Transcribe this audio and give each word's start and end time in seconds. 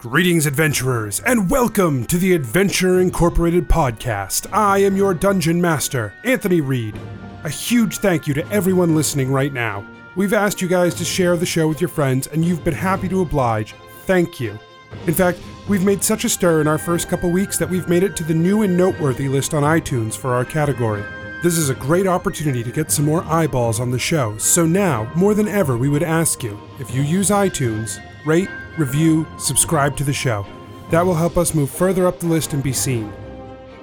Greetings, 0.00 0.46
adventurers, 0.46 1.20
and 1.20 1.50
welcome 1.50 2.06
to 2.06 2.16
the 2.16 2.32
Adventure 2.32 3.00
Incorporated 3.00 3.68
podcast. 3.68 4.50
I 4.50 4.78
am 4.78 4.96
your 4.96 5.12
dungeon 5.12 5.60
master, 5.60 6.14
Anthony 6.24 6.62
Reed. 6.62 6.98
A 7.44 7.50
huge 7.50 7.98
thank 7.98 8.26
you 8.26 8.32
to 8.32 8.48
everyone 8.50 8.94
listening 8.94 9.30
right 9.30 9.52
now. 9.52 9.84
We've 10.16 10.32
asked 10.32 10.62
you 10.62 10.68
guys 10.68 10.94
to 10.94 11.04
share 11.04 11.36
the 11.36 11.44
show 11.44 11.68
with 11.68 11.82
your 11.82 11.88
friends, 11.88 12.28
and 12.28 12.42
you've 12.42 12.64
been 12.64 12.72
happy 12.72 13.10
to 13.10 13.20
oblige. 13.20 13.74
Thank 14.06 14.40
you. 14.40 14.58
In 15.06 15.12
fact, 15.12 15.38
we've 15.68 15.84
made 15.84 16.02
such 16.02 16.24
a 16.24 16.30
stir 16.30 16.62
in 16.62 16.66
our 16.66 16.78
first 16.78 17.10
couple 17.10 17.28
weeks 17.28 17.58
that 17.58 17.68
we've 17.68 17.90
made 17.90 18.02
it 18.02 18.16
to 18.16 18.24
the 18.24 18.32
new 18.32 18.62
and 18.62 18.74
noteworthy 18.74 19.28
list 19.28 19.52
on 19.52 19.64
iTunes 19.64 20.16
for 20.16 20.32
our 20.32 20.46
category. 20.46 21.04
This 21.42 21.58
is 21.58 21.68
a 21.68 21.74
great 21.74 22.06
opportunity 22.06 22.62
to 22.62 22.72
get 22.72 22.90
some 22.90 23.04
more 23.04 23.22
eyeballs 23.24 23.80
on 23.80 23.90
the 23.90 23.98
show, 23.98 24.38
so 24.38 24.64
now, 24.64 25.12
more 25.14 25.34
than 25.34 25.46
ever, 25.46 25.76
we 25.76 25.90
would 25.90 26.02
ask 26.02 26.42
you 26.42 26.58
if 26.78 26.94
you 26.94 27.02
use 27.02 27.28
iTunes, 27.28 28.02
rate, 28.24 28.48
review, 28.80 29.26
subscribe 29.38 29.96
to 29.98 30.04
the 30.04 30.12
show. 30.12 30.44
That 30.90 31.06
will 31.06 31.14
help 31.14 31.36
us 31.36 31.54
move 31.54 31.70
further 31.70 32.06
up 32.06 32.18
the 32.18 32.26
list 32.26 32.52
and 32.52 32.62
be 32.62 32.72
seen. 32.72 33.12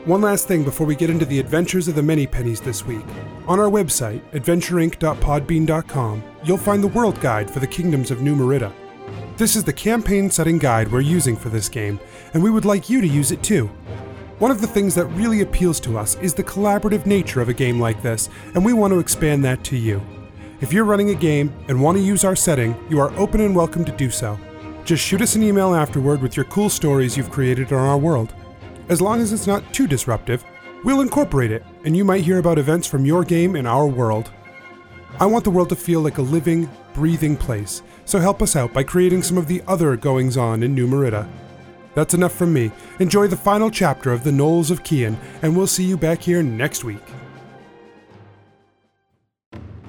One 0.05 0.21
last 0.21 0.47
thing 0.47 0.63
before 0.63 0.87
we 0.87 0.95
get 0.95 1.09
into 1.09 1.25
the 1.25 1.39
adventures 1.39 1.87
of 1.87 1.95
the 1.95 2.03
many 2.03 2.25
pennies 2.25 2.59
this 2.59 2.85
week. 2.85 3.05
On 3.47 3.59
our 3.59 3.69
website, 3.69 4.21
adventureinc.podbean.com, 4.31 6.23
you'll 6.43 6.57
find 6.57 6.83
the 6.83 6.87
world 6.87 7.19
guide 7.21 7.51
for 7.51 7.59
the 7.59 7.67
kingdoms 7.67 8.09
of 8.09 8.21
New 8.21 8.35
Merida. 8.35 8.73
This 9.37 9.55
is 9.55 9.63
the 9.63 9.73
campaign 9.73 10.31
setting 10.31 10.57
guide 10.57 10.91
we're 10.91 11.01
using 11.01 11.35
for 11.35 11.49
this 11.49 11.69
game, 11.69 11.99
and 12.33 12.41
we 12.41 12.49
would 12.49 12.65
like 12.65 12.89
you 12.89 13.01
to 13.01 13.07
use 13.07 13.31
it 13.31 13.43
too. 13.43 13.67
One 14.39 14.51
of 14.51 14.61
the 14.61 14.67
things 14.67 14.95
that 14.95 15.05
really 15.07 15.41
appeals 15.41 15.79
to 15.81 15.97
us 15.97 16.15
is 16.15 16.33
the 16.33 16.43
collaborative 16.43 17.05
nature 17.05 17.41
of 17.41 17.49
a 17.49 17.53
game 17.53 17.79
like 17.79 18.01
this, 18.01 18.29
and 18.55 18.63
we 18.63 18.73
want 18.73 18.93
to 18.93 18.99
expand 18.99 19.43
that 19.45 19.63
to 19.65 19.77
you. 19.77 20.01
If 20.59 20.73
you're 20.73 20.85
running 20.85 21.11
a 21.11 21.15
game 21.15 21.53
and 21.67 21.81
want 21.81 21.97
to 21.97 22.03
use 22.03 22.23
our 22.23 22.35
setting, 22.35 22.75
you 22.89 22.99
are 22.99 23.15
open 23.17 23.41
and 23.41 23.55
welcome 23.55 23.85
to 23.85 23.91
do 23.91 24.09
so. 24.09 24.39
Just 24.87 25.03
shoot 25.03 25.21
us 25.21 25.35
an 25.35 25.43
email 25.43 25.75
afterward 25.75 26.21
with 26.21 26.37
your 26.37 26.45
cool 26.45 26.69
stories 26.69 27.17
you've 27.17 27.29
created 27.29 27.73
on 27.73 27.79
our 27.85 27.97
world. 27.97 28.33
As 28.87 29.01
long 29.01 29.19
as 29.19 29.33
it's 29.33 29.45
not 29.45 29.73
too 29.73 29.85
disruptive, 29.85 30.45
we'll 30.85 31.01
incorporate 31.01 31.51
it, 31.51 31.65
and 31.83 31.97
you 31.97 32.05
might 32.05 32.23
hear 32.23 32.37
about 32.37 32.57
events 32.57 32.87
from 32.87 33.03
your 33.03 33.25
game 33.25 33.57
in 33.57 33.67
our 33.67 33.85
world. 33.85 34.31
I 35.19 35.25
want 35.25 35.43
the 35.43 35.51
world 35.51 35.67
to 35.69 35.75
feel 35.75 35.99
like 35.99 36.19
a 36.19 36.21
living, 36.21 36.69
breathing 36.93 37.35
place, 37.35 37.81
so 38.05 38.17
help 38.17 38.41
us 38.41 38.55
out 38.55 38.71
by 38.71 38.83
creating 38.83 39.23
some 39.23 39.37
of 39.37 39.49
the 39.49 39.61
other 39.67 39.97
goings 39.97 40.37
on 40.37 40.63
in 40.63 40.73
New 40.73 40.87
Merida. 40.87 41.27
That's 41.93 42.13
enough 42.13 42.33
from 42.33 42.53
me. 42.53 42.71
Enjoy 42.99 43.27
the 43.27 43.35
final 43.35 43.69
chapter 43.69 44.13
of 44.13 44.23
The 44.23 44.31
Gnolls 44.31 44.71
of 44.71 44.83
Kian, 44.83 45.17
and 45.41 45.57
we'll 45.57 45.67
see 45.67 45.83
you 45.83 45.97
back 45.97 46.21
here 46.21 46.41
next 46.41 46.85
week. 46.85 47.03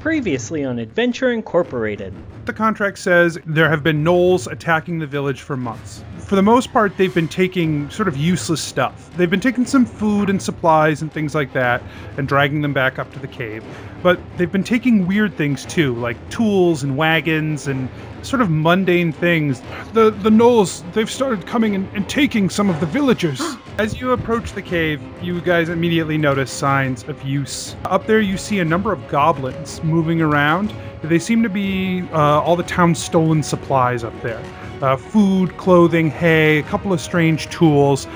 Previously 0.01 0.65
on 0.65 0.79
Adventure 0.79 1.33
Incorporated. 1.33 2.15
The 2.45 2.53
contract 2.53 2.99
says 2.99 3.37
there 3.45 3.69
have 3.69 3.83
been 3.83 4.05
gnolls 4.05 4.51
attacking 4.51 5.01
the 5.01 5.09
village 5.09 5.41
for 5.41 5.57
months. 5.57 6.05
For 6.19 6.37
the 6.37 6.43
most 6.43 6.73
part, 6.73 6.97
they've 6.97 7.13
been 7.13 7.27
taking 7.27 7.91
sort 7.91 8.07
of 8.07 8.17
useless 8.17 8.61
stuff. 8.61 9.11
They've 9.17 9.29
been 9.29 9.41
taking 9.41 9.67
some 9.67 9.85
food 9.85 10.31
and 10.31 10.41
supplies 10.41 11.03
and 11.03 11.13
things 11.13 11.35
like 11.35 11.53
that 11.55 11.83
and 12.17 12.29
dragging 12.29 12.63
them 12.63 12.73
back 12.73 13.01
up 13.01 13.13
to 13.15 13.19
the 13.19 13.27
cave. 13.27 13.65
But 14.01 14.21
they've 14.37 14.53
been 14.53 14.63
taking 14.63 15.09
weird 15.09 15.37
things 15.37 15.67
too, 15.67 15.97
like 15.97 16.17
tools 16.31 16.85
and 16.85 16.97
wagons 16.97 17.67
and 17.67 17.89
sort 18.23 18.43
of 18.43 18.51
mundane 18.51 19.13
things. 19.13 19.63
The 19.93 20.11
the 20.11 20.31
gnolls, 20.31 20.83
they've 20.93 21.11
started 21.11 21.47
coming 21.47 21.75
and, 21.75 21.89
and 21.95 22.09
taking 22.09 22.51
some 22.51 22.69
of 22.71 22.81
the 22.81 22.87
villagers. 22.87 23.41
As 23.79 24.01
you 24.01 24.11
approach 24.11 24.53
the 24.55 24.63
cave, 24.63 25.01
you 25.23 25.41
guys 25.41 25.69
immediately 25.69 26.19
notice 26.19 26.51
signs 26.51 27.05
of 27.05 27.23
use. 27.23 27.77
Up 27.85 28.07
there, 28.07 28.21
you 28.21 28.37
see 28.37 28.59
a 28.59 28.65
number 28.65 28.93
of 28.93 29.07
goblins 29.09 29.83
moving 29.85 30.21
around. 30.21 30.75
They 31.03 31.21
seem 31.21 31.45
to 31.45 31.49
be 31.49 32.03
uh, 32.13 32.41
all 32.43 32.57
the 32.57 32.65
town's 32.65 32.99
stolen 32.99 33.41
supplies 33.45 34.03
up 34.03 34.21
there 34.21 34.43
uh, 34.83 34.97
food, 34.97 35.57
clothing, 35.57 36.11
hay, 36.11 36.59
a 36.59 36.63
couple 36.65 36.93
of 36.93 37.01
strange 37.01 37.49
tools. 37.51 38.09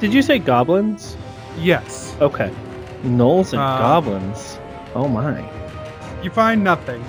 Did 0.00 0.14
you 0.14 0.22
say 0.22 0.38
goblins? 0.38 1.16
Yes. 1.58 2.16
Okay. 2.20 2.52
Gnolls 3.02 3.52
and 3.52 3.60
Uh, 3.60 3.78
goblins. 3.78 4.58
Oh 4.94 5.08
my. 5.08 5.44
You 6.22 6.30
find 6.30 6.62
nothing, 6.64 7.04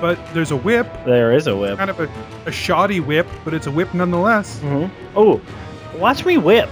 but 0.00 0.18
there's 0.34 0.50
a 0.50 0.56
whip, 0.56 0.86
There 1.04 1.32
is 1.32 1.46
a 1.46 1.56
whip. 1.56 1.78
kind 1.78 1.90
of 1.90 2.00
a, 2.00 2.08
a 2.46 2.52
shoddy 2.52 3.00
whip, 3.00 3.26
but 3.44 3.54
it's 3.54 3.66
a 3.66 3.70
whip 3.70 3.92
nonetheless. 3.94 4.58
hmm 4.60 4.86
Oh, 5.16 5.40
watch 5.96 6.24
me 6.24 6.38
whip. 6.38 6.68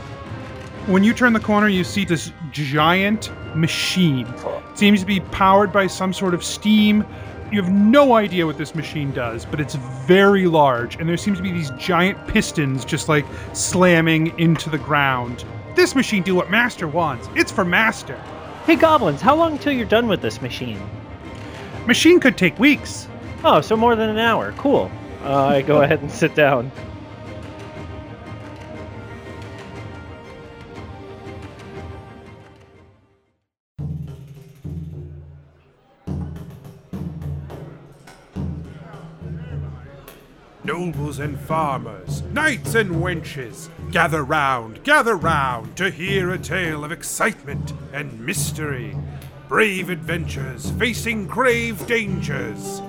When 0.86 1.04
you 1.04 1.12
turn 1.12 1.32
the 1.34 1.40
corner, 1.40 1.68
you 1.68 1.84
see 1.84 2.04
this 2.04 2.32
giant 2.50 3.30
machine. 3.54 4.26
It 4.26 4.78
seems 4.78 5.00
to 5.00 5.06
be 5.06 5.20
powered 5.20 5.70
by 5.72 5.86
some 5.86 6.12
sort 6.12 6.32
of 6.34 6.42
steam. 6.42 7.04
You 7.52 7.60
have 7.62 7.70
no 7.72 8.14
idea 8.14 8.46
what 8.46 8.56
this 8.58 8.74
machine 8.74 9.10
does, 9.12 9.44
but 9.44 9.60
it's 9.60 9.74
very 9.74 10.46
large, 10.46 10.96
and 10.96 11.08
there 11.08 11.16
seems 11.16 11.38
to 11.38 11.42
be 11.42 11.50
these 11.52 11.70
giant 11.72 12.26
pistons 12.28 12.84
just 12.84 13.08
like 13.08 13.24
slamming 13.52 14.38
into 14.38 14.70
the 14.70 14.78
ground. 14.78 15.44
This 15.74 15.94
machine 15.94 16.22
do 16.22 16.34
what 16.34 16.50
Master 16.50 16.88
wants. 16.88 17.28
It's 17.34 17.52
for 17.52 17.64
Master. 17.64 18.16
Hey 18.66 18.76
goblins, 18.76 19.20
how 19.22 19.34
long 19.34 19.58
till 19.58 19.72
you're 19.72 19.86
done 19.86 20.08
with 20.08 20.20
this 20.20 20.42
machine? 20.42 20.78
Machine 21.86 22.20
could 22.20 22.36
take 22.36 22.58
weeks. 22.58 23.08
Oh, 23.44 23.60
so 23.60 23.76
more 23.76 23.94
than 23.94 24.10
an 24.10 24.18
hour. 24.18 24.52
Cool. 24.58 24.90
Uh, 25.22 25.46
I 25.46 25.62
go 25.62 25.82
ahead 25.82 26.00
and 26.00 26.10
sit 26.10 26.34
down. 26.34 26.72
Nobles 40.64 41.18
and 41.18 41.40
farmers, 41.40 42.22
knights 42.32 42.74
and 42.74 42.96
wenches, 42.96 43.70
gather 43.90 44.22
round, 44.22 44.84
gather 44.84 45.16
round 45.16 45.76
to 45.76 45.90
hear 45.90 46.30
a 46.30 46.38
tale 46.38 46.84
of 46.84 46.92
excitement 46.92 47.72
and 47.92 48.20
mystery. 48.20 48.94
Brave 49.48 49.88
adventures 49.88 50.70
facing 50.72 51.26
grave 51.26 51.86
dangers. 51.86 52.82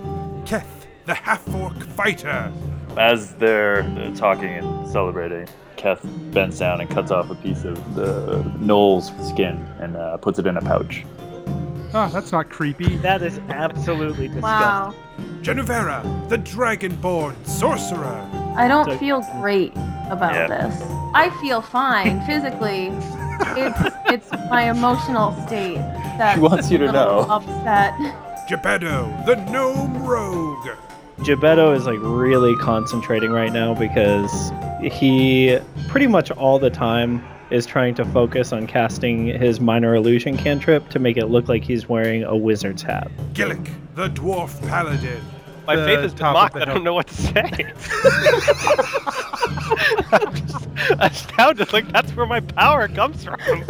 Keth, 0.49 0.87
the 1.05 1.13
half 1.13 1.47
orc 1.53 1.77
fighter. 1.83 2.51
As 2.97 3.35
they're 3.35 3.83
uh, 3.83 4.11
talking 4.15 4.49
and 4.49 4.87
celebrating, 4.89 5.47
Keth 5.77 6.01
bends 6.33 6.57
down 6.57 6.81
and 6.81 6.89
cuts 6.89 7.11
off 7.11 7.29
a 7.29 7.35
piece 7.35 7.63
of 7.65 7.75
the 7.93 8.41
Gnoll's 8.59 9.11
skin 9.29 9.57
and 9.79 9.95
uh, 9.95 10.17
puts 10.17 10.39
it 10.39 10.47
in 10.47 10.57
a 10.57 10.61
pouch. 10.61 11.05
Ah, 11.93 12.09
that's 12.11 12.31
not 12.31 12.49
creepy. 12.49 12.97
That 12.97 13.21
is 13.21 13.37
absolutely 13.49 14.27
disgusting. 14.27 14.41
Wow. 14.41 14.95
Genevera, 15.41 16.03
the 16.29 16.37
dragonborn 16.39 17.35
sorcerer. 17.45 18.27
I 18.57 18.67
don't 18.67 18.85
So- 18.85 18.97
feel 18.97 19.21
great 19.39 19.71
about 20.09 20.33
Yeah. 20.33 20.47
this. 20.47 20.81
I 21.13 21.29
feel 21.41 21.61
fine 21.61 22.21
physically. 22.25 22.87
It's 23.55 23.95
it's 24.07 24.31
my 24.49 24.69
emotional 24.69 25.31
state 25.45 25.75
that 26.17 26.33
She 26.35 26.39
wants 26.41 26.71
you 26.71 26.79
to 26.79 26.91
know. 26.91 27.19
upset. 27.29 27.93
Geppetto, 28.49 29.15
the 29.27 29.35
gnome 29.51 30.01
rogue. 30.03 30.69
Geppetto 31.23 31.71
is 31.71 31.85
like 31.85 31.99
really 32.01 32.55
concentrating 32.55 33.29
right 33.29 33.53
now 33.53 33.75
because 33.75 34.51
he 34.81 35.59
pretty 35.87 36.07
much 36.07 36.31
all 36.31 36.57
the 36.57 36.71
time 36.71 37.23
is 37.51 37.67
trying 37.67 37.93
to 37.93 38.03
focus 38.05 38.51
on 38.51 38.65
casting 38.65 39.27
his 39.27 39.59
minor 39.59 39.93
illusion 39.93 40.35
cantrip 40.35 40.89
to 40.89 40.97
make 40.97 41.15
it 41.15 41.27
look 41.27 41.47
like 41.47 41.63
he's 41.63 41.87
wearing 41.87 42.23
a 42.23 42.35
wizard's 42.35 42.81
hat. 42.81 43.11
Gillick, 43.33 43.71
the 43.93 44.09
dwarf 44.09 44.59
paladin. 44.67 45.21
My 45.67 45.75
The 45.75 45.85
faith 45.85 45.99
has 45.99 46.13
been 46.15 46.19
top 46.19 46.35
of 46.35 46.41
mocked. 46.41 46.55
I 46.55 46.65
don't 46.65 46.83
know 46.83 46.95
what 46.95 47.05
to 47.05 47.13
say. 47.13 47.31
I'm 50.11 50.33
just 50.33 50.67
astounded. 50.97 51.71
Like 51.71 51.87
that's 51.91 52.15
where 52.15 52.25
my 52.25 52.39
power 52.39 52.87
comes 52.87 53.23
from. 53.23 53.37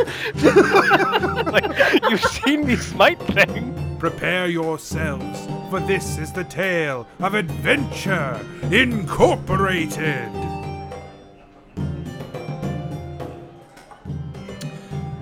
like 1.51 1.66
you've 2.09 2.23
seen 2.23 2.66
me 2.66 2.78
smite 2.78 3.19
things. 3.23 3.88
Prepare 4.00 4.48
yourselves, 4.48 5.46
for 5.70 5.82
this 5.82 6.18
is 6.18 6.32
the 6.32 6.46
tale 6.46 7.06
of 7.20 7.34
Adventure 7.34 8.40
Incorporated. 8.72 10.32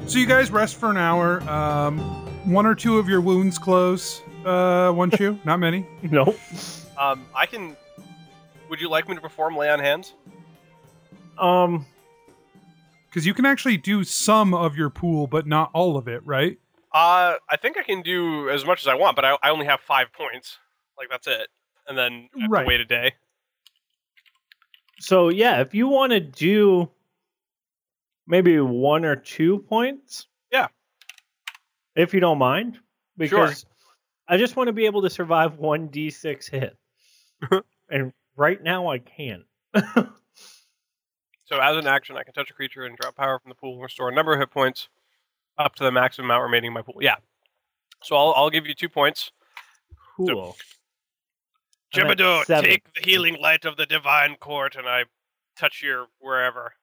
So 0.05 0.19
you 0.19 0.27
guys 0.27 0.51
rest 0.51 0.75
for 0.75 0.91
an 0.91 0.97
hour. 0.97 1.41
Um, 1.49 1.99
one 2.45 2.65
or 2.67 2.75
two 2.75 2.97
of 2.99 3.09
your 3.09 3.19
wounds 3.19 3.57
close. 3.57 4.21
Uh, 4.45 4.91
one 4.91 5.09
shoe, 5.11 5.39
not 5.45 5.59
many. 5.59 5.85
Nope. 6.03 6.37
Um, 6.97 7.25
I 7.35 7.45
can. 7.47 7.75
Would 8.69 8.79
you 8.79 8.89
like 8.89 9.09
me 9.09 9.15
to 9.15 9.21
perform 9.21 9.57
lay 9.57 9.69
on 9.69 9.79
hands? 9.79 10.13
Um, 11.39 11.85
Because 13.09 13.25
you 13.25 13.33
can 13.33 13.45
actually 13.45 13.77
do 13.77 14.03
some 14.03 14.53
of 14.53 14.75
your 14.77 14.89
pool, 14.89 15.25
but 15.27 15.47
not 15.47 15.71
all 15.73 15.97
of 15.97 16.07
it, 16.07 16.25
right? 16.25 16.59
Uh, 16.93 17.35
I 17.49 17.57
think 17.61 17.77
I 17.77 17.83
can 17.83 18.01
do 18.01 18.49
as 18.49 18.65
much 18.65 18.81
as 18.81 18.87
I 18.87 18.95
want, 18.95 19.15
but 19.15 19.25
I, 19.25 19.37
I 19.43 19.49
only 19.49 19.65
have 19.65 19.81
five 19.81 20.11
points. 20.13 20.57
Like 20.97 21.09
that's 21.09 21.27
it, 21.27 21.47
and 21.87 21.97
then 21.97 22.29
I 22.35 22.41
have 22.41 22.51
Right. 22.51 22.61
to 22.63 22.67
wait 22.67 22.79
a 22.81 22.85
day. 22.85 23.13
so 24.99 25.29
yeah, 25.29 25.61
if 25.61 25.75
you 25.75 25.87
want 25.87 26.11
to 26.11 26.19
do 26.19 26.89
maybe 28.25 28.59
one 28.59 29.05
or 29.05 29.15
two 29.15 29.59
points, 29.59 30.27
Yeah. 30.51 30.67
if 31.95 32.13
you 32.13 32.19
don't 32.19 32.39
mind, 32.39 32.79
because 33.15 33.65
I 34.27 34.37
just 34.37 34.55
want 34.55 34.67
to 34.67 34.73
be 34.73 34.85
able 34.87 35.03
to 35.03 35.09
survive 35.09 35.57
one 35.59 35.89
d6 35.89 36.49
hit, 36.49 36.75
and 37.89 38.11
right 38.35 38.61
now 38.61 38.87
I 38.89 38.99
can't. 38.99 39.43
So 41.45 41.57
as 41.61 41.77
an 41.77 41.87
action, 41.87 42.17
I 42.17 42.23
can 42.23 42.33
touch 42.33 42.49
a 42.49 42.53
creature 42.53 42.83
and 42.83 42.97
drop 42.97 43.15
power 43.15 43.39
from 43.39 43.47
the 43.47 43.55
pool 43.55 43.75
and 43.75 43.81
restore 43.81 44.09
a 44.09 44.13
number 44.13 44.33
of 44.33 44.39
hit 44.39 44.51
points 44.51 44.89
up 45.57 45.75
to 45.75 45.83
the 45.83 45.91
maximum 45.91 46.25
amount 46.25 46.43
remaining 46.43 46.67
in 46.67 46.73
my 46.73 46.81
pool. 46.81 46.97
Yeah. 47.01 47.15
So 48.03 48.15
I'll, 48.15 48.33
I'll 48.35 48.49
give 48.49 48.67
you 48.67 48.73
two 48.73 48.89
points. 48.89 49.31
Cool. 50.15 50.55
I'm 51.93 52.01
Jebediah, 52.07 52.61
take 52.63 52.83
the 52.93 53.01
healing 53.01 53.37
light 53.41 53.65
of 53.65 53.77
the 53.77 53.85
divine 53.85 54.35
court, 54.35 54.75
and 54.75 54.87
I 54.87 55.05
touch 55.57 55.81
your 55.81 56.07
wherever. 56.19 56.73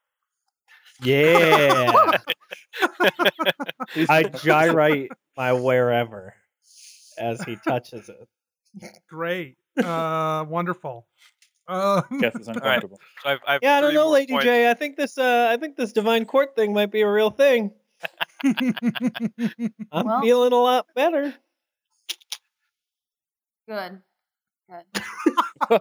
Yeah. 1.03 2.11
I 4.09 4.23
gyrate 4.25 5.12
my 5.37 5.53
wherever 5.53 6.35
as 7.19 7.43
he 7.43 7.56
touches 7.56 8.09
it. 8.09 8.29
Great. 9.09 9.56
Uh, 9.82 10.44
wonderful. 10.49 11.06
Uh, 11.67 12.03
Keth 12.21 12.38
is 12.41 12.49
uncomfortable. 12.49 13.00
So 13.23 13.31
I've, 13.31 13.38
I've 13.47 13.61
Yeah, 13.62 13.76
I 13.76 13.81
don't 13.81 13.94
know, 13.94 14.11
Lady 14.11 14.32
points. 14.32 14.44
J. 14.44 14.71
I 14.71 14.75
think 14.75 14.97
this 14.97 15.17
uh 15.17 15.49
I 15.50 15.56
think 15.56 15.76
this 15.76 15.93
divine 15.93 16.26
court 16.26 16.55
thing 16.55 16.75
might 16.75 16.91
be 16.91 17.00
a 17.00 17.11
real 17.11 17.31
thing. 17.31 17.73
I'm 18.44 20.06
Well- 20.06 20.20
feeling 20.23 20.52
a 20.52 20.56
lot 20.56 20.87
better. 20.94 21.35
Good. 23.69 24.00
Good. 24.69 25.81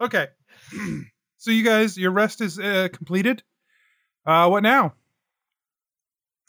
okay. 0.00 0.28
so 1.38 1.50
you 1.50 1.64
guys, 1.64 1.96
your 1.96 2.10
rest 2.10 2.40
is 2.40 2.58
uh, 2.58 2.88
completed. 2.92 3.42
Uh, 4.26 4.48
what 4.48 4.62
now? 4.62 4.94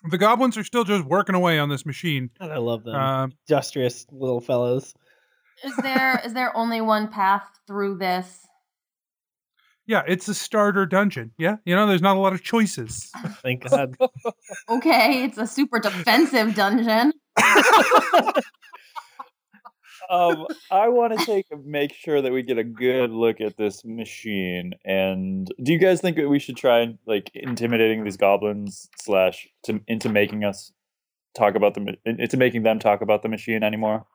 The 0.09 0.17
goblins 0.17 0.57
are 0.57 0.65
still 0.65 0.83
just 0.83 1.05
working 1.05 1.35
away 1.35 1.57
on 1.59 1.69
this 1.69 1.85
machine. 1.85 2.29
God, 2.37 2.51
I 2.51 2.57
love 2.57 2.83
them. 2.83 2.95
Um, 2.95 3.31
Industrious 3.47 4.05
little 4.11 4.41
fellows. 4.41 4.93
Is 5.63 5.75
there 5.77 6.21
is 6.25 6.33
there 6.33 6.55
only 6.57 6.81
one 6.81 7.07
path 7.07 7.47
through 7.67 7.97
this? 7.99 8.45
Yeah, 9.85 10.03
it's 10.07 10.27
a 10.27 10.33
starter 10.33 10.85
dungeon. 10.85 11.31
Yeah, 11.37 11.57
you 11.65 11.75
know, 11.75 11.87
there's 11.87 12.01
not 12.01 12.15
a 12.15 12.19
lot 12.19 12.33
of 12.33 12.43
choices. 12.43 13.11
Thank 13.41 13.63
God. 13.69 13.95
Okay, 14.69 15.23
it's 15.23 15.37
a 15.37 15.47
super 15.47 15.79
defensive 15.79 16.55
dungeon. 16.55 17.13
um, 20.09 20.47
I 20.71 20.87
want 20.87 21.17
to 21.17 21.25
take 21.25 21.45
make 21.65 21.93
sure 21.93 22.21
that 22.21 22.31
we 22.31 22.43
get 22.43 22.57
a 22.57 22.63
good 22.63 23.11
look 23.11 23.41
at 23.41 23.57
this 23.57 23.83
machine. 23.83 24.73
And 24.85 25.51
do 25.61 25.73
you 25.73 25.79
guys 25.79 25.99
think 25.99 26.17
that 26.17 26.29
we 26.29 26.39
should 26.39 26.57
try 26.57 26.79
and 26.79 26.97
like 27.05 27.31
intimidating 27.33 28.03
these 28.03 28.17
goblins 28.17 28.89
slash 29.01 29.47
to, 29.63 29.81
into 29.87 30.09
making 30.09 30.43
us 30.43 30.71
talk 31.35 31.55
about 31.55 31.73
the 31.73 31.81
ma- 31.81 31.91
into 32.05 32.37
making 32.37 32.63
them 32.63 32.79
talk 32.79 33.01
about 33.01 33.21
the 33.21 33.29
machine 33.29 33.63
anymore? 33.63 34.05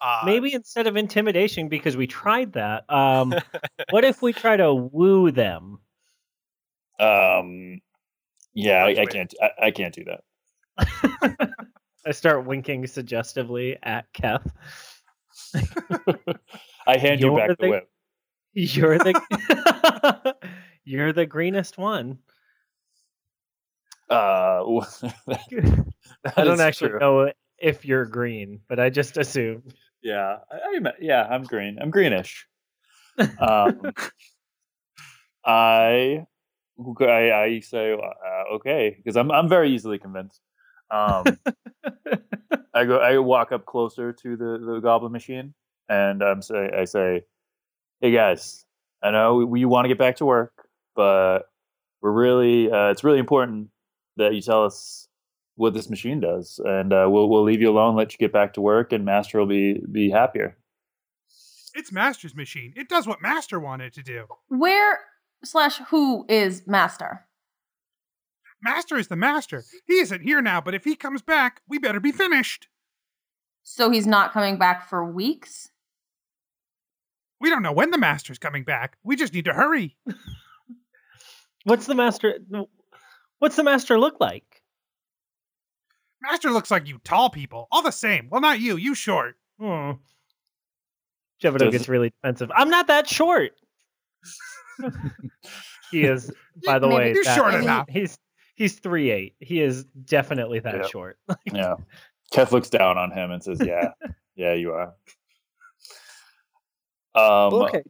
Uh, 0.00 0.22
Maybe 0.24 0.54
instead 0.54 0.86
of 0.86 0.96
intimidation, 0.96 1.68
because 1.68 1.96
we 1.96 2.06
tried 2.06 2.52
that. 2.52 2.88
Um, 2.88 3.34
what 3.90 4.04
if 4.04 4.22
we 4.22 4.32
try 4.32 4.56
to 4.56 4.72
woo 4.72 5.30
them? 5.30 5.78
Um, 7.00 7.80
yeah, 8.54 8.84
I, 8.84 8.90
I 8.90 9.06
can't. 9.06 9.34
I, 9.42 9.66
I 9.66 9.70
can't 9.70 9.94
do 9.94 10.04
that. 10.04 11.50
I 12.06 12.12
start 12.12 12.46
winking 12.46 12.86
suggestively 12.86 13.76
at 13.82 14.06
Keth. 14.12 14.50
I 16.86 16.98
hand 16.98 17.20
you 17.20 17.28
You're 17.28 17.36
back 17.36 17.48
the 17.48 17.56
the- 17.58 17.70
whip. 17.70 17.90
You're 18.54 18.98
the 18.98 20.34
you're 20.84 21.12
the 21.12 21.26
greenest 21.26 21.78
one. 21.78 22.18
Uh, 24.10 24.64
I 26.34 26.44
don't 26.44 26.60
actually 26.60 26.98
know 26.98 27.30
if 27.58 27.84
you're 27.84 28.06
green, 28.06 28.60
but 28.68 28.80
I 28.80 28.88
just 28.90 29.18
assumed. 29.18 29.74
Yeah, 30.02 30.36
I, 30.50 30.76
I'm, 30.76 30.88
yeah, 31.00 31.24
I'm 31.24 31.42
green. 31.42 31.78
I'm 31.80 31.90
greenish. 31.90 32.46
Um, 33.18 33.82
I, 35.44 36.26
I, 37.00 37.32
I 37.32 37.60
say 37.60 37.92
uh, 37.92 38.54
okay 38.54 38.94
because 38.96 39.16
I'm 39.16 39.30
I'm 39.30 39.48
very 39.48 39.70
easily 39.74 39.98
convinced. 39.98 40.40
Um, 40.90 41.24
I 42.74 42.84
go, 42.84 42.98
I 42.98 43.18
walk 43.18 43.52
up 43.52 43.66
closer 43.66 44.12
to 44.12 44.36
the, 44.36 44.58
the 44.64 44.80
goblin 44.80 45.12
machine, 45.12 45.54
and 45.88 46.22
I'm 46.22 46.42
say, 46.42 46.70
I 46.76 46.84
say, 46.84 47.22
"Hey 48.00 48.12
guys, 48.12 48.64
I 49.02 49.10
know 49.10 49.34
we, 49.34 49.44
we 49.44 49.64
want 49.64 49.84
to 49.84 49.88
get 49.88 49.98
back 49.98 50.16
to 50.16 50.24
work, 50.24 50.68
but 50.94 51.50
we're 52.00 52.12
really, 52.12 52.70
uh, 52.70 52.90
it's 52.90 53.02
really 53.04 53.18
important 53.18 53.68
that 54.16 54.34
you 54.34 54.40
tell 54.40 54.64
us 54.64 55.07
what 55.58 55.74
this 55.74 55.90
machine 55.90 56.20
does, 56.20 56.60
and 56.64 56.92
uh, 56.92 57.06
we'll 57.10 57.28
we'll 57.28 57.42
leave 57.42 57.60
you 57.60 57.70
alone, 57.70 57.96
let 57.96 58.12
you 58.12 58.18
get 58.18 58.32
back 58.32 58.54
to 58.54 58.60
work, 58.60 58.92
and 58.92 59.04
Master 59.04 59.38
will 59.38 59.46
be 59.46 59.82
be 59.90 60.10
happier." 60.10 60.56
It's 61.74 61.92
Master's 61.92 62.34
machine. 62.34 62.72
It 62.76 62.88
does 62.88 63.06
what 63.06 63.20
Master 63.20 63.60
wanted 63.60 63.92
to 63.94 64.02
do. 64.02 64.26
Where 64.48 65.00
slash 65.44 65.78
who 65.90 66.24
is 66.28 66.66
master? 66.66 67.26
Master 68.62 68.96
is 68.96 69.08
the 69.08 69.16
master. 69.16 69.64
He 69.86 69.94
isn't 69.94 70.22
here 70.22 70.42
now, 70.42 70.60
but 70.60 70.74
if 70.74 70.84
he 70.84 70.96
comes 70.96 71.22
back, 71.22 71.60
we 71.68 71.78
better 71.78 72.00
be 72.00 72.10
finished. 72.10 72.68
So 73.62 73.90
he's 73.90 74.06
not 74.06 74.32
coming 74.32 74.58
back 74.58 74.88
for 74.88 75.04
weeks? 75.04 75.70
We 77.40 77.50
don't 77.50 77.62
know 77.62 77.72
when 77.72 77.90
the 77.90 77.98
master's 77.98 78.38
coming 78.38 78.64
back. 78.64 78.96
We 79.04 79.14
just 79.14 79.32
need 79.32 79.44
to 79.44 79.52
hurry. 79.52 79.96
What's 81.64 81.86
the 81.86 81.94
master? 81.94 82.38
What's 83.38 83.56
the 83.56 83.62
master 83.62 84.00
look 84.00 84.16
like? 84.20 84.47
Master 86.22 86.50
looks 86.50 86.70
like 86.70 86.86
you 86.88 86.98
tall 87.04 87.30
people. 87.30 87.68
All 87.70 87.82
the 87.82 87.90
same. 87.92 88.28
Well, 88.30 88.40
not 88.40 88.60
you. 88.60 88.76
You 88.76 88.94
short. 88.94 89.36
Hmm. 89.60 89.92
Jebediah 91.42 91.58
Does- 91.58 91.72
gets 91.72 91.88
really 91.88 92.10
defensive. 92.10 92.50
I'm 92.54 92.68
not 92.70 92.88
that 92.88 93.08
short. 93.08 93.52
he 95.90 96.02
is, 96.02 96.32
by 96.66 96.78
the 96.78 96.88
Maybe 96.88 96.98
way, 96.98 97.12
you're 97.14 97.24
that- 97.24 97.36
short 97.36 97.54
enough. 97.54 97.86
He's 97.88 98.18
he's 98.56 98.78
three 98.78 99.10
eight. 99.10 99.36
He 99.38 99.60
is 99.62 99.84
definitely 99.84 100.58
that 100.60 100.74
Yeah. 100.76 100.86
short. 100.88 101.18
Yeah. 101.52 101.74
Keth 102.32 102.52
looks 102.52 102.68
down 102.68 102.98
on 102.98 103.10
him 103.10 103.30
and 103.30 103.42
says, 103.42 103.58
"Yeah, 103.64 103.92
yeah, 104.36 104.52
you 104.54 104.72
are." 104.72 104.92
Um, 107.14 107.54
okay. 107.54 107.82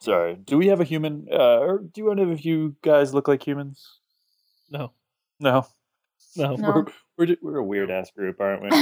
Sorry. 0.00 0.34
Do 0.36 0.58
we 0.58 0.66
have 0.68 0.80
a 0.80 0.84
human? 0.84 1.26
Uh, 1.32 1.58
or 1.60 1.78
do 1.78 2.10
any 2.10 2.22
of 2.30 2.44
you 2.44 2.76
guys 2.82 3.14
look 3.14 3.26
like 3.28 3.46
humans? 3.46 4.00
No, 4.70 4.92
No. 5.40 5.66
No. 6.36 6.56
No. 6.56 6.72
We're 6.72 6.84
we're, 7.18 7.26
ju- 7.26 7.36
we're 7.42 7.56
a 7.58 7.64
weird 7.64 7.90
ass 7.90 8.10
group, 8.12 8.40
aren't 8.40 8.62
we? 8.62 8.70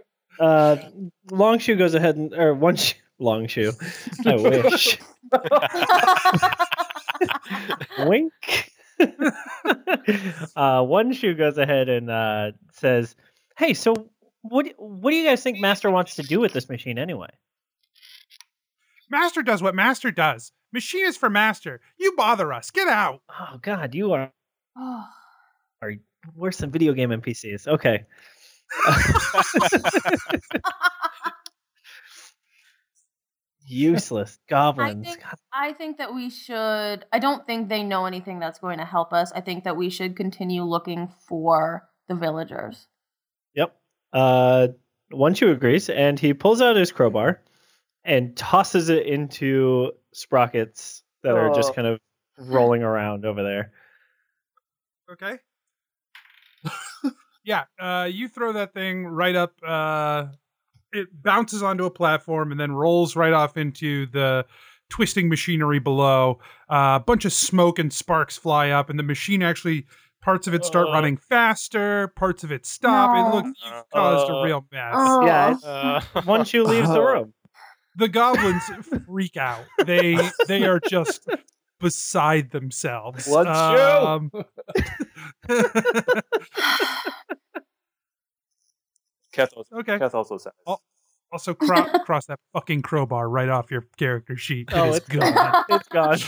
Uh, 0.38 0.76
Longshoe 1.30 1.76
goes 1.76 1.94
ahead 1.94 2.16
and 2.16 2.32
or 2.32 2.54
one 2.54 2.74
shoe, 2.74 2.96
long 3.18 3.46
shoe. 3.46 3.72
I 4.24 4.36
wish. 4.36 4.98
Wink. 7.98 8.32
uh, 10.56 10.82
one 10.82 11.12
shoe 11.12 11.34
goes 11.34 11.58
ahead 11.58 11.90
and 11.90 12.10
uh, 12.10 12.52
says, 12.72 13.14
"Hey, 13.58 13.74
so 13.74 14.08
what? 14.42 14.66
What 14.78 15.10
do 15.10 15.16
you 15.16 15.28
guys 15.28 15.42
think 15.42 15.58
Master 15.60 15.90
wants 15.90 16.16
to 16.16 16.22
do 16.22 16.40
with 16.40 16.54
this 16.54 16.70
machine 16.70 16.98
anyway?" 16.98 17.28
Master 19.10 19.42
does 19.42 19.62
what 19.62 19.74
Master 19.74 20.10
does. 20.10 20.52
Machine 20.72 21.04
is 21.04 21.16
for 21.18 21.28
Master. 21.28 21.80
You 21.98 22.14
bother 22.16 22.50
us. 22.52 22.70
Get 22.70 22.88
out. 22.88 23.20
Oh 23.28 23.58
God, 23.60 23.94
you 23.94 24.12
are 24.12 24.32
Oh, 24.76 25.06
are 25.82 25.92
worse 26.34 26.58
than 26.58 26.70
video 26.70 26.92
game 26.92 27.10
NPCs. 27.10 27.66
Okay. 27.68 28.04
Useless 33.66 34.38
goblins. 34.48 35.06
think- 35.06 35.22
I 35.52 35.72
think 35.74 35.98
that 35.98 36.12
we 36.14 36.30
should. 36.30 37.04
I 37.12 37.18
don't 37.20 37.46
think 37.46 37.68
they 37.68 37.82
know 37.84 38.06
anything 38.06 38.38
that's 38.40 38.58
going 38.58 38.78
to 38.78 38.84
help 38.84 39.12
us. 39.12 39.30
I 39.32 39.40
think 39.42 39.64
that 39.64 39.76
we 39.76 39.90
should 39.90 40.16
continue 40.16 40.62
looking 40.64 41.08
for 41.28 41.88
the 42.08 42.14
villagers. 42.16 42.88
Yep. 43.54 43.76
Uh, 44.12 44.68
one 45.10 45.34
shoe 45.34 45.52
agrees, 45.52 45.88
and 45.88 46.18
he 46.18 46.34
pulls 46.34 46.60
out 46.62 46.74
his 46.76 46.90
crowbar 46.90 47.42
and 48.04 48.36
tosses 48.36 48.88
it 48.88 49.06
into 49.06 49.92
sprockets 50.14 51.02
that 51.22 51.36
are 51.36 51.54
just 51.54 51.70
Oh. 51.70 51.74
kind 51.74 51.86
of 51.86 52.00
rolling 52.38 52.82
around 52.82 53.24
over 53.24 53.42
there. 53.42 53.72
Okay. 55.12 55.38
yeah, 57.44 57.64
uh, 57.80 58.08
you 58.10 58.28
throw 58.28 58.52
that 58.52 58.72
thing 58.74 59.06
right 59.06 59.34
up. 59.34 59.52
Uh, 59.66 60.26
it 60.92 61.08
bounces 61.22 61.62
onto 61.62 61.84
a 61.84 61.90
platform 61.90 62.50
and 62.52 62.60
then 62.60 62.72
rolls 62.72 63.16
right 63.16 63.32
off 63.32 63.56
into 63.56 64.06
the 64.06 64.44
twisting 64.88 65.28
machinery 65.28 65.78
below. 65.78 66.38
Uh, 66.70 66.98
a 67.00 67.04
bunch 67.04 67.24
of 67.24 67.32
smoke 67.32 67.78
and 67.78 67.92
sparks 67.92 68.36
fly 68.36 68.70
up, 68.70 68.90
and 68.90 68.98
the 68.98 69.02
machine 69.04 69.42
actually 69.42 69.86
parts 70.20 70.46
of 70.46 70.54
it 70.54 70.64
start 70.64 70.88
Uh. 70.88 70.92
running 70.92 71.16
faster, 71.16 72.08
parts 72.08 72.44
of 72.44 72.52
it 72.52 72.66
stop. 72.66 73.14
No. 73.14 73.20
It 73.28 73.34
looks 73.46 73.60
you 73.64 73.82
caused 73.92 74.30
Uh. 74.30 74.34
a 74.34 74.44
real 74.44 74.66
mess. 74.70 74.94
Yeah, 75.24 75.50
it's- 75.52 76.04
Uh, 76.14 76.22
one 76.22 76.44
shoe 76.44 76.64
leaves 76.64 76.88
the 76.88 77.00
room. 77.04 77.32
the 77.96 78.08
goblins 78.08 78.62
freak 79.06 79.36
out. 79.36 79.64
They 79.86 80.16
they 80.46 80.64
are 80.64 80.80
just 80.88 81.26
beside 81.80 82.50
themselves. 82.50 83.26
One 83.26 83.48
Um, 83.48 84.30
Keth 89.32 89.52
also, 89.56 89.76
okay. 89.76 89.98
Keth 89.98 90.14
also 90.14 90.38
says, 90.38 90.52
Oh. 90.66 90.78
Also, 91.32 91.54
cro- 91.54 91.84
cross 92.04 92.26
that 92.26 92.40
fucking 92.52 92.82
crowbar 92.82 93.28
right 93.28 93.48
off 93.48 93.70
your 93.70 93.86
character 93.96 94.36
sheet. 94.36 94.68
It 94.72 94.76
oh, 94.76 94.90
is 94.90 94.96
it's 94.96 95.08
gone. 95.08 95.32
gone. 95.32 95.64
it's 95.68 95.88
gone. 95.88 96.18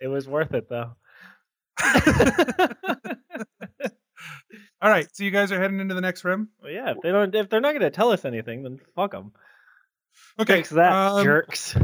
it 0.00 0.06
was 0.06 0.28
worth 0.28 0.54
it 0.54 0.68
though. 0.68 0.92
All 4.80 4.90
right, 4.90 5.08
so 5.12 5.24
you 5.24 5.30
guys 5.32 5.50
are 5.50 5.60
heading 5.60 5.80
into 5.80 5.94
the 5.94 6.00
next 6.00 6.24
room. 6.24 6.48
well, 6.62 6.70
yeah, 6.70 6.90
if 6.90 6.98
they 7.02 7.10
don't, 7.10 7.34
if 7.34 7.48
they're 7.48 7.60
not 7.60 7.70
going 7.72 7.82
to 7.82 7.90
tell 7.90 8.10
us 8.12 8.24
anything, 8.24 8.62
then 8.62 8.78
fuck 8.94 9.10
them. 9.12 9.32
Okay, 10.40 10.54
Thanks 10.54 10.70
that 10.70 10.92
um, 10.92 11.24
jerks. 11.24 11.76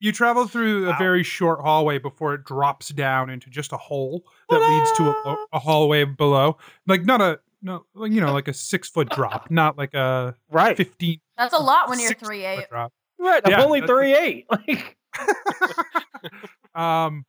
You 0.00 0.10
travel 0.12 0.46
through 0.48 0.90
a 0.90 0.96
very 0.98 1.22
short 1.22 1.60
hallway 1.60 1.98
before 1.98 2.34
it 2.34 2.44
drops 2.44 2.88
down 2.88 3.30
into 3.30 3.50
just 3.50 3.72
a 3.72 3.76
hole 3.76 4.24
that 4.50 4.58
leads 4.58 4.92
to 4.98 5.10
a, 5.10 5.36
a 5.52 5.58
hallway 5.60 6.04
below. 6.04 6.56
Like 6.86 7.04
not 7.04 7.20
a 7.20 7.38
no, 7.62 7.84
you 7.94 8.20
know, 8.20 8.32
like 8.32 8.48
a 8.48 8.52
six 8.52 8.88
foot 8.88 9.08
drop, 9.10 9.48
not 9.50 9.78
like 9.78 9.94
a 9.94 10.34
Right, 10.50 10.76
fifteen. 10.76 11.20
That's 11.38 11.54
a 11.54 11.58
lot 11.58 11.88
when 11.88 12.00
you're 12.00 12.08
six 12.08 12.22
three 12.22 12.44
eight. 12.44 12.68
drop. 12.68 12.92
right. 13.18 13.40
I'm 13.44 13.50
Yeah, 13.52 13.64
only 13.64 13.80
that's- 13.80 13.96
three 13.96 14.14
eight. 14.16 14.46
Like, 14.50 14.96
Um, 16.74 17.24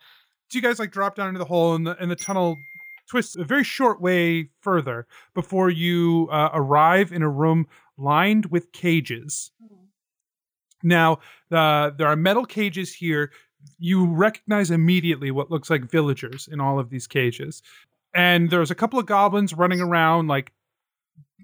so 0.50 0.57
you 0.57 0.62
guys 0.62 0.79
like 0.79 0.91
drop 0.91 1.15
down 1.15 1.27
into 1.27 1.39
the 1.39 1.45
hole, 1.45 1.75
and 1.75 1.86
the 1.86 1.98
and 2.01 2.10
the 2.10 2.15
tunnel 2.15 2.57
twists 3.10 3.36
a 3.36 3.43
very 3.43 3.63
short 3.63 4.00
way 4.01 4.50
further 4.62 5.05
before 5.33 5.69
you 5.69 6.27
uh, 6.31 6.50
arrive 6.53 7.12
in 7.12 7.22
a 7.22 7.29
room 7.29 7.67
lined 7.98 8.45
with 8.48 8.72
cages. 8.72 9.51
Now, 10.83 11.19
uh, 11.51 11.91
there 11.91 12.07
are 12.07 12.15
metal 12.15 12.45
cages 12.45 12.93
here. 12.93 13.31
You 13.79 14.05
recognize 14.05 14.69
immediately 14.69 15.31
what 15.31 15.49
looks 15.49 15.69
like 15.69 15.89
villagers 15.89 16.49
in 16.51 16.59
all 16.59 16.79
of 16.79 16.89
these 16.89 17.07
cages. 17.07 17.63
And 18.13 18.49
there's 18.49 18.69
a 18.69 18.75
couple 18.75 18.99
of 18.99 19.05
goblins 19.05 19.53
running 19.53 19.81
around, 19.81 20.27
like, 20.27 20.51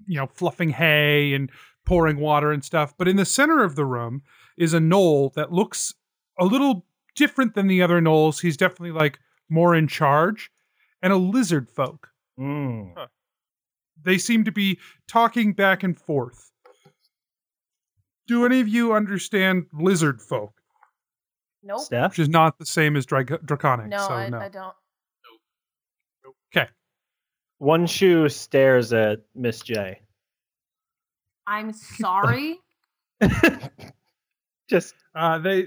you 0.06 0.18
know, 0.18 0.26
fluffing 0.26 0.70
hay 0.70 1.32
and 1.32 1.50
pouring 1.84 2.18
water 2.18 2.52
and 2.52 2.64
stuff. 2.64 2.94
But 2.96 3.08
in 3.08 3.16
the 3.16 3.24
center 3.24 3.64
of 3.64 3.74
the 3.74 3.84
room 3.84 4.22
is 4.56 4.74
a 4.74 4.78
gnoll 4.78 5.32
that 5.34 5.52
looks 5.52 5.94
a 6.38 6.44
little 6.44 6.84
different 7.16 7.54
than 7.54 7.66
the 7.66 7.82
other 7.82 8.00
gnolls. 8.00 8.40
He's 8.40 8.56
definitely 8.56 8.92
like 8.92 9.18
more 9.48 9.74
in 9.74 9.88
charge. 9.88 10.50
And 11.02 11.12
a 11.12 11.16
lizard 11.16 11.70
folk. 11.70 12.10
mm. 12.38 13.08
They 14.02 14.18
seem 14.18 14.44
to 14.44 14.52
be 14.52 14.78
talking 15.08 15.52
back 15.52 15.82
and 15.82 15.98
forth. 15.98 16.52
Do 18.30 18.44
any 18.46 18.60
of 18.60 18.68
you 18.68 18.92
understand 18.92 19.66
lizard 19.72 20.22
folk? 20.22 20.52
Nope. 21.64 21.80
Steph, 21.80 22.12
Which 22.12 22.20
is 22.20 22.28
not 22.28 22.60
the 22.60 22.64
same 22.64 22.96
as 22.96 23.04
Drac- 23.04 23.44
draconic. 23.44 23.88
No, 23.88 23.98
so 23.98 24.14
I, 24.14 24.28
no. 24.28 24.38
I 24.38 24.48
don't. 24.48 24.72
Okay. 26.56 26.68
one 27.58 27.86
shoe 27.88 28.28
stares 28.28 28.92
at 28.92 29.22
Miss 29.34 29.60
J. 29.62 30.00
I'm 31.48 31.72
sorry. 31.98 32.58
Just 34.70 34.94
Uh, 35.12 35.38
they 35.38 35.66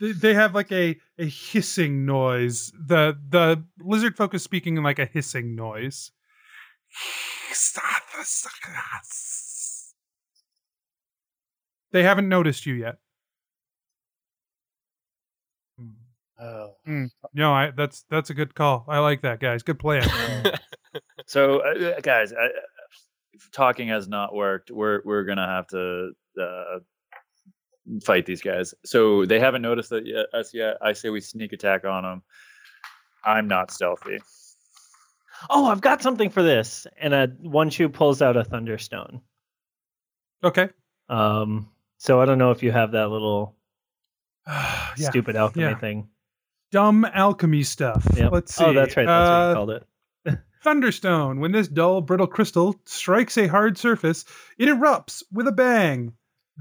they- 0.00 0.10
they 0.12 0.34
have 0.34 0.52
like 0.52 0.72
a, 0.72 0.98
a 1.16 1.26
hissing 1.26 2.04
noise. 2.04 2.72
The 2.88 3.16
the 3.28 3.62
lizard 3.78 4.16
folk 4.16 4.34
is 4.34 4.42
speaking 4.42 4.76
in 4.76 4.82
like 4.82 4.98
a 4.98 5.06
hissing 5.06 5.54
noise. 5.54 6.10
They 11.92 12.02
haven't 12.02 12.28
noticed 12.28 12.66
you 12.66 12.74
yet. 12.74 12.96
Oh. 16.40 16.74
No, 17.34 17.52
I 17.52 17.70
that's 17.70 18.04
that's 18.08 18.30
a 18.30 18.34
good 18.34 18.54
call. 18.54 18.86
I 18.88 18.98
like 19.00 19.22
that, 19.22 19.40
guys. 19.40 19.62
Good 19.62 19.78
plan. 19.78 20.08
So, 21.26 21.60
uh, 21.60 21.90
uh, 21.96 22.00
guys, 22.00 22.32
I, 22.32 22.48
talking 23.52 23.86
has 23.88 24.08
not 24.08 24.34
worked. 24.34 24.72
We're 24.72 25.00
we're 25.04 25.22
gonna 25.22 25.46
have 25.46 25.68
to 25.68 26.10
uh, 26.40 26.78
fight 28.02 28.26
these 28.26 28.42
guys. 28.42 28.74
So 28.84 29.24
they 29.26 29.38
haven't 29.38 29.62
noticed 29.62 29.90
that 29.90 30.06
yet, 30.06 30.26
us 30.34 30.52
yet. 30.52 30.78
I 30.82 30.92
say 30.92 31.10
we 31.10 31.20
sneak 31.20 31.52
attack 31.52 31.84
on 31.84 32.02
them. 32.02 32.22
I'm 33.24 33.46
not 33.46 33.70
stealthy. 33.70 34.18
oh, 35.50 35.66
I've 35.66 35.80
got 35.80 36.02
something 36.02 36.30
for 36.30 36.42
this. 36.42 36.86
And 36.98 37.14
a 37.14 37.28
one 37.42 37.70
shoe 37.70 37.88
pulls 37.88 38.22
out 38.22 38.36
a 38.36 38.42
thunderstone. 38.42 39.20
okay. 40.42 40.70
Um, 41.08 41.68
so 42.00 42.18
I 42.18 42.24
don't 42.24 42.38
know 42.38 42.50
if 42.50 42.62
you 42.62 42.72
have 42.72 42.92
that 42.92 43.08
little 43.08 43.56
yeah. 44.46 44.94
stupid 44.96 45.36
alchemy 45.36 45.64
yeah. 45.66 45.78
thing. 45.78 46.08
Dumb 46.72 47.04
alchemy 47.04 47.62
stuff. 47.62 48.06
Yep. 48.16 48.32
Let's 48.32 48.54
see. 48.54 48.64
Oh, 48.64 48.72
that's 48.72 48.96
right. 48.96 49.06
That's 49.06 49.28
what 49.28 49.36
Uh, 49.36 49.48
you 49.48 49.54
called 49.54 49.70
it. 49.70 50.38
Thunderstone. 50.64 51.40
When 51.40 51.52
this 51.52 51.68
dull, 51.68 52.00
brittle 52.00 52.26
crystal 52.26 52.80
strikes 52.86 53.36
a 53.36 53.48
hard 53.48 53.76
surface, 53.76 54.24
it 54.56 54.66
erupts 54.66 55.22
with 55.30 55.46
a 55.46 55.52
bang 55.52 56.14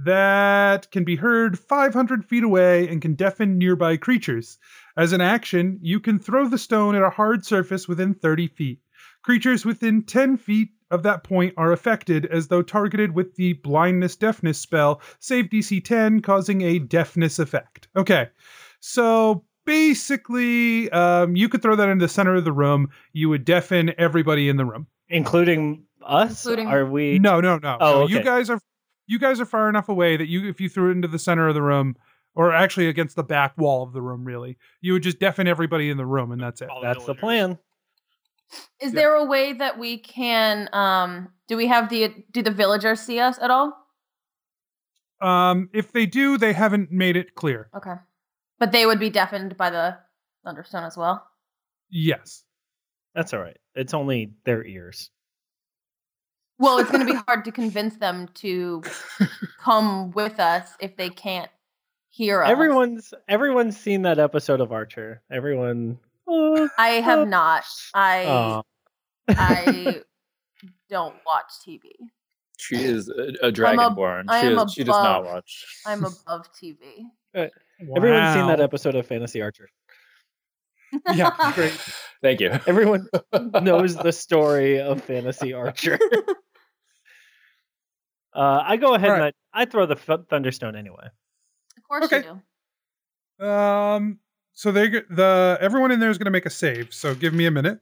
that 0.03 0.91
can 0.91 1.05
be 1.05 1.15
heard 1.15 1.57
500 1.57 2.25
feet 2.25 2.43
away 2.43 2.89
and 2.89 3.01
can 3.01 3.15
deafen 3.15 3.57
nearby 3.57 3.95
creatures. 3.95 4.57
As 4.97 5.13
an 5.13 5.21
action, 5.21 5.79
you 5.81 6.01
can 6.01 6.19
throw 6.19 6.49
the 6.49 6.57
stone 6.57 6.95
at 6.95 7.01
a 7.01 7.09
hard 7.09 7.45
surface 7.45 7.87
within 7.87 8.13
30 8.13 8.47
feet. 8.47 8.79
Creatures 9.23 9.65
within 9.65 10.03
10 10.03 10.35
feet 10.37 10.69
of 10.91 11.03
that 11.03 11.23
point 11.23 11.53
are 11.57 11.71
affected 11.71 12.25
as 12.27 12.47
though 12.47 12.61
targeted 12.61 13.13
with 13.13 13.35
the 13.35 13.53
blindness 13.53 14.15
deafness 14.15 14.57
spell, 14.59 15.01
save 15.19 15.45
DC 15.45 15.83
10, 15.83 16.21
causing 16.21 16.61
a 16.61 16.79
deafness 16.79 17.39
effect. 17.39 17.87
Okay, 17.95 18.29
so 18.79 19.43
basically, 19.65 20.89
um, 20.91 21.35
you 21.35 21.49
could 21.49 21.61
throw 21.61 21.75
that 21.75 21.89
in 21.89 21.97
the 21.97 22.07
center 22.07 22.35
of 22.35 22.45
the 22.45 22.51
room. 22.51 22.89
You 23.13 23.29
would 23.29 23.45
deafen 23.45 23.93
everybody 23.97 24.49
in 24.49 24.57
the 24.57 24.65
room. 24.65 24.87
Including 25.09 25.83
us? 26.05 26.45
Including- 26.45 26.67
Are 26.67 26.85
we? 26.85 27.19
No, 27.19 27.41
no, 27.41 27.57
no. 27.57 27.77
Oh, 27.79 27.99
no. 28.01 28.07
You 28.07 28.21
guys 28.21 28.49
are 28.49 28.59
you 29.07 29.17
guys 29.19 29.39
are 29.41 29.45
far 29.45 29.69
enough 29.69 29.89
away 29.89 30.17
that 30.17 30.27
you 30.27 30.47
if 30.47 30.61
you 30.61 30.69
threw 30.69 30.89
it 30.89 30.93
into 30.93 31.07
the 31.07 31.17
center 31.19 31.47
of 31.47 31.55
the 31.55 31.61
room, 31.63 31.95
or 32.35 32.53
actually 32.53 32.87
against 32.87 33.15
the 33.15 33.23
back 33.23 33.57
wall 33.57 33.83
of 33.83 33.91
the 33.91 34.01
room, 34.01 34.23
really, 34.23 34.57
you 34.81 34.93
would 34.93 35.03
just 35.03 35.19
deafen 35.19 35.47
everybody 35.47 35.89
in 35.89 35.97
the 35.97 36.05
room, 36.05 36.31
and 36.31 36.41
that's 36.41 36.61
it. 36.61 36.69
All 36.69 36.81
That's 36.81 36.99
the 37.05 37.13
villagers. 37.15 37.19
plan. 37.21 37.59
Is 38.81 38.93
Yeah. 38.93 38.99
there 38.99 39.15
a 39.15 39.25
way 39.25 39.53
that 39.53 39.77
we 39.77 39.97
can 39.97 40.69
um 40.73 41.29
do 41.47 41.57
we 41.57 41.67
have 41.67 41.89
the 41.89 42.13
do 42.31 42.41
the 42.41 42.51
villagers 42.51 42.99
see 42.99 43.19
us 43.19 43.37
at 43.41 43.51
all? 43.51 43.73
Um, 45.21 45.69
if 45.73 45.91
they 45.91 46.05
do, 46.05 46.37
they 46.37 46.53
haven't 46.53 46.91
made 46.91 47.17
it 47.17 47.35
clear. 47.35 47.69
Okay. 47.75 47.95
But 48.57 48.71
they 48.71 48.85
would 48.85 48.99
be 48.99 49.09
deafened 49.09 49.57
by 49.57 49.69
the 49.69 49.97
thunderstone 50.45 50.83
as 50.85 50.95
well. 50.95 51.27
Yes. 51.89 52.43
That's 53.15 53.33
all 53.33 53.41
right. 53.41 53.57
It's 53.75 53.93
only 53.93 54.31
their 54.45 54.63
ears. 54.65 55.09
Well, 56.57 56.77
it's 56.77 56.91
going 56.91 57.05
to 57.05 57.11
be 57.13 57.19
hard 57.27 57.43
to 57.45 57.51
convince 57.51 57.95
them 57.97 58.29
to 58.35 58.81
come 59.59 60.11
with 60.11 60.39
us 60.39 60.71
if 60.79 60.95
they 60.95 61.09
can't 61.09 61.49
hear 62.09 62.41
us. 62.43 62.49
Everyone's 62.49 63.13
everyone's 63.27 63.77
seen 63.77 64.03
that 64.03 64.19
episode 64.19 64.61
of 64.61 64.71
Archer. 64.71 65.21
Everyone. 65.31 65.99
Oh, 66.31 66.69
I 66.77 66.87
have 67.01 67.27
not. 67.27 67.63
I 67.93 68.25
aw. 68.25 68.61
I 69.29 70.01
don't 70.89 71.15
watch 71.25 71.51
TV. 71.67 71.81
She 72.57 72.75
is 72.75 73.09
a, 73.09 73.47
a 73.47 73.51
dragonborn. 73.51 74.25
I 74.27 74.41
she, 74.41 74.47
am 74.47 74.59
is, 74.59 74.73
she 74.73 74.83
does 74.83 74.95
not 74.95 75.21
above- 75.21 75.33
watch. 75.33 75.65
I'm 75.85 75.99
above 76.05 76.47
TV. 76.53 76.77
Everyone's 77.33 78.33
seen 78.33 78.47
that 78.47 78.59
episode 78.59 78.95
of 78.95 79.07
Fantasy 79.07 79.41
Archer. 79.41 79.69
Yeah, 81.13 81.31
great. 81.55 81.71
Thank 82.21 82.41
you. 82.41 82.49
Everyone 82.67 83.07
knows 83.61 83.95
the 83.95 84.11
story 84.11 84.79
of 84.79 85.03
Fantasy 85.03 85.53
Archer. 85.53 85.97
uh, 88.35 88.63
I 88.65 88.77
go 88.77 88.95
ahead 88.95 89.09
All 89.09 89.15
and 89.15 89.23
I, 89.25 89.33
I 89.53 89.65
throw 89.65 89.85
the 89.85 89.95
th- 89.95 90.21
Thunderstone 90.29 90.75
anyway. 90.75 91.07
Of 91.77 91.83
course 91.87 92.05
Okay. 92.05 92.17
you 92.27 92.41
do. 93.39 93.45
Um, 93.47 94.19
so 94.59 94.73
they 94.73 94.89
the 94.89 95.57
everyone 95.61 95.89
in 95.89 96.01
there 96.01 96.09
is 96.09 96.17
going 96.17 96.25
to 96.25 96.31
make 96.31 96.45
a 96.45 96.49
save. 96.49 96.93
So 96.93 97.15
give 97.15 97.33
me 97.33 97.45
a 97.45 97.51
minute. 97.51 97.79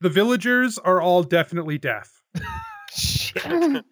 The 0.00 0.08
villagers 0.08 0.78
are 0.78 1.00
all 1.00 1.22
definitely 1.22 1.78
deaf. 1.78 2.10
Shit. 2.90 3.44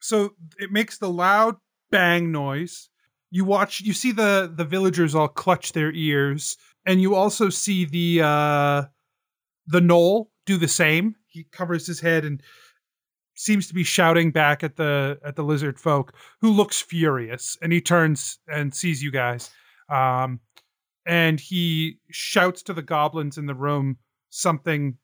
so 0.00 0.34
it 0.60 0.70
makes 0.70 0.98
the 0.98 1.10
loud 1.10 1.56
bang 1.90 2.30
noise 2.30 2.88
you 3.32 3.44
watch 3.44 3.80
you 3.80 3.92
see 3.92 4.12
the 4.12 4.52
the 4.54 4.64
villagers 4.64 5.16
all 5.16 5.26
clutch 5.26 5.72
their 5.72 5.90
ears 5.90 6.56
and 6.86 7.02
you 7.02 7.16
also 7.16 7.48
see 7.48 7.84
the 7.84 8.20
uh 8.24 8.84
the 9.66 9.80
gnoll 9.80 10.26
do 10.46 10.56
the 10.56 10.68
same 10.68 11.16
he 11.26 11.44
covers 11.50 11.86
his 11.86 11.98
head 11.98 12.24
and 12.24 12.42
seems 13.34 13.66
to 13.68 13.74
be 13.74 13.84
shouting 13.84 14.30
back 14.30 14.62
at 14.62 14.76
the 14.76 15.18
at 15.24 15.36
the 15.36 15.42
lizard 15.42 15.78
folk 15.78 16.14
who 16.40 16.50
looks 16.50 16.80
furious 16.80 17.56
and 17.62 17.72
he 17.72 17.80
turns 17.80 18.38
and 18.48 18.74
sees 18.74 19.02
you 19.02 19.10
guys 19.10 19.50
um 19.88 20.38
and 21.06 21.40
he 21.40 21.98
shouts 22.10 22.62
to 22.62 22.72
the 22.72 22.82
goblins 22.82 23.38
in 23.38 23.46
the 23.46 23.54
room 23.54 23.96
something 24.30 24.96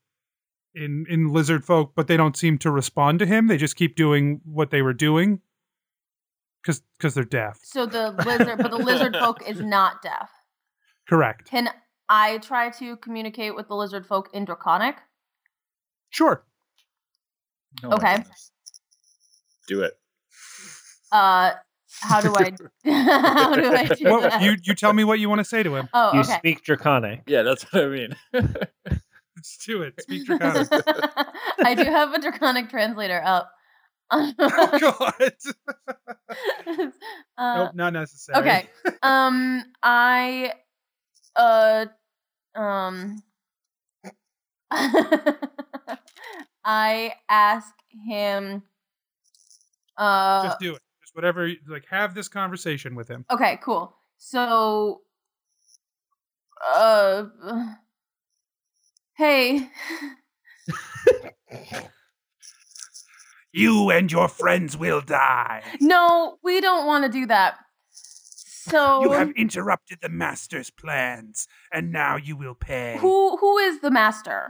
in 0.74 1.06
in 1.08 1.32
lizard 1.32 1.64
folk 1.64 1.92
but 1.96 2.06
they 2.06 2.16
don't 2.16 2.36
seem 2.36 2.58
to 2.58 2.70
respond 2.70 3.18
to 3.18 3.26
him 3.26 3.46
they 3.46 3.56
just 3.56 3.76
keep 3.76 3.96
doing 3.96 4.40
what 4.44 4.70
they 4.70 4.82
were 4.82 4.92
doing 4.92 5.40
because 6.62 6.82
because 6.98 7.14
they're 7.14 7.24
deaf 7.24 7.58
So 7.62 7.86
the 7.86 8.10
lizard, 8.26 8.58
but 8.58 8.70
the 8.70 8.76
lizard 8.76 9.16
folk 9.16 9.46
is 9.48 9.60
not 9.60 10.02
deaf. 10.02 10.30
Correct. 11.08 11.48
Can 11.48 11.70
I 12.08 12.38
try 12.38 12.70
to 12.70 12.96
communicate 12.96 13.54
with 13.54 13.68
the 13.68 13.74
lizard 13.74 14.06
folk 14.06 14.28
in 14.34 14.44
Draconic? 14.44 14.96
Sure. 16.10 16.44
My 17.82 17.94
Okay. 17.96 18.16
goodness. 18.16 18.52
Do 19.66 19.82
it. 19.82 19.92
Uh, 21.12 21.52
how 22.00 22.20
do 22.20 22.34
I? 22.36 22.52
how 22.84 23.54
do 23.54 23.72
I 23.74 23.86
do 23.86 24.04
Well, 24.04 24.20
that? 24.22 24.40
you 24.42 24.56
you 24.62 24.74
tell 24.74 24.92
me 24.92 25.04
what 25.04 25.18
you 25.18 25.28
want 25.28 25.40
to 25.40 25.44
say 25.44 25.62
to 25.62 25.74
him. 25.74 25.88
oh, 25.94 26.12
You 26.14 26.20
okay. 26.20 26.36
speak 26.38 26.62
Draconic. 26.64 27.22
Yeah, 27.26 27.42
that's 27.42 27.64
what 27.72 27.84
I 27.84 27.86
mean. 27.88 28.16
Let's 28.32 29.56
do 29.66 29.82
it. 29.82 30.00
Speak 30.00 30.24
Draconic. 30.26 30.68
I 31.64 31.74
do 31.74 31.84
have 31.84 32.12
a 32.12 32.20
Draconic 32.20 32.70
translator 32.70 33.22
up. 33.24 33.52
oh 34.10 34.32
God. 34.80 35.32
uh, 37.36 37.54
nope, 37.56 37.74
not 37.74 37.92
necessary. 37.92 38.38
okay. 38.40 38.68
Um, 39.02 39.64
I, 39.82 40.52
uh, 41.36 41.86
um, 42.54 43.22
I 46.70 47.14
ask 47.30 47.72
him. 48.04 48.62
Uh, 49.96 50.42
Just 50.44 50.58
do 50.60 50.74
it. 50.74 50.82
Just 51.00 51.16
whatever. 51.16 51.50
Like, 51.66 51.86
have 51.90 52.14
this 52.14 52.28
conversation 52.28 52.94
with 52.94 53.08
him. 53.08 53.24
Okay, 53.30 53.58
cool. 53.62 53.96
So, 54.18 55.00
uh, 56.74 57.24
hey, 59.16 59.66
You 63.50 63.90
and 63.90 64.12
your 64.12 64.28
friends 64.28 64.76
will 64.76 65.00
die. 65.00 65.62
no, 65.80 66.36
we 66.44 66.60
don't 66.60 66.86
want 66.86 67.06
to 67.06 67.10
do 67.10 67.24
that. 67.26 67.56
So, 67.90 69.02
You 69.02 69.12
have 69.12 69.30
interrupted 69.30 69.98
the 70.02 70.10
master's 70.10 70.68
plans, 70.68 71.48
and 71.72 71.90
now 71.90 72.16
you 72.16 72.36
will 72.36 72.54
pay. 72.54 72.98
who 73.00 73.38
who 73.38 73.56
is 73.56 73.80
the 73.80 73.90
master? 73.90 74.48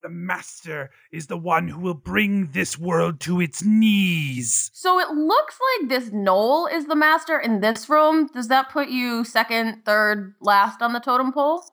The 0.00 0.08
master 0.08 0.90
is 1.10 1.26
the 1.26 1.36
one 1.36 1.66
who 1.66 1.80
will 1.80 1.94
bring 1.94 2.52
this 2.52 2.78
world 2.78 3.18
to 3.20 3.40
its 3.40 3.64
knees. 3.64 4.70
So 4.72 5.00
it 5.00 5.10
looks 5.10 5.58
like 5.80 5.88
this 5.88 6.10
Gnoll 6.10 6.72
is 6.72 6.86
the 6.86 6.94
master 6.94 7.36
in 7.36 7.60
this 7.60 7.88
room. 7.88 8.28
Does 8.32 8.46
that 8.46 8.70
put 8.70 8.90
you 8.90 9.24
second, 9.24 9.82
third, 9.84 10.34
last 10.40 10.82
on 10.82 10.92
the 10.92 11.00
totem 11.00 11.32
pole? 11.32 11.64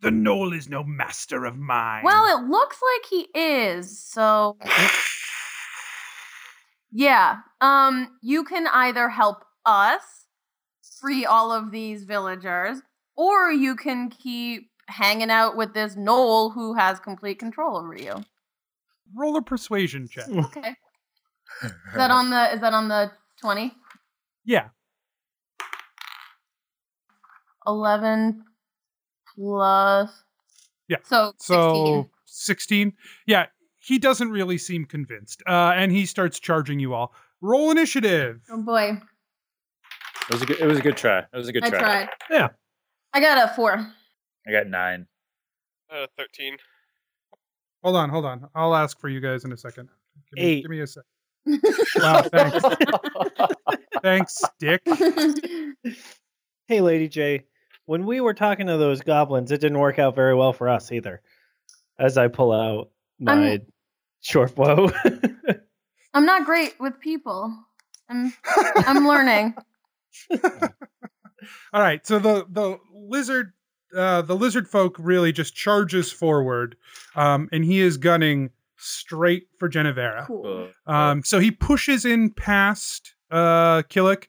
The 0.00 0.08
Gnoll 0.08 0.56
is 0.56 0.70
no 0.70 0.84
master 0.84 1.44
of 1.44 1.58
mine. 1.58 2.02
Well, 2.02 2.38
it 2.38 2.48
looks 2.48 2.78
like 2.94 3.10
he 3.10 3.28
is. 3.38 3.98
So 3.98 4.56
yeah, 6.90 7.40
um, 7.60 8.16
you 8.22 8.44
can 8.44 8.66
either 8.68 9.10
help 9.10 9.44
us 9.66 10.00
free 10.98 11.26
all 11.26 11.52
of 11.52 11.72
these 11.72 12.04
villagers, 12.04 12.78
or 13.16 13.52
you 13.52 13.76
can 13.76 14.08
keep 14.08 14.70
hanging 14.88 15.30
out 15.30 15.56
with 15.56 15.74
this 15.74 15.96
Noel 15.96 16.50
who 16.50 16.74
has 16.74 16.98
complete 17.00 17.38
control 17.38 17.76
over 17.76 17.94
you. 17.96 18.14
roll 19.14 19.36
a 19.36 19.42
persuasion 19.42 20.08
check. 20.08 20.28
Okay. 20.28 20.74
Is 21.62 21.72
that 21.94 22.10
on 22.10 22.30
the 22.30 22.54
is 22.54 22.60
that 22.60 22.72
on 22.74 22.88
the 22.88 23.10
twenty? 23.40 23.74
yeah. 24.44 24.68
Eleven 27.66 28.44
plus 29.34 30.24
Yeah, 30.88 30.98
So 31.02 31.32
So 31.38 32.08
16. 32.26 32.90
16. 32.90 32.92
Yeah, 33.26 33.46
he 33.78 33.98
doesn't 33.98 34.30
really 34.30 34.58
seem 34.58 34.84
convinced. 34.84 35.42
Uh, 35.46 35.72
and 35.74 35.90
he 35.92 36.04
starts 36.06 36.38
charging 36.40 36.78
you 36.78 36.94
all. 36.94 37.14
Roll 37.40 37.70
initiative. 37.70 38.40
Oh 38.50 38.62
boy. 38.62 39.00
It 40.28 40.32
was 40.32 40.42
a 40.42 40.46
good. 40.46 40.58
It 40.60 40.66
was 40.66 40.78
a 40.78 40.82
good 40.82 40.96
try. 40.96 41.18
It 41.20 41.26
was 41.36 41.48
a 41.48 41.52
good 41.52 41.64
I 41.64 41.68
try. 41.70 41.78
tried. 41.78 42.08
Yeah. 42.30 42.48
I 43.12 43.20
got 43.20 43.50
a 43.50 43.54
four. 43.54 43.86
I 44.46 44.50
got 44.52 44.66
nine. 44.66 45.06
Uh, 45.90 46.06
13. 46.18 46.56
Hold 47.82 47.96
on, 47.96 48.08
hold 48.08 48.24
on. 48.24 48.48
I'll 48.54 48.74
ask 48.74 48.98
for 48.98 49.08
you 49.08 49.20
guys 49.20 49.44
in 49.44 49.52
a 49.52 49.56
second. 49.56 49.88
Give 50.34 50.42
me, 50.44 50.50
Eight. 50.50 50.62
give 50.62 50.70
me 50.70 50.80
a 50.80 50.86
sec. 50.86 51.04
Wow, 51.96 52.22
thanks. 52.22 52.64
Thanks, 54.02 54.42
Dick. 54.58 54.82
Hey, 56.66 56.80
Lady 56.80 57.08
J. 57.08 57.44
When 57.84 58.06
we 58.06 58.22
were 58.22 58.32
talking 58.32 58.68
to 58.68 58.78
those 58.78 59.02
goblins, 59.02 59.52
it 59.52 59.60
didn't 59.60 59.78
work 59.78 59.98
out 59.98 60.14
very 60.14 60.34
well 60.34 60.54
for 60.54 60.70
us 60.70 60.90
either. 60.90 61.20
As 61.98 62.16
I 62.16 62.28
pull 62.28 62.52
out 62.52 62.88
my 63.20 63.32
I'm- 63.50 63.66
short 64.22 64.54
bow. 64.54 64.90
I'm 66.14 66.24
not 66.24 66.46
great 66.46 66.72
with 66.80 66.98
people. 67.00 67.54
I'm 68.08 68.32
I'm 68.76 69.06
learning. 69.06 69.54
All 70.32 71.80
right, 71.82 72.06
so 72.06 72.18
the 72.18 72.46
the 72.48 72.78
lizard 72.94 73.52
uh, 73.96 74.22
the 74.22 74.34
lizard 74.36 74.68
folk 74.68 74.96
really 74.98 75.32
just 75.32 75.54
charges 75.54 76.10
forward, 76.12 76.76
um, 77.16 77.48
and 77.52 77.64
he 77.64 77.80
is 77.80 77.96
gunning 77.96 78.50
straight 78.76 79.46
for 79.58 79.68
Genevera. 79.68 80.26
Cool. 80.26 80.68
Uh, 80.86 80.90
Um, 80.90 81.22
so 81.24 81.38
he 81.38 81.50
pushes 81.50 82.04
in 82.04 82.30
past 82.30 83.14
uh, 83.30 83.82
Killick. 83.88 84.24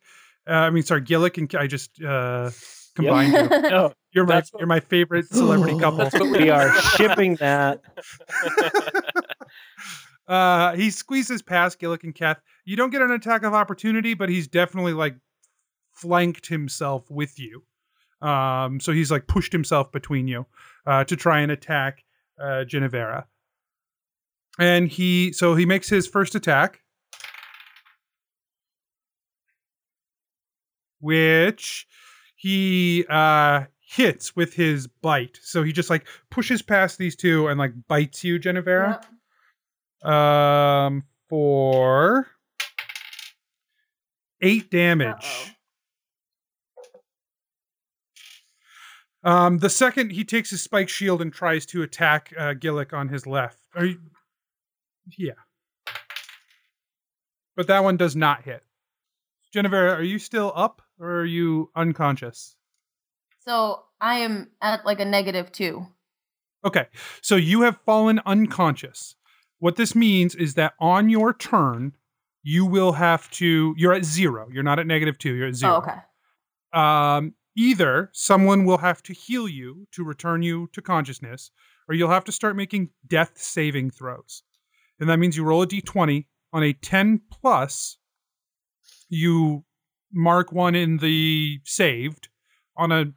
Uh, 0.48 0.54
I 0.54 0.70
mean, 0.70 0.84
sorry, 0.84 1.02
Gillick 1.02 1.38
and 1.38 1.54
I 1.60 1.68
just 1.68 2.02
uh, 2.04 2.52
combined 2.96 3.34
you. 3.34 3.50
no, 3.70 3.94
You're 4.12 4.26
my 4.26 4.36
what- 4.36 4.50
you're 4.58 4.68
my 4.68 4.80
favorite 4.80 5.26
celebrity 5.28 5.78
couple. 5.80 6.10
we 6.32 6.50
are 6.50 6.74
shipping 6.82 7.36
that. 7.38 7.82
Uh, 10.28 10.76
he 10.76 10.90
squeezes 10.90 11.44
past 11.44 11.80
Gillick 11.80 12.04
and 12.04 12.16
Keth. 12.16 12.42
You 12.66 12.76
don't 12.76 12.90
get 12.90 13.04
an 13.04 13.12
attack 13.12 13.44
of 13.44 13.54
opportunity, 13.54 14.16
but 14.16 14.28
he's 14.28 14.48
definitely 14.48 14.94
like 14.94 15.16
flanked 15.94 16.48
himself 16.48 17.10
with 17.12 17.38
you. 17.40 17.62
Um, 18.22 18.80
so 18.80 18.92
he's 18.92 19.12
like 19.12 19.28
pushed 19.28 19.52
himself 19.52 19.92
between 19.92 20.28
you 20.28 20.46
uh, 20.86 21.04
to 21.06 21.16
try 21.16 21.42
and 21.42 21.52
attack 21.52 22.04
uh, 22.40 22.64
Genevera. 22.66 23.26
And 24.58 24.88
he 24.90 25.34
so 25.34 25.56
he 25.56 25.66
makes 25.66 25.90
his 25.90 26.08
first 26.08 26.34
attack, 26.36 26.80
which 31.00 31.88
he 32.36 33.06
uh, 33.10 33.66
hits 33.80 34.36
with 34.36 34.54
his 34.54 34.88
bite. 34.88 35.40
So 35.42 35.64
he 35.64 35.72
just 35.72 35.90
like 35.90 36.06
pushes 36.30 36.62
past 36.62 36.98
these 36.98 37.16
two 37.16 37.48
and 37.48 37.60
like 37.60 37.74
bites 37.88 38.24
you, 38.24 38.40
Genevera 38.40 39.02
Yep. 40.04 40.12
um 40.12 41.04
for 41.30 42.28
eight 44.42 44.70
damage 44.70 45.16
Uh-oh. 45.24 45.50
Um 49.26 49.58
the 49.58 49.70
second 49.70 50.12
he 50.12 50.24
takes 50.24 50.50
his 50.50 50.62
spike 50.62 50.88
shield 50.88 51.22
and 51.22 51.34
tries 51.34 51.66
to 51.66 51.84
attack 51.84 52.32
uh 52.38 52.54
gillick 52.54 52.94
on 52.94 53.10
his 53.10 53.28
left 53.28 53.60
are 53.76 53.86
you 53.86 54.00
yeah 55.18 55.34
but 57.58 57.68
that 57.68 57.84
one 57.84 57.98
does 57.98 58.16
not 58.16 58.44
hit 58.44 58.64
jennifer 59.54 59.90
are 59.90 60.04
you 60.04 60.18
still 60.20 60.54
up 60.56 60.82
or 61.00 61.20
are 61.20 61.26
you 61.26 61.70
unconscious 61.76 62.56
So 63.46 63.84
I 64.02 64.16
am 64.20 64.50
at 64.62 64.86
like 64.86 65.00
a 65.00 65.06
negative 65.06 65.52
two. 65.52 65.86
Okay, 66.66 66.88
so 67.22 67.36
you 67.36 67.62
have 67.62 67.78
fallen 67.86 68.20
unconscious. 68.26 69.16
What 69.60 69.76
this 69.76 69.94
means 69.96 70.34
is 70.34 70.56
that 70.56 70.74
on 70.80 71.10
your 71.10 71.32
turn, 71.34 71.94
you 72.42 72.66
will 72.66 72.92
have 72.94 73.30
to. 73.32 73.76
You're 73.78 73.94
at 73.94 74.04
zero. 74.04 74.48
You're 74.52 74.64
not 74.64 74.80
at 74.80 74.88
negative 74.88 75.18
two. 75.20 75.34
You're 75.34 75.48
at 75.50 75.56
zero. 75.56 75.74
Oh, 75.74 75.78
okay. 75.78 76.00
Um, 76.74 77.36
either 77.56 78.10
someone 78.14 78.66
will 78.66 78.78
have 78.78 79.02
to 79.04 79.14
heal 79.14 79.48
you 79.48 79.88
to 79.92 80.04
return 80.04 80.42
you 80.42 80.70
to 80.74 80.82
consciousness, 80.82 81.52
or 81.88 81.96
you'll 81.96 82.10
have 82.10 82.26
to 82.26 82.32
start 82.32 82.56
making 82.56 82.90
death 83.08 83.34
saving 83.36 83.92
throws. 83.92 84.44
And 85.00 85.10
that 85.10 85.18
means 85.18 85.38
you 85.38 85.44
roll 85.44 85.62
a 85.62 85.68
d20 85.68 86.26
on 86.54 86.64
a 86.64 86.74
10 86.74 87.22
plus. 87.32 87.98
You 89.10 89.64
mark 90.12 90.52
one 90.52 90.76
in 90.76 90.98
the 90.98 91.60
saved 91.66 92.30
on 92.78 92.92
a 92.92 93.14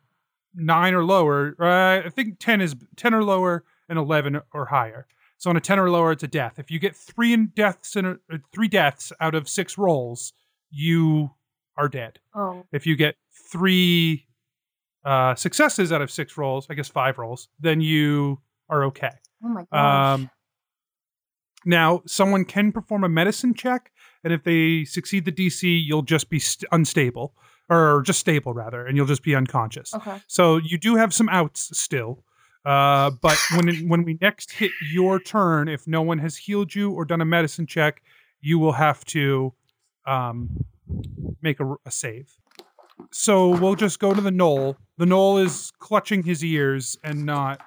nine 0.54 0.94
or 0.94 1.04
lower. 1.04 1.54
Uh, 1.60 2.06
I 2.06 2.10
think 2.10 2.38
10 2.38 2.60
is 2.60 2.74
10 2.96 3.14
or 3.14 3.24
lower 3.24 3.64
and 3.88 3.98
11 3.98 4.40
or 4.52 4.66
higher. 4.66 5.06
So 5.38 5.50
on 5.50 5.56
a 5.56 5.60
10 5.60 5.78
or 5.78 5.88
lower, 5.88 6.12
it's 6.12 6.24
a 6.24 6.28
death. 6.28 6.58
If 6.58 6.70
you 6.70 6.80
get 6.80 6.96
three 6.96 7.32
in 7.32 7.52
deaths 7.54 7.94
in 7.94 8.04
a, 8.04 8.12
uh, 8.32 8.38
three 8.52 8.68
deaths 8.68 9.12
out 9.20 9.36
of 9.36 9.48
six 9.48 9.78
rolls, 9.78 10.32
you 10.70 11.30
are 11.76 11.88
dead. 11.88 12.18
Oh. 12.34 12.64
If 12.72 12.86
you 12.86 12.96
get 12.96 13.14
three 13.50 14.26
uh, 15.08 15.34
successes 15.34 15.90
out 15.90 16.02
of 16.02 16.10
six 16.10 16.36
rolls, 16.36 16.66
I 16.68 16.74
guess 16.74 16.88
five 16.88 17.16
rolls, 17.16 17.48
then 17.58 17.80
you 17.80 18.40
are 18.68 18.84
okay. 18.84 19.12
Oh 19.42 19.48
my 19.48 19.64
gosh. 19.72 20.14
Um, 20.14 20.30
now, 21.64 22.02
someone 22.06 22.44
can 22.44 22.72
perform 22.72 23.04
a 23.04 23.08
medicine 23.08 23.54
check, 23.54 23.90
and 24.22 24.34
if 24.34 24.44
they 24.44 24.84
succeed 24.84 25.24
the 25.24 25.32
DC, 25.32 25.82
you'll 25.82 26.02
just 26.02 26.28
be 26.28 26.38
st- 26.38 26.68
unstable, 26.72 27.32
or 27.70 28.02
just 28.02 28.20
stable 28.20 28.52
rather, 28.52 28.84
and 28.86 28.98
you'll 28.98 29.06
just 29.06 29.22
be 29.22 29.34
unconscious. 29.34 29.94
okay. 29.94 30.20
So 30.26 30.58
you 30.58 30.76
do 30.76 30.96
have 30.96 31.14
some 31.14 31.30
outs 31.30 31.70
still. 31.76 32.22
Uh, 32.66 33.10
but 33.22 33.38
when 33.56 33.68
it, 33.68 33.88
when 33.88 34.02
we 34.02 34.18
next 34.20 34.52
hit 34.52 34.72
your 34.92 35.18
turn, 35.18 35.68
if 35.68 35.86
no 35.86 36.02
one 36.02 36.18
has 36.18 36.36
healed 36.36 36.74
you 36.74 36.90
or 36.90 37.06
done 37.06 37.22
a 37.22 37.24
medicine 37.24 37.66
check, 37.66 38.02
you 38.42 38.58
will 38.58 38.72
have 38.72 39.06
to 39.06 39.54
um, 40.06 40.66
make 41.40 41.60
a, 41.60 41.76
a 41.86 41.90
save. 41.90 42.36
So 43.10 43.50
we'll 43.58 43.74
just 43.74 43.98
go 43.98 44.14
to 44.14 44.20
the 44.20 44.30
gnoll. 44.30 44.76
The 44.96 45.04
gnoll 45.04 45.44
is 45.44 45.72
clutching 45.78 46.22
his 46.22 46.44
ears 46.44 46.96
and 47.04 47.24
not. 47.24 47.60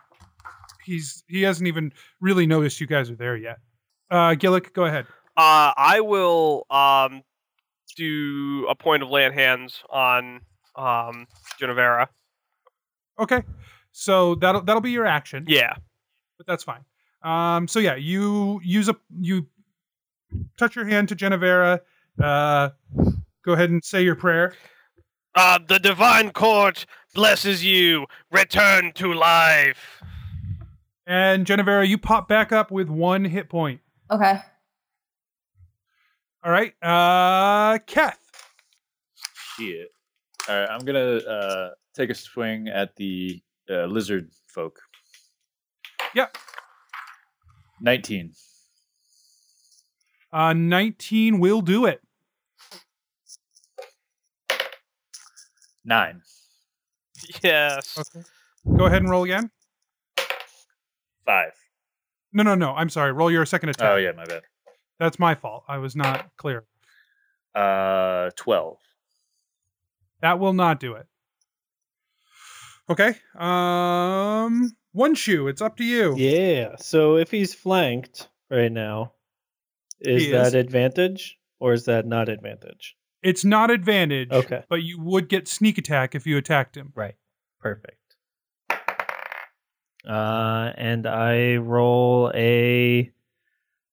He's 0.84 1.24
he 1.28 1.44
hasn't 1.44 1.68
even 1.68 1.94
really 2.20 2.46
noticed 2.46 2.82
you 2.82 2.88
guys 2.88 3.10
are 3.10 3.16
there 3.16 3.38
yet. 3.38 3.60
Uh, 4.10 4.32
Gillick, 4.32 4.74
go 4.74 4.86
ahead. 4.86 5.06
Uh, 5.38 5.72
I 5.78 6.02
will 6.02 6.66
um, 6.70 7.22
do 7.96 8.68
a 8.70 8.76
point 8.76 9.04
of 9.04 9.10
land 9.10 9.34
hands 9.34 9.82
on 9.90 10.42
um, 10.76 11.28
Genevera. 11.60 12.08
Okay, 13.20 13.44
so 13.92 14.36
that'll 14.36 14.62
that'll 14.62 14.82
be 14.82 14.92
your 14.92 15.06
action. 15.06 15.46
Yeah. 15.48 15.74
but 16.38 16.48
that's 16.48 16.64
fine. 16.64 16.84
Um, 17.24 17.68
so 17.68 17.80
yeah, 17.80 17.96
you 17.96 18.60
use 18.64 18.90
a 18.90 18.96
you 19.20 19.48
touch 20.58 20.76
your 20.76 20.86
hand 20.86 21.10
to 21.10 21.16
Genevera. 21.16 21.80
Uh, 22.22 22.70
go 23.46 23.54
ahead 23.54 23.70
and 23.70 23.84
say 23.84 24.04
your 24.04 24.16
prayer. 24.16 24.54
Uh, 25.36 25.60
the 25.66 25.80
divine 25.80 26.32
court 26.32 26.86
blesses 27.14 27.64
you. 27.64 28.06
Return 28.32 28.92
to 28.94 29.14
life. 29.14 30.02
And 31.08 31.46
Genevera, 31.46 31.88
you 31.88 31.98
pop 31.98 32.28
back 32.28 32.52
up 32.52 32.72
with 32.72 32.90
one 32.90 33.26
hit 33.26 33.50
point. 33.50 33.82
Okay. 34.10 34.40
All 36.44 36.52
right, 36.52 36.74
uh, 36.82 37.78
Keth. 37.86 38.18
Shit. 39.56 39.90
All 40.50 40.60
right, 40.60 40.70
I'm 40.70 40.84
gonna 40.84 41.18
uh, 41.18 41.70
take 41.94 42.10
a 42.10 42.16
swing 42.16 42.68
at 42.68 42.96
the 42.96 43.42
uh, 43.70 43.86
lizard 43.86 44.32
folk. 44.48 44.80
Yep. 46.16 46.36
Nineteen. 47.80 48.34
Uh, 50.34 50.54
19 50.54 51.40
will 51.40 51.62
do 51.62 51.86
it. 51.86 52.02
Nine. 55.84 56.22
Yes. 57.44 57.98
Okay. 57.98 58.26
Go 58.78 58.86
ahead 58.86 59.02
and 59.02 59.10
roll 59.10 59.24
again. 59.24 59.52
Five. 61.26 61.54
No, 62.34 62.44
no, 62.44 62.56
no. 62.56 62.74
I'm 62.74 62.90
sorry. 62.90 63.12
Roll 63.12 63.32
your 63.32 63.46
second 63.46 63.70
attack. 63.70 63.90
Oh 63.90 63.96
yeah, 63.98 64.12
my 64.12 64.26
bad. 64.26 64.44
That's 65.00 65.20
my 65.20 65.36
fault. 65.36 65.64
I 65.68 65.78
was 65.80 65.96
not 65.96 66.30
clear. 66.38 66.64
Uh, 67.54 68.30
twelve. 68.36 68.78
That 70.22 70.40
will 70.40 70.54
not 70.54 70.80
do 70.80 70.94
it. 70.94 71.08
Okay. 72.90 73.16
Um, 73.38 74.72
one 74.92 75.16
shoe. 75.16 75.48
It's 75.48 75.62
up 75.62 75.78
to 75.78 75.84
you. 75.84 76.16
Yeah. 76.16 76.76
So 76.78 77.18
if 77.18 77.32
he's 77.32 77.54
flanked 77.54 78.30
right 78.50 78.72
now, 78.72 79.14
is 80.00 80.26
He 80.26 80.32
that 80.32 80.48
is. 80.48 80.54
advantage 80.56 81.38
or 81.60 81.74
is 81.74 81.86
that 81.86 82.06
not 82.06 82.30
advantage? 82.30 82.96
It's 83.24 83.46
not 83.46 83.70
advantage. 83.72 84.32
Okay. 84.32 84.64
But 84.70 84.84
you 84.84 85.00
would 85.02 85.30
get 85.30 85.48
sneak 85.48 85.78
attack 85.78 86.16
if 86.16 86.26
you 86.26 86.38
attacked 86.38 86.76
him. 86.76 86.92
Right. 86.96 87.16
Perfect. 87.60 87.98
Uh, 90.08 90.72
and 90.76 91.06
I 91.06 91.58
roll 91.58 92.32
a 92.34 93.12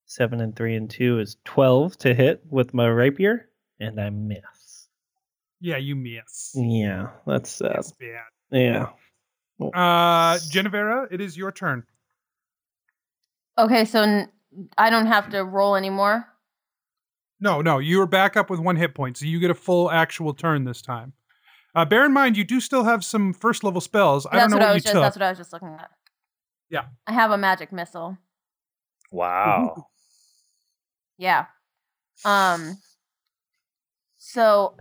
seven 0.06 0.40
and 0.40 0.56
three 0.56 0.74
and 0.74 0.88
two 0.88 1.18
is 1.18 1.36
twelve 1.44 1.98
to 1.98 2.14
hit 2.14 2.42
with 2.48 2.72
my 2.72 2.86
rapier, 2.86 3.50
and 3.78 4.00
I 4.00 4.08
miss. 4.08 4.88
Yeah, 5.60 5.76
you 5.76 5.94
miss. 5.96 6.52
Yeah, 6.54 7.08
that's 7.26 7.50
sad. 7.50 7.72
That's 7.74 7.92
bad. 7.92 8.22
Yeah. 8.50 8.86
Uh, 9.60 10.38
Genevera, 10.50 11.08
it 11.10 11.20
is 11.20 11.36
your 11.36 11.52
turn. 11.52 11.84
Okay, 13.58 13.84
so 13.84 14.02
n- 14.02 14.30
I 14.78 14.88
don't 14.88 15.06
have 15.06 15.28
to 15.30 15.44
roll 15.44 15.76
anymore. 15.76 16.26
No, 17.40 17.60
no, 17.62 17.78
you 17.78 18.00
are 18.00 18.06
back 18.06 18.36
up 18.36 18.50
with 18.50 18.60
one 18.60 18.76
hit 18.76 18.94
point, 18.94 19.16
so 19.16 19.26
you 19.26 19.38
get 19.38 19.50
a 19.50 19.54
full 19.54 19.90
actual 19.90 20.34
turn 20.34 20.64
this 20.64 20.82
time. 20.82 21.12
Uh, 21.74 21.84
bear 21.84 22.04
in 22.04 22.12
mind, 22.12 22.36
you 22.36 22.44
do 22.44 22.60
still 22.60 22.84
have 22.84 23.04
some 23.04 23.32
first 23.32 23.62
level 23.62 23.80
spells. 23.80 24.26
I 24.26 24.38
don't 24.38 24.50
know 24.50 24.56
what 24.56 24.62
what, 24.62 24.70
I 24.70 24.74
was 24.74 24.82
you 24.82 24.84
just. 24.84 24.94
took. 24.94 25.02
That's 25.02 25.16
what 25.16 25.22
I 25.22 25.28
was 25.28 25.38
just 25.38 25.52
looking 25.52 25.68
at. 25.68 25.90
Yeah. 26.70 26.86
I 27.06 27.12
have 27.12 27.30
a 27.30 27.38
magic 27.38 27.72
missile. 27.72 28.18
Wow. 29.10 29.86
Yeah. 31.20 31.46
Um. 32.24 32.78
So 34.18 34.76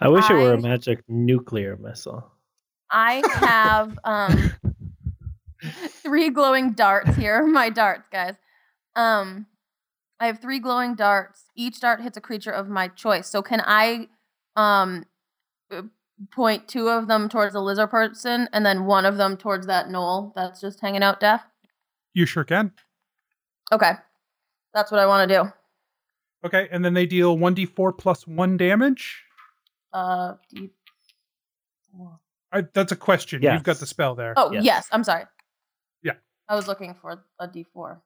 I 0.00 0.06
wish 0.06 0.30
it 0.30 0.34
were 0.34 0.52
a 0.52 0.60
magic 0.60 1.02
nuclear 1.08 1.76
missile. 1.76 2.30
I 2.90 3.22
have 3.34 3.98
um 4.04 4.52
three 5.88 6.30
glowing 6.30 6.72
darts 6.72 7.16
here. 7.16 7.44
My 7.46 7.70
darts, 7.70 8.08
guys. 8.12 8.34
Um, 8.94 9.46
I 10.20 10.26
have 10.26 10.40
three 10.40 10.58
glowing 10.60 10.94
darts. 10.94 11.46
Each 11.56 11.80
dart 11.80 12.02
hits 12.02 12.16
a 12.16 12.20
creature 12.20 12.50
of 12.50 12.68
my 12.68 12.88
choice. 12.88 13.28
So 13.28 13.40
can 13.42 13.62
I 13.64 14.08
um 14.56 15.04
uh, 15.72 15.82
point 16.30 16.68
two 16.68 16.88
of 16.88 17.08
them 17.08 17.28
towards 17.28 17.54
the 17.54 17.62
lizard 17.62 17.90
person 17.90 18.48
and 18.52 18.64
then 18.66 18.84
one 18.84 19.06
of 19.06 19.16
them 19.16 19.36
towards 19.38 19.66
that 19.66 19.86
gnoll 19.86 20.32
that's 20.34 20.60
just 20.60 20.80
hanging 20.80 21.02
out 21.02 21.20
deaf? 21.20 21.42
You 22.12 22.26
sure 22.26 22.44
can. 22.44 22.72
Okay, 23.72 23.92
that's 24.74 24.90
what 24.90 25.00
I 25.00 25.06
want 25.06 25.28
to 25.30 25.42
do. 25.42 25.52
Okay, 26.44 26.68
and 26.72 26.84
then 26.84 26.94
they 26.94 27.06
deal 27.06 27.36
1d4 27.36 27.96
plus 27.96 28.26
1 28.26 28.56
damage. 28.56 29.22
Uh, 29.92 30.34
D- 30.52 30.70
I, 32.52 32.62
that's 32.74 32.92
a 32.92 32.96
question. 32.96 33.42
You've 33.42 33.62
got 33.62 33.76
the 33.78 33.86
spell 33.86 34.14
there. 34.14 34.34
oh 34.36 34.50
Yes. 34.52 34.64
yes, 34.64 34.88
I'm 34.90 35.04
sorry. 35.04 35.24
Yeah. 36.02 36.14
I 36.48 36.56
was 36.56 36.66
looking 36.66 36.94
for 36.94 37.24
a 37.38 37.46
D4. 37.46 38.00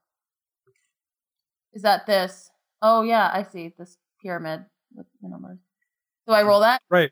Is 1.75 1.83
that 1.83 2.07
this? 2.07 2.51
Oh 2.81 3.03
yeah, 3.03 3.31
I 3.33 3.43
see 3.43 3.73
this 3.77 3.99
pyramid 4.23 4.65
with 4.95 5.07
the 5.21 5.29
numbers. 5.29 5.59
Do 6.27 6.33
I 6.33 6.43
roll 6.43 6.61
that? 6.61 6.81
Right. 6.89 7.11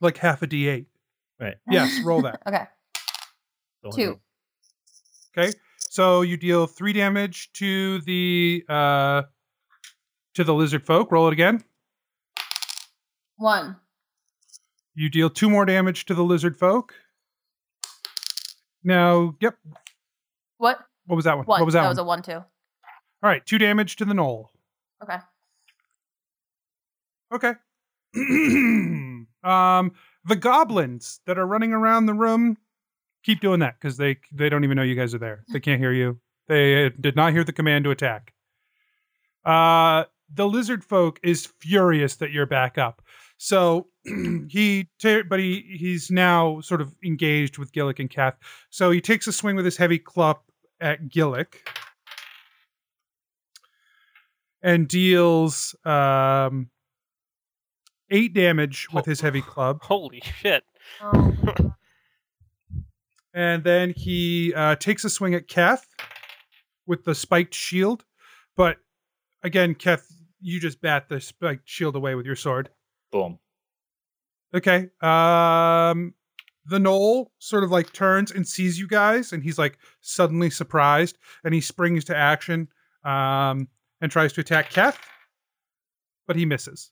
Like 0.00 0.16
half 0.16 0.42
a 0.42 0.46
d8. 0.46 0.86
Right. 1.38 1.56
Yes, 1.70 2.02
roll 2.02 2.22
that. 2.22 2.40
okay. 2.46 2.64
The 3.82 3.88
one 3.90 3.96
Two. 3.96 4.20
Okay. 5.36 5.52
So 5.78 6.22
you 6.22 6.36
deal 6.36 6.66
3 6.66 6.92
damage 6.92 7.52
to 7.54 8.00
the 8.00 8.64
uh 8.68 9.22
to 10.34 10.44
the 10.44 10.54
lizard 10.54 10.84
folk. 10.84 11.12
Roll 11.12 11.28
it 11.28 11.32
again. 11.32 11.62
One. 13.36 13.76
You 14.94 15.08
deal 15.08 15.30
2 15.30 15.48
more 15.48 15.64
damage 15.64 16.06
to 16.06 16.14
the 16.14 16.24
lizard 16.24 16.56
folk. 16.56 16.94
Now, 18.82 19.34
yep. 19.40 19.56
What? 20.56 20.78
What 21.06 21.16
was 21.16 21.24
that 21.24 21.36
one? 21.36 21.46
One. 21.46 21.60
What 21.60 21.64
was 21.66 21.74
that, 21.74 21.80
that 21.80 21.86
one? 21.86 21.90
was 21.90 21.98
a 21.98 22.04
one 22.04 22.22
two. 22.22 22.44
All 23.22 23.30
right, 23.30 23.44
2 23.44 23.58
damage 23.58 23.96
to 23.96 24.04
the 24.04 24.14
gnoll. 24.14 24.46
Okay. 25.02 25.18
Okay. 27.32 27.52
um, 29.44 29.92
the 30.24 30.36
goblins 30.36 31.20
that 31.26 31.38
are 31.38 31.46
running 31.46 31.72
around 31.72 32.06
the 32.06 32.14
room, 32.14 32.56
keep 33.24 33.40
doing 33.40 33.60
that 33.60 33.74
because 33.80 33.96
they 33.96 34.18
they 34.32 34.48
don't 34.48 34.64
even 34.64 34.76
know 34.76 34.82
you 34.82 34.94
guys 34.94 35.14
are 35.14 35.18
there. 35.18 35.44
They 35.52 35.60
can't 35.60 35.80
hear 35.80 35.92
you. 35.92 36.18
They 36.46 36.90
did 36.90 37.16
not 37.16 37.32
hear 37.32 37.44
the 37.44 37.52
command 37.52 37.84
to 37.84 37.90
attack. 37.90 38.32
Uh, 39.44 40.04
the 40.32 40.48
lizard 40.48 40.84
folk 40.84 41.20
is 41.22 41.46
furious 41.60 42.16
that 42.16 42.30
you're 42.30 42.46
back 42.46 42.78
up. 42.78 43.02
So 43.36 43.88
he, 44.48 44.88
ta- 45.00 45.22
but 45.28 45.38
he 45.38 45.76
he's 45.78 46.10
now 46.10 46.60
sort 46.60 46.80
of 46.80 46.94
engaged 47.04 47.58
with 47.58 47.72
Gillick 47.72 47.98
and 47.98 48.10
Kath. 48.10 48.36
So 48.70 48.90
he 48.90 49.00
takes 49.00 49.26
a 49.26 49.32
swing 49.32 49.56
with 49.56 49.64
his 49.64 49.76
heavy 49.76 49.98
club 49.98 50.38
at 50.80 51.08
Gillick 51.08 51.56
and 54.62 54.88
deals 54.88 55.74
um, 55.84 56.70
eight 58.10 58.34
damage 58.34 58.88
with 58.92 59.04
his 59.04 59.20
heavy 59.20 59.42
club. 59.42 59.82
Holy 59.82 60.20
shit. 60.20 60.64
Oh, 61.00 61.34
And 63.34 63.62
then 63.62 63.92
he 63.94 64.52
uh, 64.54 64.74
takes 64.74 65.04
a 65.04 65.10
swing 65.10 65.34
at 65.34 65.46
Keth 65.46 65.86
with 66.86 67.04
the 67.04 67.14
spiked 67.14 67.54
shield. 67.54 68.04
But 68.56 68.78
again, 69.44 69.76
Keth, 69.76 70.10
you 70.40 70.58
just 70.58 70.80
bat 70.80 71.08
the 71.08 71.20
spiked 71.20 71.68
shield 71.68 71.94
away 71.94 72.16
with 72.16 72.26
your 72.26 72.34
sword. 72.34 72.70
Boom. 73.12 73.38
Okay. 74.54 74.88
Um, 75.00 76.14
the 76.66 76.78
gnoll 76.78 77.26
sort 77.38 77.62
of 77.62 77.70
like 77.70 77.92
turns 77.92 78.32
and 78.32 78.46
sees 78.46 78.78
you 78.78 78.88
guys, 78.88 79.32
and 79.32 79.42
he's 79.42 79.58
like 79.58 79.78
suddenly 80.00 80.50
surprised, 80.50 81.16
and 81.44 81.54
he 81.54 81.60
springs 81.60 82.04
to 82.06 82.16
action 82.16 82.68
um, 83.04 83.68
and 84.00 84.10
tries 84.10 84.32
to 84.34 84.40
attack 84.40 84.70
Keth, 84.70 84.98
but 86.26 86.36
he 86.36 86.44
misses. 86.46 86.90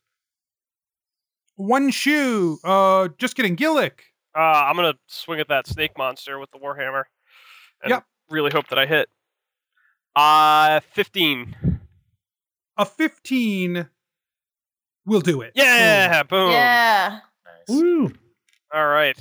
One 1.57 1.91
shoe. 1.91 2.59
Uh, 2.65 3.09
just 3.19 3.35
kidding. 3.37 3.57
Gillick. 3.57 4.01
Uh, 4.37 4.41
I'm 4.41 4.77
gonna 4.77 4.95
swing 5.07 5.41
at 5.41 5.49
that 5.49 5.67
snake 5.67 5.93
monster 5.97 6.39
with 6.39 6.51
the 6.51 6.59
warhammer. 6.59 7.05
And 7.83 7.91
Yep. 7.91 8.05
Really 8.29 8.51
hope 8.51 8.69
that 8.69 8.79
I 8.79 8.87
hit. 8.87 9.09
Uh, 10.15 10.81
15. 10.93 11.81
A 12.79 12.85
15 12.85 13.89
will 15.07 15.21
do 15.21 15.41
it. 15.41 15.53
Yeah, 15.55 16.23
boom. 16.25 16.51
yeah. 16.51 17.21
Nice. 17.45 17.69
Woo! 17.69 18.13
All 18.75 18.87
right. 18.87 19.17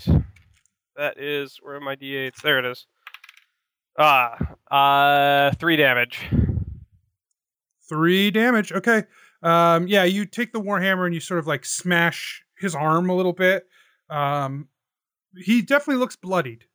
That 0.98 1.18
is 1.20 1.60
where 1.62 1.76
are 1.76 1.80
my 1.82 1.96
d8s? 1.96 2.42
There 2.42 2.60
it 2.60 2.66
is. 2.66 2.86
Ah, 3.98 4.38
uh, 4.72 5.52
three 5.56 5.78
damage. 5.78 6.20
Three 7.88 8.32
damage. 8.32 8.72
Okay. 8.72 9.04
Um, 9.44 9.88
yeah, 9.88 10.04
you 10.06 10.26
take 10.26 10.54
the 10.54 10.62
warhammer 10.62 11.06
and 11.06 11.14
you 11.14 11.20
sort 11.20 11.40
of 11.40 11.48
like 11.48 11.66
smash 11.66 12.44
his 12.58 12.74
arm 12.74 13.10
a 13.10 13.16
little 13.16 13.34
bit, 13.34 13.68
Um, 14.10 14.70
he 15.38 15.62
definitely 15.62 16.00
looks 16.00 16.16
bloodied, 16.16 16.66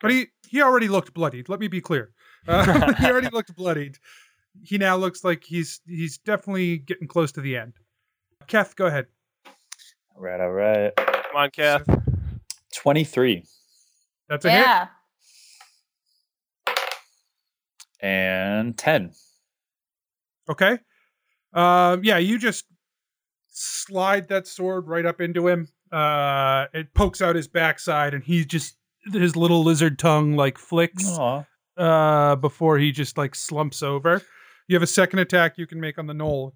but 0.00 0.10
he 0.10 0.26
he 0.48 0.60
already 0.62 0.86
looked 0.88 1.14
bloodied. 1.14 1.48
Let 1.48 1.58
me 1.58 1.66
be 1.68 1.80
clear. 1.80 2.10
Uh, 2.46 2.92
he 2.98 3.06
already 3.06 3.30
looked 3.30 3.54
bloodied. 3.56 3.98
He 4.62 4.76
now 4.78 4.96
looks 4.96 5.24
like 5.24 5.42
he's 5.44 5.80
he's 5.86 6.18
definitely 6.18 6.78
getting 6.78 7.08
close 7.08 7.32
to 7.32 7.40
the 7.40 7.56
end. 7.56 7.72
Keth, 8.46 8.76
go 8.76 8.86
ahead. 8.86 9.06
All 10.14 10.22
right, 10.22 10.40
all 10.40 10.50
right. 10.50 10.92
Come 10.96 11.36
on, 11.36 11.50
Kath. 11.50 11.82
23 12.76 13.44
That's 14.28 14.44
a 14.44 14.50
hit. 14.50 14.60
Yeah. 14.60 14.88
and 18.00 18.76
10. 18.76 19.12
Okay. 20.50 20.78
Um, 21.52 22.02
yeah, 22.04 22.18
you 22.18 22.38
just 22.38 22.64
slide 23.48 24.28
that 24.28 24.46
sword 24.46 24.88
right 24.88 25.06
up 25.06 25.20
into 25.20 25.48
him. 25.48 25.68
Uh, 25.92 26.66
it 26.72 26.92
pokes 26.94 27.20
out 27.22 27.34
his 27.36 27.48
backside, 27.48 28.14
and 28.14 28.22
he 28.22 28.44
just 28.44 28.76
his 29.12 29.34
little 29.36 29.62
lizard 29.64 29.98
tongue 29.98 30.36
like 30.36 30.58
flicks 30.58 31.08
uh, 31.76 32.36
before 32.36 32.78
he 32.78 32.92
just 32.92 33.16
like 33.18 33.34
slumps 33.34 33.82
over. 33.82 34.22
You 34.68 34.76
have 34.76 34.82
a 34.82 34.86
second 34.86 35.18
attack 35.20 35.58
you 35.58 35.66
can 35.66 35.80
make 35.80 35.98
on 35.98 36.06
the 36.06 36.12
gnoll. 36.14 36.52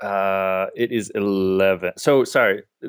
Uh, 0.00 0.66
it 0.76 0.92
is 0.92 1.10
11. 1.14 1.92
So, 1.96 2.24
sorry. 2.24 2.62
uh, 2.84 2.88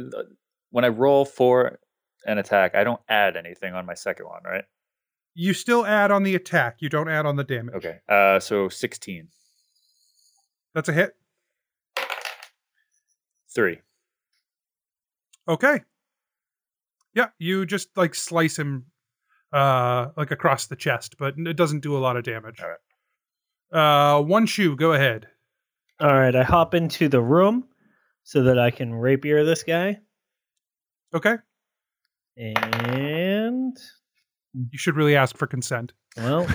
When 0.71 0.83
I 0.83 0.89
roll 0.89 1.25
for 1.25 1.79
an 2.25 2.37
attack, 2.37 2.75
I 2.75 2.83
don't 2.83 2.99
add 3.07 3.37
anything 3.37 3.73
on 3.73 3.85
my 3.85 3.93
second 3.93 4.25
one, 4.27 4.41
right? 4.43 4.65
You 5.39 5.53
still 5.53 5.85
add 5.85 6.09
on 6.09 6.23
the 6.23 6.33
attack. 6.33 6.77
You 6.79 6.89
don't 6.89 7.07
add 7.07 7.27
on 7.27 7.35
the 7.35 7.43
damage. 7.43 7.75
Okay. 7.75 7.99
Uh, 8.09 8.39
so 8.39 8.69
16. 8.69 9.27
That's 10.73 10.89
a 10.89 10.93
hit. 10.93 11.15
3. 13.53 13.79
Okay. 15.47 15.81
Yeah, 17.13 17.27
you 17.37 17.67
just 17.67 17.95
like 17.95 18.15
slice 18.15 18.57
him 18.57 18.85
uh 19.53 20.07
like 20.17 20.31
across 20.31 20.65
the 20.65 20.75
chest, 20.75 21.15
but 21.19 21.35
it 21.37 21.55
doesn't 21.55 21.81
do 21.81 21.95
a 21.95 21.99
lot 21.99 22.17
of 22.17 22.23
damage. 22.23 22.59
All 23.71 23.79
Uh 23.79 24.23
one 24.23 24.47
shoe, 24.47 24.75
go 24.75 24.93
ahead. 24.93 25.27
All 25.99 26.13
right, 26.13 26.35
I 26.35 26.43
hop 26.43 26.73
into 26.73 27.09
the 27.09 27.21
room 27.21 27.65
so 28.23 28.41
that 28.43 28.57
I 28.57 28.71
can 28.71 28.91
rapier 28.91 29.43
this 29.45 29.61
guy. 29.61 29.99
Okay. 31.13 31.35
And 32.35 32.57
You 34.71 34.77
should 34.77 34.95
really 34.95 35.15
ask 35.15 35.37
for 35.37 35.45
consent. 35.47 35.93
well, 36.17 36.47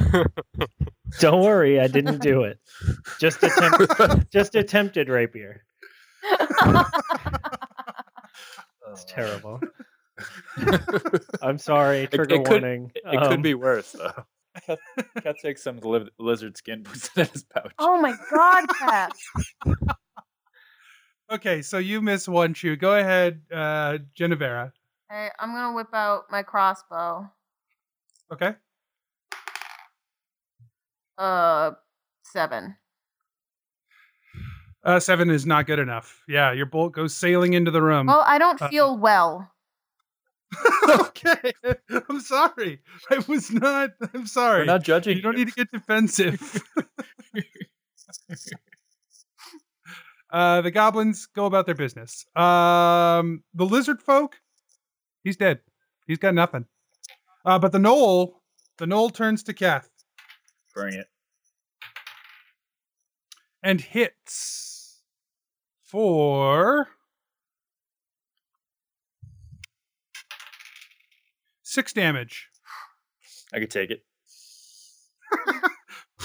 don't 1.20 1.42
worry, 1.42 1.78
I 1.80 1.86
didn't 1.86 2.20
do 2.20 2.42
it. 2.42 2.58
Just 3.20 3.42
attempt, 3.42 4.30
just 4.32 4.54
attempted 4.56 5.08
rapier. 5.08 5.62
It's 8.90 9.04
terrible. 9.06 9.60
I'm 11.40 11.58
sorry. 11.58 12.06
Trigger 12.08 12.34
it 12.34 12.44
could- 12.44 12.50
warning. 12.62 12.92
It 12.94 13.02
could 13.22 13.32
Um, 13.34 13.42
be 13.42 13.54
worse, 13.54 13.92
though. 13.92 14.24
Cat, 14.66 14.78
Cat 15.22 15.36
takes 15.40 15.62
some 15.62 15.78
li- 15.78 16.10
lizard 16.18 16.56
skin, 16.58 16.84
puts 16.84 17.06
it 17.16 17.20
in 17.20 17.26
his 17.32 17.44
pouch. 17.44 17.72
oh 17.78 17.98
my 18.00 18.14
god, 18.30 18.66
Cat. 18.78 19.12
Okay, 21.30 21.62
so 21.62 21.78
you 21.78 22.02
miss 22.02 22.28
one 22.28 22.52
shoe. 22.52 22.76
Go 22.76 22.94
ahead, 22.98 23.40
uh 23.50 23.96
Genevera. 24.18 24.72
Hey, 25.10 25.30
I'm 25.38 25.52
gonna 25.54 25.74
whip 25.74 25.88
out 25.94 26.24
my 26.30 26.42
crossbow. 26.42 27.30
Okay. 28.32 28.54
Uh, 31.18 31.72
seven. 32.24 32.76
Uh 34.82 34.98
seven 34.98 35.30
is 35.30 35.46
not 35.46 35.66
good 35.66 35.78
enough. 35.78 36.22
Yeah, 36.26 36.52
your 36.52 36.66
bolt 36.66 36.92
goes 36.92 37.14
sailing 37.14 37.52
into 37.52 37.70
the 37.70 37.82
room. 37.82 38.06
Well, 38.06 38.24
I 38.26 38.38
don't 38.38 38.60
uh, 38.60 38.68
feel 38.68 38.96
well. 38.96 39.52
okay. 40.88 41.52
I'm 42.08 42.20
sorry. 42.20 42.80
I 43.10 43.22
was 43.28 43.52
not 43.52 43.90
I'm 44.14 44.26
sorry. 44.26 44.60
We're 44.60 44.64
not 44.64 44.82
judging. 44.82 45.16
you 45.16 45.22
don't 45.22 45.36
need 45.36 45.48
to 45.48 45.54
get 45.54 45.70
defensive. 45.70 46.62
uh, 50.30 50.62
the 50.62 50.70
goblins 50.70 51.26
go 51.26 51.46
about 51.46 51.66
their 51.66 51.74
business. 51.76 52.24
Um, 52.34 53.44
the 53.54 53.66
lizard 53.66 54.02
folk, 54.02 54.36
he's 55.22 55.36
dead. 55.36 55.60
He's 56.06 56.18
got 56.18 56.34
nothing. 56.34 56.66
Uh, 57.44 57.58
but 57.58 57.72
the 57.72 57.78
gnoll, 57.78 58.34
the 58.78 58.86
gnoll 58.86 59.12
turns 59.12 59.42
to 59.44 59.52
Kath 59.52 59.88
Bring 60.74 60.94
it. 60.94 61.08
and 63.62 63.80
hits 63.80 65.00
for 65.82 66.88
six 71.62 71.92
damage. 71.92 72.48
I 73.52 73.58
could 73.58 73.70
take 73.70 73.90
it. 73.90 74.04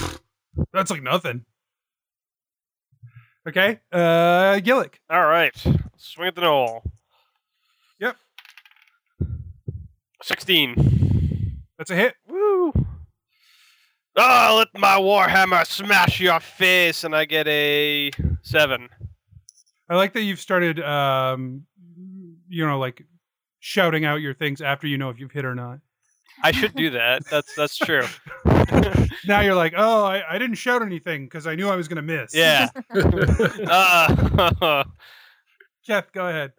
That's 0.71 0.91
like 0.91 1.03
nothing. 1.03 1.45
Okay, 3.47 3.79
uh, 3.91 4.59
Gillick. 4.59 4.95
All 5.09 5.25
right. 5.25 5.55
Swing 5.97 6.27
at 6.27 6.35
the 6.35 6.41
gnoll. 6.41 6.81
Yep. 7.99 8.17
16. 10.21 11.06
That's 11.77 11.91
a 11.91 11.95
hit. 11.95 12.15
Woo. 12.27 12.73
Oh, 14.15 14.55
let 14.57 14.67
my 14.81 14.97
warhammer 14.97 15.65
smash 15.65 16.19
your 16.19 16.39
face, 16.39 17.03
and 17.03 17.15
I 17.15 17.25
get 17.25 17.47
a 17.47 18.09
seven. 18.41 18.89
I 19.89 19.95
like 19.95 20.13
that 20.13 20.21
you've 20.23 20.39
started, 20.39 20.79
um, 20.79 21.65
you 22.49 22.65
know, 22.65 22.79
like 22.79 23.03
shouting 23.59 24.05
out 24.05 24.21
your 24.21 24.33
things 24.33 24.61
after 24.61 24.87
you 24.87 24.97
know 24.97 25.09
if 25.09 25.19
you've 25.19 25.31
hit 25.31 25.45
or 25.45 25.53
not. 25.53 25.79
I 26.43 26.51
should 26.51 26.75
do 26.75 26.89
that. 26.91 27.23
That's 27.29 27.53
that's 27.55 27.77
true. 27.77 28.05
Now 29.27 29.41
you're 29.41 29.55
like, 29.55 29.73
oh, 29.75 30.05
I, 30.05 30.35
I 30.35 30.37
didn't 30.37 30.55
shout 30.55 30.81
anything 30.81 31.25
because 31.25 31.47
I 31.47 31.55
knew 31.55 31.67
I 31.69 31.75
was 31.75 31.87
going 31.87 31.97
to 31.97 32.01
miss. 32.01 32.33
yeah. 32.33 32.69
Uh, 33.69 34.83
Jeff, 35.85 36.11
go 36.13 36.27
ahead. 36.27 36.53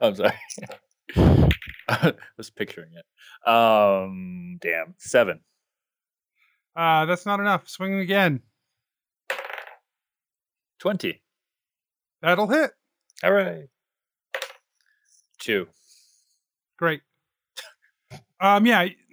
I'm 0.00 0.14
sorry. 0.14 0.34
I 1.88 2.14
was 2.36 2.50
picturing 2.50 2.90
it. 2.94 3.48
Um, 3.48 4.58
damn. 4.60 4.94
Seven. 4.98 5.40
Uh, 6.76 7.04
that's 7.06 7.26
not 7.26 7.40
enough. 7.40 7.68
Swing 7.68 7.98
again. 7.98 8.40
20. 10.80 11.20
That'll 12.22 12.46
hit. 12.46 12.70
All 13.22 13.32
right. 13.32 13.68
Two. 15.38 15.68
Great. 16.78 17.00
Um, 18.42 18.64
yeah, 18.64 18.86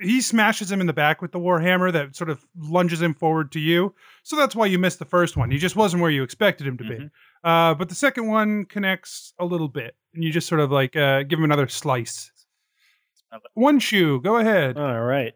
he 0.00 0.20
smashes 0.20 0.70
him 0.70 0.80
in 0.80 0.86
the 0.86 0.92
back 0.92 1.20
with 1.20 1.32
the 1.32 1.40
warhammer 1.40 1.92
that 1.92 2.14
sort 2.14 2.30
of 2.30 2.46
lunges 2.56 3.02
him 3.02 3.14
forward 3.14 3.50
to 3.50 3.58
you. 3.58 3.92
So 4.22 4.36
that's 4.36 4.54
why 4.54 4.66
you 4.66 4.78
missed 4.78 5.00
the 5.00 5.04
first 5.04 5.36
one. 5.36 5.50
He 5.50 5.58
just 5.58 5.74
wasn't 5.74 6.02
where 6.02 6.10
you 6.12 6.22
expected 6.22 6.68
him 6.68 6.78
to 6.78 6.84
be. 6.84 6.94
Mhm. 6.94 7.10
Uh, 7.42 7.74
but 7.74 7.88
the 7.88 7.96
second 7.96 8.28
one 8.28 8.66
connects 8.66 9.34
a 9.40 9.44
little 9.44 9.66
bit, 9.66 9.96
and 10.14 10.24
you 10.24 10.32
just 10.32 10.48
sort 10.48 10.60
of 10.60 10.70
like 10.70 10.96
uh, 10.96 11.22
give 11.22 11.38
him 11.38 11.44
another 11.44 11.68
slice. 11.68 12.30
One 13.54 13.78
shoe, 13.78 14.20
go 14.20 14.36
ahead. 14.38 14.76
All 14.76 15.00
right. 15.02 15.34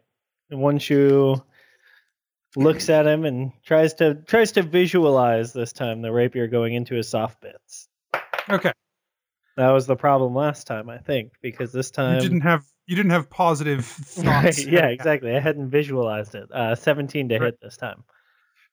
One 0.49 0.79
shoe 0.79 1.41
looks 2.55 2.89
at 2.89 3.07
him 3.07 3.25
and 3.25 3.51
tries 3.65 3.93
to 3.95 4.15
tries 4.27 4.53
to 4.53 4.63
visualize 4.63 5.53
this 5.53 5.73
time 5.73 6.01
the 6.01 6.11
rapier 6.11 6.47
going 6.47 6.73
into 6.73 6.95
his 6.95 7.09
soft 7.09 7.41
bits. 7.41 7.87
Okay, 8.49 8.71
That 9.57 9.71
was 9.71 9.87
the 9.87 9.95
problem 9.95 10.35
last 10.35 10.67
time, 10.67 10.89
I 10.89 10.97
think, 10.99 11.31
because 11.41 11.71
this 11.71 11.89
time 11.89 12.15
you 12.17 12.21
didn't 12.21 12.41
have 12.41 12.63
you 12.85 12.95
didn't 12.95 13.11
have 13.11 13.29
positive 13.29 13.85
thoughts. 13.85 14.25
Right, 14.25 14.67
yeah, 14.67 14.87
exactly. 14.87 15.35
I 15.35 15.39
hadn't 15.39 15.69
visualized 15.69 16.35
it. 16.35 16.51
Uh, 16.51 16.75
17 16.75 17.29
to 17.29 17.39
Right. 17.39 17.45
hit 17.45 17.59
this 17.61 17.77
time. 17.77 18.03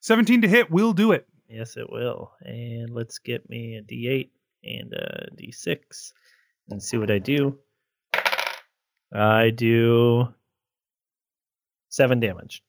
Seventeen 0.00 0.42
to 0.42 0.48
hit 0.48 0.68
will 0.70 0.92
do 0.92 1.12
it. 1.12 1.26
Yes, 1.48 1.76
it 1.76 1.88
will. 1.90 2.32
And 2.40 2.90
let's 2.90 3.18
get 3.20 3.48
me 3.48 3.76
a 3.76 3.82
D8 3.82 4.30
and 4.64 4.92
a 4.92 5.28
D6 5.36 6.12
and 6.68 6.82
see 6.82 6.96
what 6.96 7.10
I 7.10 7.18
do. 7.18 7.58
I 9.14 9.50
do 9.50 10.28
seven 11.88 12.20
damage. 12.20 12.62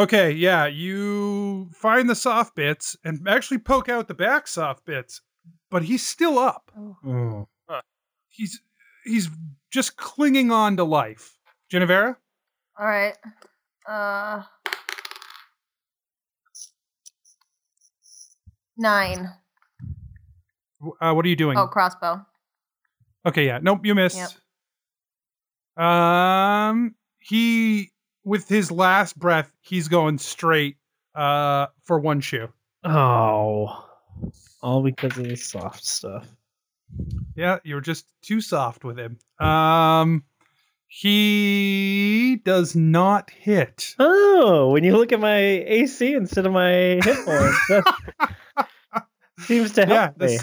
Okay, 0.00 0.30
yeah, 0.30 0.66
you 0.66 1.70
find 1.74 2.08
the 2.08 2.14
soft 2.14 2.54
bits 2.54 2.96
and 3.04 3.26
actually 3.28 3.58
poke 3.58 3.88
out 3.88 4.06
the 4.06 4.14
back 4.14 4.46
soft 4.46 4.84
bits, 4.84 5.20
but 5.70 5.82
he's 5.82 6.06
still 6.06 6.38
up. 6.38 6.70
Oh. 7.04 7.48
He's 8.28 8.60
he's 9.04 9.28
just 9.72 9.96
clinging 9.96 10.52
on 10.52 10.76
to 10.76 10.84
life. 10.84 11.36
Genevera? 11.72 12.16
All 12.78 12.86
right. 12.86 13.16
Uh, 13.88 14.42
nine. 18.76 19.28
W- 20.80 20.96
Uh, 21.00 21.12
what 21.14 21.24
are 21.24 21.28
you 21.28 21.36
doing? 21.36 21.58
Oh, 21.58 21.66
crossbow. 21.66 22.24
Okay, 23.26 23.46
yeah. 23.46 23.58
Nope, 23.62 23.84
you 23.84 23.94
missed. 23.94 24.38
Um 25.76 26.94
he 27.18 27.90
with 28.24 28.48
his 28.48 28.70
last 28.70 29.18
breath, 29.18 29.50
he's 29.60 29.88
going 29.88 30.18
straight 30.18 30.76
uh 31.14 31.66
for 31.84 31.98
one 32.00 32.20
shoe. 32.20 32.48
Oh. 32.84 33.84
All 34.62 34.82
because 34.82 35.16
of 35.16 35.24
the 35.28 35.36
soft 35.36 35.84
stuff. 35.84 36.26
Yeah, 37.36 37.58
you're 37.64 37.80
just 37.80 38.06
too 38.22 38.40
soft 38.40 38.82
with 38.84 38.98
him. 38.98 39.18
Um, 39.38 40.24
he 40.88 42.40
does 42.44 42.74
not 42.74 43.30
hit. 43.30 43.94
Oh, 44.00 44.70
when 44.72 44.82
you 44.82 44.96
look 44.96 45.12
at 45.12 45.20
my 45.20 45.36
AC 45.38 46.14
instead 46.14 46.46
of 46.46 46.52
my 46.52 46.70
hit 46.70 47.04
points, 47.24 47.58
that 47.68 47.84
seems 49.40 49.72
to 49.74 49.82
Yeah, 49.82 49.86
help 49.86 50.18
me. 50.18 50.38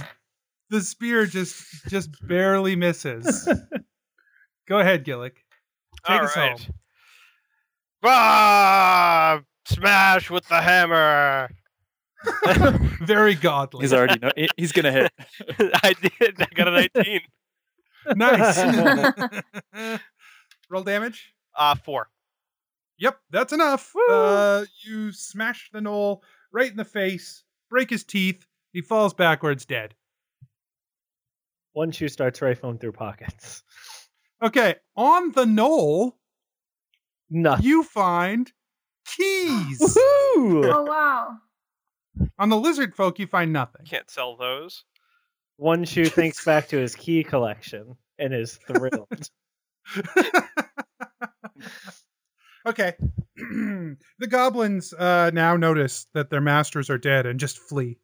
This- 0.70 0.82
The 0.82 0.86
spear 0.86 1.26
just 1.26 1.66
just 1.90 2.10
barely 2.28 2.76
misses. 2.76 3.48
Go 4.68 4.80
ahead, 4.80 5.06
Gillick. 5.06 5.36
Take 6.08 6.20
All 6.20 6.26
us 6.26 6.36
right. 6.36 6.60
home. 6.60 6.74
Ah, 8.04 9.42
smash 9.68 10.30
with 10.30 10.48
the 10.48 10.62
hammer. 10.62 11.50
Very 13.02 13.36
godly. 13.36 13.82
He's 13.84 13.94
already 13.94 14.20
know, 14.20 14.32
he- 14.36 14.50
he's 14.58 14.72
gonna 14.72 14.92
hit. 14.92 15.12
I 15.84 15.94
did. 15.94 16.36
I 16.42 16.48
got 16.56 16.68
a 16.68 16.90
19. 16.96 17.22
nice. 18.16 20.00
Roll 20.70 20.84
damage. 20.84 21.34
Uh, 21.58 21.76
four. 21.76 22.10
Yep, 22.98 23.20
that's 23.30 23.54
enough. 23.54 23.94
Uh, 24.10 24.66
you 24.84 25.12
smash 25.12 25.70
the 25.74 25.80
gnoll 25.80 26.22
right 26.52 26.72
in 26.72 26.78
the 26.78 26.86
face, 26.86 27.44
break 27.70 27.90
his 27.90 28.04
teeth. 28.04 28.46
He 28.72 28.82
falls 28.82 29.14
backwards, 29.14 29.66
dead. 29.66 29.96
One 31.76 31.92
shoe 31.92 32.08
starts 32.08 32.42
rifling 32.42 32.78
through 32.78 32.94
pockets. 32.94 33.62
Okay, 34.42 34.76
on 34.96 35.34
the 35.34 35.44
gnoll, 35.44 36.14
Nothing. 37.30 37.66
you 37.66 37.84
find 37.84 38.50
keys. 39.06 39.80
Woohoo! 39.82 40.74
oh 40.74 40.84
wow. 40.88 41.36
on 42.40 42.48
the 42.48 42.56
lizard 42.56 42.96
folk, 42.96 43.20
you 43.20 43.28
find 43.28 43.52
nothing. 43.52 43.86
Can't 43.86 44.10
sell 44.10 44.38
those. 44.38 44.86
One 45.58 45.84
shoe 45.84 46.06
thinks 46.10 46.46
back 46.46 46.70
to 46.70 46.78
his 46.78 46.96
key 46.96 47.26
collection 47.26 47.98
and 48.18 48.34
is 48.34 48.58
thrilled. 48.68 49.30
okay. 52.66 52.94
the 53.36 54.28
goblins 54.30 54.94
uh, 54.94 55.30
now 55.34 55.58
notice 55.58 56.08
that 56.14 56.30
their 56.30 56.40
masters 56.40 56.90
are 56.90 56.98
dead 56.98 57.26
and 57.26 57.38
just 57.38 57.58
flee. 57.58 57.98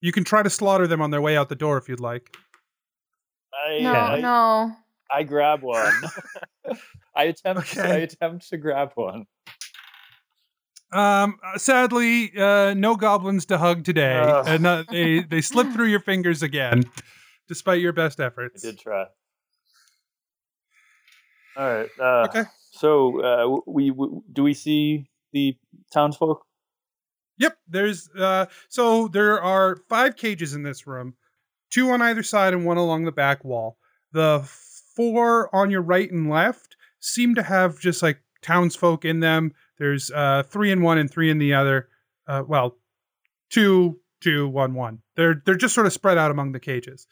You 0.00 0.12
can 0.12 0.24
try 0.24 0.42
to 0.42 0.50
slaughter 0.50 0.86
them 0.86 1.00
on 1.00 1.10
their 1.10 1.20
way 1.20 1.36
out 1.36 1.48
the 1.48 1.56
door 1.56 1.76
if 1.78 1.88
you'd 1.88 2.00
like. 2.00 2.36
I, 3.52 3.80
No, 3.80 3.92
I, 3.92 4.20
no. 4.20 4.72
I 5.10 5.22
grab 5.24 5.62
one. 5.62 5.92
I 7.16 7.24
attempt. 7.24 7.76
Okay. 7.76 7.80
I 7.90 7.96
attempt 7.96 8.48
to 8.50 8.56
grab 8.56 8.92
one. 8.94 9.26
Um, 10.92 11.38
uh, 11.42 11.58
sadly, 11.58 12.32
uh, 12.38 12.74
no 12.74 12.96
goblins 12.96 13.44
to 13.46 13.58
hug 13.58 13.84
today, 13.84 14.16
Ugh. 14.18 14.44
and 14.48 14.66
uh, 14.66 14.84
they 14.90 15.20
they 15.20 15.42
slip 15.42 15.70
through 15.72 15.88
your 15.88 16.00
fingers 16.00 16.42
again, 16.42 16.84
despite 17.46 17.80
your 17.80 17.92
best 17.92 18.20
efforts. 18.20 18.64
I 18.64 18.70
did 18.70 18.78
try. 18.78 19.04
All 21.56 21.74
right. 21.74 21.88
Uh, 22.00 22.26
Okay. 22.28 22.44
So, 22.70 23.20
uh, 23.22 23.60
we, 23.66 23.90
we 23.90 24.08
do 24.32 24.44
we 24.44 24.54
see 24.54 25.10
the 25.32 25.56
townsfolk? 25.92 26.46
Yep, 27.38 27.58
there's 27.68 28.08
uh 28.10 28.46
so 28.68 29.08
there 29.08 29.40
are 29.40 29.76
five 29.88 30.16
cages 30.16 30.54
in 30.54 30.62
this 30.62 30.86
room, 30.86 31.14
two 31.70 31.90
on 31.90 32.02
either 32.02 32.22
side 32.22 32.52
and 32.52 32.64
one 32.64 32.76
along 32.76 33.04
the 33.04 33.12
back 33.12 33.44
wall. 33.44 33.78
The 34.12 34.42
four 34.96 35.54
on 35.54 35.70
your 35.70 35.82
right 35.82 36.10
and 36.10 36.28
left 36.28 36.76
seem 37.00 37.34
to 37.36 37.42
have 37.42 37.78
just 37.78 38.02
like 38.02 38.20
townsfolk 38.42 39.04
in 39.04 39.20
them. 39.20 39.52
There's 39.78 40.10
uh 40.10 40.42
three 40.44 40.70
in 40.70 40.82
one 40.82 40.98
and 40.98 41.10
three 41.10 41.30
in 41.30 41.38
the 41.38 41.54
other. 41.54 41.88
Uh 42.26 42.42
well, 42.46 42.76
two, 43.50 44.00
two, 44.20 44.48
one, 44.48 44.74
one. 44.74 45.00
They're 45.16 45.42
they're 45.44 45.54
just 45.54 45.74
sort 45.74 45.86
of 45.86 45.92
spread 45.92 46.18
out 46.18 46.30
among 46.30 46.52
the 46.52 46.60
cages. 46.60 47.06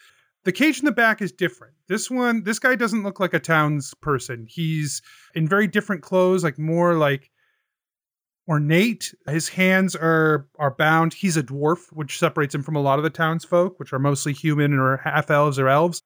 The 0.45 0.53
cage 0.53 0.79
in 0.79 0.85
the 0.85 0.93
back 0.93 1.21
is 1.23 1.33
different. 1.33 1.75
This 1.89 2.09
one, 2.09 2.45
this 2.45 2.61
guy 2.61 2.77
doesn't 2.77 3.03
look 3.03 3.19
like 3.19 3.35
a 3.35 3.41
townsperson. 3.41 4.47
He's 4.49 5.03
in 5.35 5.49
very 5.49 5.67
different 5.67 6.03
clothes, 6.03 6.45
like 6.45 6.59
more 6.59 6.95
like 6.95 7.31
ornate. 8.49 9.15
His 9.29 9.49
hands 9.49 9.97
are 9.97 10.47
are 10.59 10.71
bound. 10.71 11.15
He's 11.15 11.37
a 11.37 11.43
dwarf, 11.43 11.93
which 11.93 12.19
separates 12.19 12.55
him 12.55 12.63
from 12.63 12.77
a 12.77 12.81
lot 12.81 12.99
of 12.99 13.03
the 13.03 13.11
townsfolk, 13.11 13.79
which 13.79 13.93
are 13.93 13.99
mostly 13.99 14.33
human 14.33 14.73
or 14.75 14.99
half 14.99 15.31
elves 15.31 15.59
or 15.59 15.69
elves. 15.69 16.03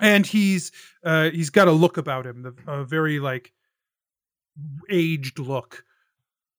And 0.00 0.26
he's 0.26 0.72
uh, 1.04 1.30
he's 1.30 1.50
got 1.50 1.68
a 1.68 1.72
look 1.72 1.96
about 1.96 2.26
him, 2.26 2.54
a 2.66 2.84
very 2.84 3.18
like 3.18 3.52
aged 4.90 5.38
look. 5.38 5.84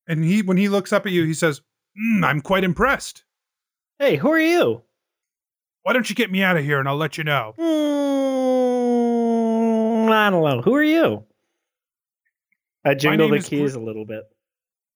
And 0.07 0.23
he 0.23 0.41
when 0.41 0.57
he 0.57 0.69
looks 0.69 0.93
up 0.93 1.05
at 1.05 1.11
you, 1.11 1.25
he 1.25 1.33
says, 1.33 1.61
"Mm, 1.99 2.25
"I'm 2.25 2.41
quite 2.41 2.63
impressed. 2.63 3.23
hey, 3.99 4.15
who 4.15 4.31
are 4.31 4.39
you? 4.39 4.83
Why 5.83 5.93
don't 5.93 6.09
you 6.09 6.15
get 6.15 6.31
me 6.31 6.43
out 6.43 6.57
of 6.57 6.63
here, 6.65 6.79
and 6.79 6.89
I'll 6.89 6.97
let 6.97 7.17
you 7.17 7.23
know." 7.23 7.53
Mm, 10.07 10.11
I 10.11 10.29
don't 10.29 10.43
know. 10.43 10.61
Who 10.61 10.73
are 10.75 10.83
you? 10.83 11.25
I 12.83 12.93
jingle 12.93 13.29
the 13.29 13.39
keys 13.39 13.75
a 13.75 13.79
little 13.79 14.05
bit. 14.05 14.23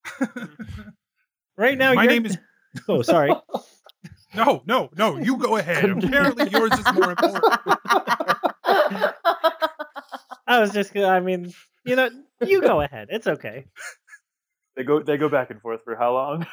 Right 1.57 1.77
now, 1.77 1.93
My 1.93 2.03
you're- 2.03 2.13
name 2.15 2.25
is 2.25 2.37
Oh, 2.87 3.01
sorry. 3.01 3.31
no, 4.35 4.63
no, 4.65 4.89
no. 4.97 5.17
You 5.17 5.37
go 5.37 5.57
ahead. 5.57 5.89
Apparently, 5.89 6.49
yours 6.49 6.71
is 6.71 6.93
more 6.93 7.11
important. 7.11 7.43
I 10.47 10.59
was 10.59 10.71
just. 10.71 10.93
gonna- 10.93 11.07
I 11.07 11.19
mean, 11.19 11.53
you 11.85 11.95
know, 11.95 12.09
you 12.45 12.61
go 12.61 12.81
ahead. 12.81 13.09
It's 13.11 13.27
okay. 13.27 13.65
They 14.75 14.83
go. 14.83 15.01
They 15.03 15.17
go 15.17 15.27
back 15.29 15.49
and 15.51 15.61
forth 15.61 15.81
for 15.83 15.95
how 15.95 16.13
long? 16.13 16.47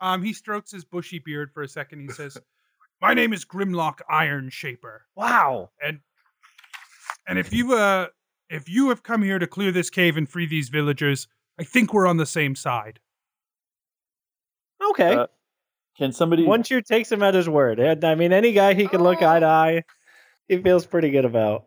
Um, 0.00 0.22
he 0.22 0.32
strokes 0.32 0.70
his 0.70 0.84
bushy 0.84 1.18
beard 1.18 1.50
for 1.52 1.62
a 1.62 1.68
second. 1.68 2.00
He 2.00 2.08
says, 2.10 2.36
"My 3.00 3.14
name 3.14 3.32
is 3.32 3.44
Grimlock 3.44 4.00
Iron 4.08 4.50
Shaper, 4.50 5.06
Wow. 5.16 5.70
and 5.82 6.00
and 7.26 7.38
if 7.38 7.52
you 7.52 7.74
uh 7.74 8.06
if 8.48 8.68
you 8.68 8.88
have 8.88 9.02
come 9.02 9.22
here 9.22 9.38
to 9.38 9.46
clear 9.46 9.72
this 9.72 9.90
cave 9.90 10.16
and 10.16 10.28
free 10.28 10.46
these 10.46 10.68
villagers, 10.68 11.28
I 11.58 11.64
think 11.64 11.92
we're 11.92 12.06
on 12.06 12.16
the 12.16 12.26
same 12.26 12.54
side." 12.54 13.00
Okay. 14.90 15.14
Uh, 15.14 15.26
Can 15.98 16.12
somebody? 16.12 16.44
Once 16.44 16.70
you 16.70 16.82
takes 16.82 17.10
him 17.10 17.22
at 17.22 17.34
his 17.34 17.48
word, 17.48 17.80
I 17.80 18.14
mean, 18.14 18.32
any 18.32 18.52
guy 18.52 18.74
he 18.74 18.86
can 18.86 19.02
look 19.02 19.22
eye 19.22 19.40
to 19.40 19.46
eye, 19.46 19.84
he 20.48 20.58
feels 20.58 20.86
pretty 20.86 21.10
good 21.10 21.24
about. 21.24 21.66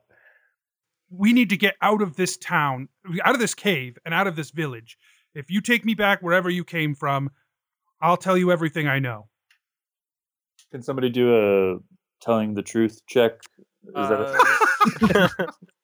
We 1.12 1.34
need 1.34 1.50
to 1.50 1.58
get 1.58 1.76
out 1.82 2.02
of 2.02 2.16
this 2.16 2.38
town, 2.38 2.90
out 3.24 3.34
of 3.34 3.40
this 3.40 3.56
cave, 3.56 3.98
and 4.06 4.14
out 4.14 4.28
of 4.28 4.36
this 4.36 4.52
village. 4.52 4.98
If 5.34 5.50
you 5.50 5.62
take 5.62 5.84
me 5.84 5.96
back 5.96 6.22
wherever 6.22 6.50
you 6.50 6.64
came 6.64 6.94
from, 6.94 7.32
I'll 8.02 8.18
tell 8.18 8.38
you 8.38 8.52
everything 8.52 8.88
I 8.88 9.00
know. 9.00 9.28
Can 10.72 10.84
somebody 10.84 11.10
do 11.10 11.36
a 11.36 11.80
telling 12.22 12.54
the 12.54 12.62
truth 12.62 13.02
check? 13.08 13.40
Is 13.88 13.94
that 13.94 14.22
a, 14.22 15.30
Uh, 15.42 15.52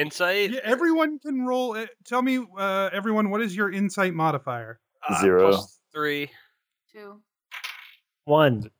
insight 0.00 0.50
Yeah, 0.50 0.60
everyone 0.64 1.18
can 1.18 1.42
roll. 1.44 1.76
uh, 1.76 1.86
Tell 2.06 2.22
me, 2.22 2.44
uh, 2.58 2.90
everyone, 2.92 3.30
what 3.30 3.40
is 3.42 3.54
your 3.54 3.70
insight 3.70 4.14
modifier? 4.14 4.80
uh, 5.08 5.20
Zero. 5.20 5.48
plus 5.50 5.78
three. 5.92 6.30
Two. 6.92 7.20
One. 8.24 8.70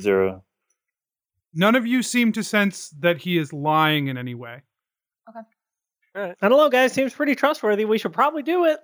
zero? 0.00 0.44
None 1.54 1.74
of 1.74 1.86
you 1.86 2.02
seem 2.02 2.32
to 2.32 2.42
sense 2.44 2.90
that 3.00 3.18
he 3.18 3.38
is 3.38 3.52
lying 3.52 4.08
in 4.08 4.16
any 4.18 4.34
way. 4.34 4.62
Okay. 5.28 6.34
I 6.40 6.48
don't 6.48 6.58
know, 6.58 6.68
guys. 6.68 6.92
Seems 6.92 7.14
pretty 7.14 7.34
trustworthy. 7.34 7.84
We 7.84 7.98
should 7.98 8.12
probably 8.12 8.42
do 8.42 8.64
it. 8.64 8.78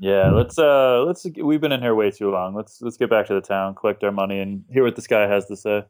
Yeah. 0.00 0.30
Let's. 0.30 0.58
Uh. 0.58 1.02
Let's. 1.06 1.26
We've 1.42 1.60
been 1.60 1.72
in 1.72 1.80
here 1.80 1.94
way 1.94 2.10
too 2.10 2.30
long. 2.30 2.54
Let's. 2.54 2.80
Let's 2.80 2.96
get 2.96 3.10
back 3.10 3.26
to 3.26 3.34
the 3.34 3.40
town, 3.40 3.74
collect 3.74 4.02
our 4.04 4.12
money, 4.12 4.38
and 4.40 4.64
hear 4.70 4.84
what 4.84 4.94
this 4.96 5.06
guy 5.06 5.26
has 5.26 5.46
to 5.46 5.56
say. 5.56 5.82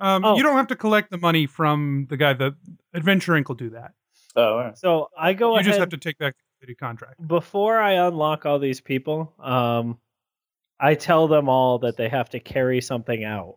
Um, 0.00 0.24
Oh. 0.24 0.36
You 0.36 0.42
don't 0.42 0.56
have 0.56 0.68
to 0.68 0.76
collect 0.76 1.10
the 1.10 1.18
money 1.18 1.46
from 1.46 2.06
the 2.08 2.16
guy. 2.16 2.32
The 2.34 2.54
Adventure 2.94 3.32
Inc. 3.32 3.48
will 3.48 3.54
do 3.56 3.70
that. 3.70 3.92
Oh. 4.36 4.42
All 4.52 4.58
right. 4.58 4.78
So 4.78 5.08
I 5.18 5.32
go 5.32 5.50
you 5.50 5.54
ahead 5.56 5.66
just 5.66 5.78
have 5.80 5.88
to 5.90 5.96
take 5.96 6.18
back 6.18 6.34
the 6.60 6.66
city 6.66 6.74
contract. 6.74 7.26
before 7.26 7.78
I 7.78 7.92
unlock 7.94 8.46
all 8.46 8.58
these 8.58 8.80
people. 8.80 9.32
Um, 9.42 9.98
I 10.80 10.94
tell 10.94 11.26
them 11.26 11.48
all 11.48 11.80
that 11.80 11.96
they 11.96 12.08
have 12.08 12.30
to 12.30 12.40
carry 12.40 12.80
something 12.80 13.24
out 13.24 13.56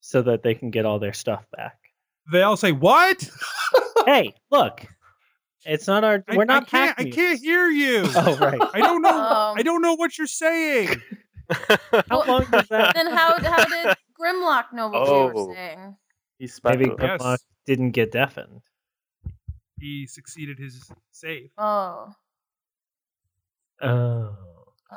so 0.00 0.22
that 0.22 0.42
they 0.44 0.54
can 0.54 0.70
get 0.70 0.84
all 0.86 0.98
their 1.00 1.12
stuff 1.12 1.44
back. 1.56 1.76
They 2.30 2.42
all 2.42 2.56
say, 2.56 2.70
"What? 2.72 3.28
hey, 4.06 4.34
look, 4.50 4.86
it's 5.66 5.88
not 5.88 6.04
our. 6.04 6.22
I, 6.28 6.36
we're 6.36 6.44
not. 6.44 6.64
I 6.64 6.66
can't. 6.66 7.00
I 7.00 7.10
can't 7.10 7.40
hear 7.40 7.68
you. 7.68 8.06
Oh 8.14 8.36
right. 8.36 8.60
I 8.74 8.78
don't 8.80 9.02
know. 9.02 9.08
Um, 9.18 9.54
I 9.58 9.62
don't 9.62 9.82
know 9.82 9.94
what 9.94 10.16
you're 10.18 10.26
saying. 10.28 11.00
How 12.08 12.22
long 12.24 12.44
does 12.50 12.68
that? 12.68 12.94
Then 12.94 13.06
how 13.08 13.38
how 13.42 13.64
did 13.64 13.96
Grimlock 14.20 14.72
know 14.72 14.88
what 14.88 15.02
we 15.02 15.08
Oh. 15.08 15.46
were 15.46 15.54
saying? 15.54 15.96
He's 16.38 16.60
Maybe 16.64 16.84
special. 16.84 17.00
Yes. 17.00 17.20
Grimlock 17.20 17.38
didn't 17.66 17.90
get 17.92 18.12
deafened. 18.12 18.62
He 19.80 20.06
succeeded 20.06 20.58
his 20.58 20.90
save. 21.12 21.50
Oh. 21.58 22.12
Oh. 23.80 24.36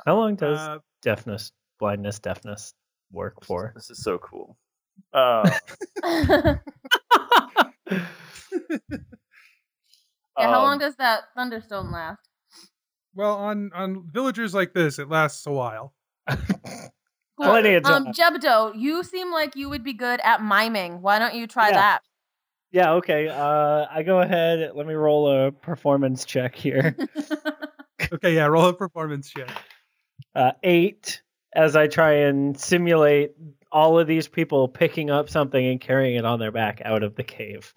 How 0.06 0.16
long 0.16 0.36
does 0.36 0.58
Uh, 0.58 0.80
deafness, 1.02 1.52
blindness, 1.80 2.20
deafness 2.20 2.74
work 3.12 3.44
for? 3.46 3.74
This 3.76 3.90
is 3.92 4.04
so 4.04 4.18
cool. 4.20 4.58
Uh, 5.14 5.50
Yeah, 10.38 10.48
how 10.48 10.60
um, 10.60 10.64
long 10.64 10.78
does 10.80 10.96
that 10.96 11.24
thunderstone 11.36 11.92
last? 11.92 12.22
Well, 13.14 13.36
on 13.36 13.72
on 13.76 14.10
villagers 14.12 14.54
like 14.54 14.74
this, 14.74 14.98
it 14.98 15.10
lasts 15.10 15.46
a 15.46 15.52
while. 15.52 15.94
Plenty 17.50 17.74
of 17.76 17.86
Um. 17.86 18.08
Jebdo, 18.08 18.74
you 18.76 19.04
seem 19.04 19.32
like 19.32 19.56
you 19.56 19.70
would 19.70 19.84
be 19.84 19.94
good 19.94 20.20
at 20.24 20.42
miming. 20.44 21.02
Why 21.02 21.20
don't 21.20 21.36
you 21.36 21.48
try 21.48 21.70
Yeah. 21.70 21.76
that? 21.76 22.00
Yeah, 22.72 22.92
okay. 22.94 23.28
Uh, 23.28 23.86
I 23.92 24.04
go 24.04 24.22
ahead. 24.22 24.72
Let 24.74 24.88
me 24.88 24.94
roll 24.94 25.30
a 25.48 25.52
performance 25.52 26.26
check 26.26 26.56
here. 26.56 26.96
Okay, 28.14 28.34
yeah, 28.36 28.46
roll 28.48 28.66
a 28.66 28.74
performance 28.74 29.30
check. 29.30 29.48
Uh, 30.34 30.54
eight, 30.64 31.22
as 31.54 31.76
I 31.76 31.86
try 31.88 32.14
and 32.14 32.60
simulate 32.60 33.34
all 33.72 34.00
of 34.00 34.08
these 34.08 34.28
people 34.28 34.68
picking 34.68 35.12
up 35.12 35.30
something 35.30 35.64
and 35.66 35.80
carrying 35.80 36.16
it 36.16 36.26
on 36.26 36.40
their 36.40 36.52
back 36.52 36.82
out 36.84 37.04
of 37.04 37.16
the 37.16 37.24
cave. 37.24 37.74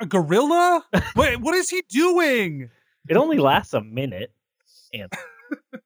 A 0.00 0.04
gorilla? 0.06 0.84
Wait, 1.14 1.40
what 1.40 1.54
is 1.54 1.70
he 1.70 1.82
doing? 1.88 2.70
It 3.08 3.16
only 3.16 3.38
lasts 3.38 3.72
a 3.72 3.80
minute. 3.80 4.32
And 4.92 5.10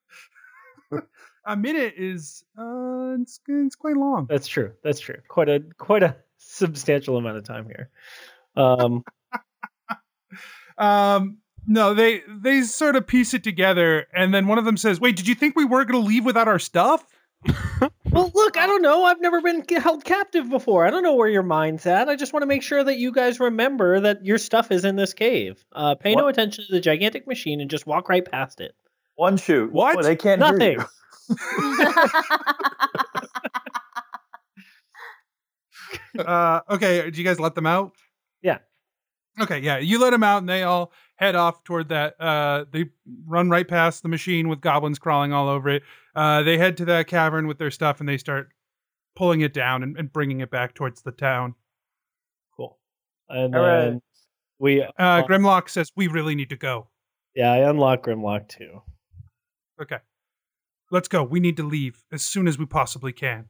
A 1.44 1.56
minute 1.56 1.94
is 1.96 2.44
uh, 2.58 3.16
it's, 3.20 3.40
it's 3.48 3.76
quite 3.76 3.96
long. 3.96 4.26
that's 4.28 4.46
true. 4.46 4.72
That's 4.84 5.00
true. 5.00 5.18
Quite 5.28 5.48
a 5.48 5.60
quite 5.78 6.02
a 6.02 6.16
substantial 6.38 7.16
amount 7.16 7.38
of 7.38 7.44
time 7.44 7.66
here. 7.66 7.90
Um, 8.56 9.04
Um, 10.80 11.38
no, 11.66 11.94
they 11.94 12.22
they 12.26 12.62
sort 12.62 12.96
of 12.96 13.06
piece 13.06 13.34
it 13.34 13.44
together, 13.44 14.06
and 14.14 14.34
then 14.34 14.48
one 14.48 14.58
of 14.58 14.64
them 14.64 14.78
says, 14.78 14.98
"Wait, 14.98 15.14
did 15.14 15.28
you 15.28 15.34
think 15.34 15.54
we 15.54 15.64
were 15.64 15.84
going 15.84 16.02
to 16.02 16.08
leave 16.08 16.24
without 16.24 16.48
our 16.48 16.58
stuff?" 16.58 17.04
well, 18.10 18.30
look, 18.34 18.56
I 18.56 18.66
don't 18.66 18.82
know. 18.82 19.04
I've 19.04 19.20
never 19.20 19.40
been 19.40 19.64
held 19.76 20.04
captive 20.04 20.48
before. 20.50 20.86
I 20.86 20.90
don't 20.90 21.02
know 21.02 21.14
where 21.14 21.28
your 21.28 21.42
mind's 21.42 21.86
at. 21.86 22.08
I 22.08 22.16
just 22.16 22.32
want 22.32 22.42
to 22.42 22.46
make 22.46 22.62
sure 22.62 22.82
that 22.82 22.96
you 22.98 23.12
guys 23.12 23.40
remember 23.40 24.00
that 24.00 24.24
your 24.24 24.38
stuff 24.38 24.72
is 24.72 24.84
in 24.84 24.96
this 24.96 25.14
cave. 25.14 25.64
Uh, 25.72 25.94
pay 25.94 26.14
no 26.14 26.28
attention 26.28 26.64
to 26.66 26.72
the 26.72 26.80
gigantic 26.80 27.26
machine 27.26 27.60
and 27.60 27.70
just 27.70 27.86
walk 27.86 28.08
right 28.08 28.24
past 28.24 28.60
it. 28.60 28.74
One 29.14 29.36
shoot. 29.36 29.70
What? 29.70 29.96
Well, 29.96 30.04
they 30.04 30.16
can't 30.16 30.42
hear 30.42 30.52
Nothing. 30.52 30.78
you. 31.30 31.36
uh, 36.24 36.60
okay, 36.70 37.10
do 37.10 37.18
you 37.18 37.24
guys 37.24 37.40
let 37.40 37.54
them 37.54 37.66
out? 37.66 37.92
Yeah. 38.42 38.58
Okay, 39.40 39.60
yeah, 39.60 39.78
you 39.78 40.00
let 40.00 40.10
them 40.10 40.22
out, 40.22 40.38
and 40.38 40.48
they 40.48 40.62
all 40.62 40.92
head 41.16 41.36
off 41.36 41.64
toward 41.64 41.88
that. 41.88 42.20
Uh, 42.20 42.64
they 42.70 42.86
run 43.26 43.48
right 43.48 43.66
past 43.66 44.02
the 44.02 44.08
machine 44.08 44.48
with 44.48 44.60
goblins 44.60 44.98
crawling 44.98 45.32
all 45.32 45.48
over 45.48 45.68
it. 45.70 45.82
Uh, 46.14 46.42
they 46.42 46.58
head 46.58 46.76
to 46.78 46.84
that 46.86 47.06
cavern 47.06 47.46
with 47.46 47.58
their 47.58 47.70
stuff, 47.70 48.00
and 48.00 48.08
they 48.08 48.18
start 48.18 48.48
pulling 49.16 49.40
it 49.40 49.54
down 49.54 49.82
and, 49.82 49.96
and 49.96 50.12
bringing 50.12 50.40
it 50.40 50.50
back 50.50 50.74
towards 50.74 51.02
the 51.02 51.12
town. 51.12 51.54
Cool. 52.56 52.78
And 53.28 53.54
All 53.54 53.62
right. 53.62 53.80
then 53.84 54.02
we, 54.58 54.82
Uh, 54.82 55.22
Grimlock 55.22 55.68
says, 55.68 55.90
"We 55.96 56.08
really 56.08 56.34
need 56.34 56.50
to 56.50 56.56
go." 56.56 56.88
yeah, 57.34 57.52
I 57.52 57.58
unlock 57.70 58.04
Grimlock 58.04 58.48
too. 58.48 58.82
Okay, 59.80 59.98
let's 60.90 61.08
go. 61.08 61.22
We 61.22 61.40
need 61.40 61.56
to 61.58 61.62
leave 61.62 62.02
as 62.12 62.22
soon 62.22 62.48
as 62.48 62.58
we 62.58 62.66
possibly 62.66 63.12
can. 63.12 63.48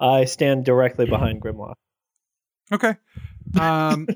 I 0.00 0.24
stand 0.24 0.64
directly 0.64 1.06
behind 1.06 1.40
Grimlock. 1.42 1.74
Okay. 2.72 2.96
Um, 3.60 4.06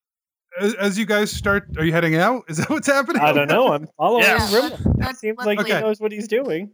as, 0.60 0.74
as 0.74 0.98
you 0.98 1.06
guys 1.06 1.30
start, 1.30 1.68
are 1.78 1.84
you 1.84 1.92
heading 1.92 2.16
out? 2.16 2.44
Is 2.48 2.56
that 2.58 2.70
what's 2.70 2.86
happening? 2.86 3.22
I 3.22 3.32
don't 3.32 3.48
know. 3.48 3.72
I'm 3.72 3.86
following 3.96 4.24
Yeah, 4.24 4.38
Grimlock. 4.38 4.52
let's- 4.62 4.80
It 4.80 4.86
let's- 4.98 5.20
seems 5.20 5.38
let's 5.38 5.46
like 5.46 5.66
he 5.66 5.72
knows 5.72 6.00
what 6.00 6.12
he's 6.12 6.28
doing. 6.28 6.70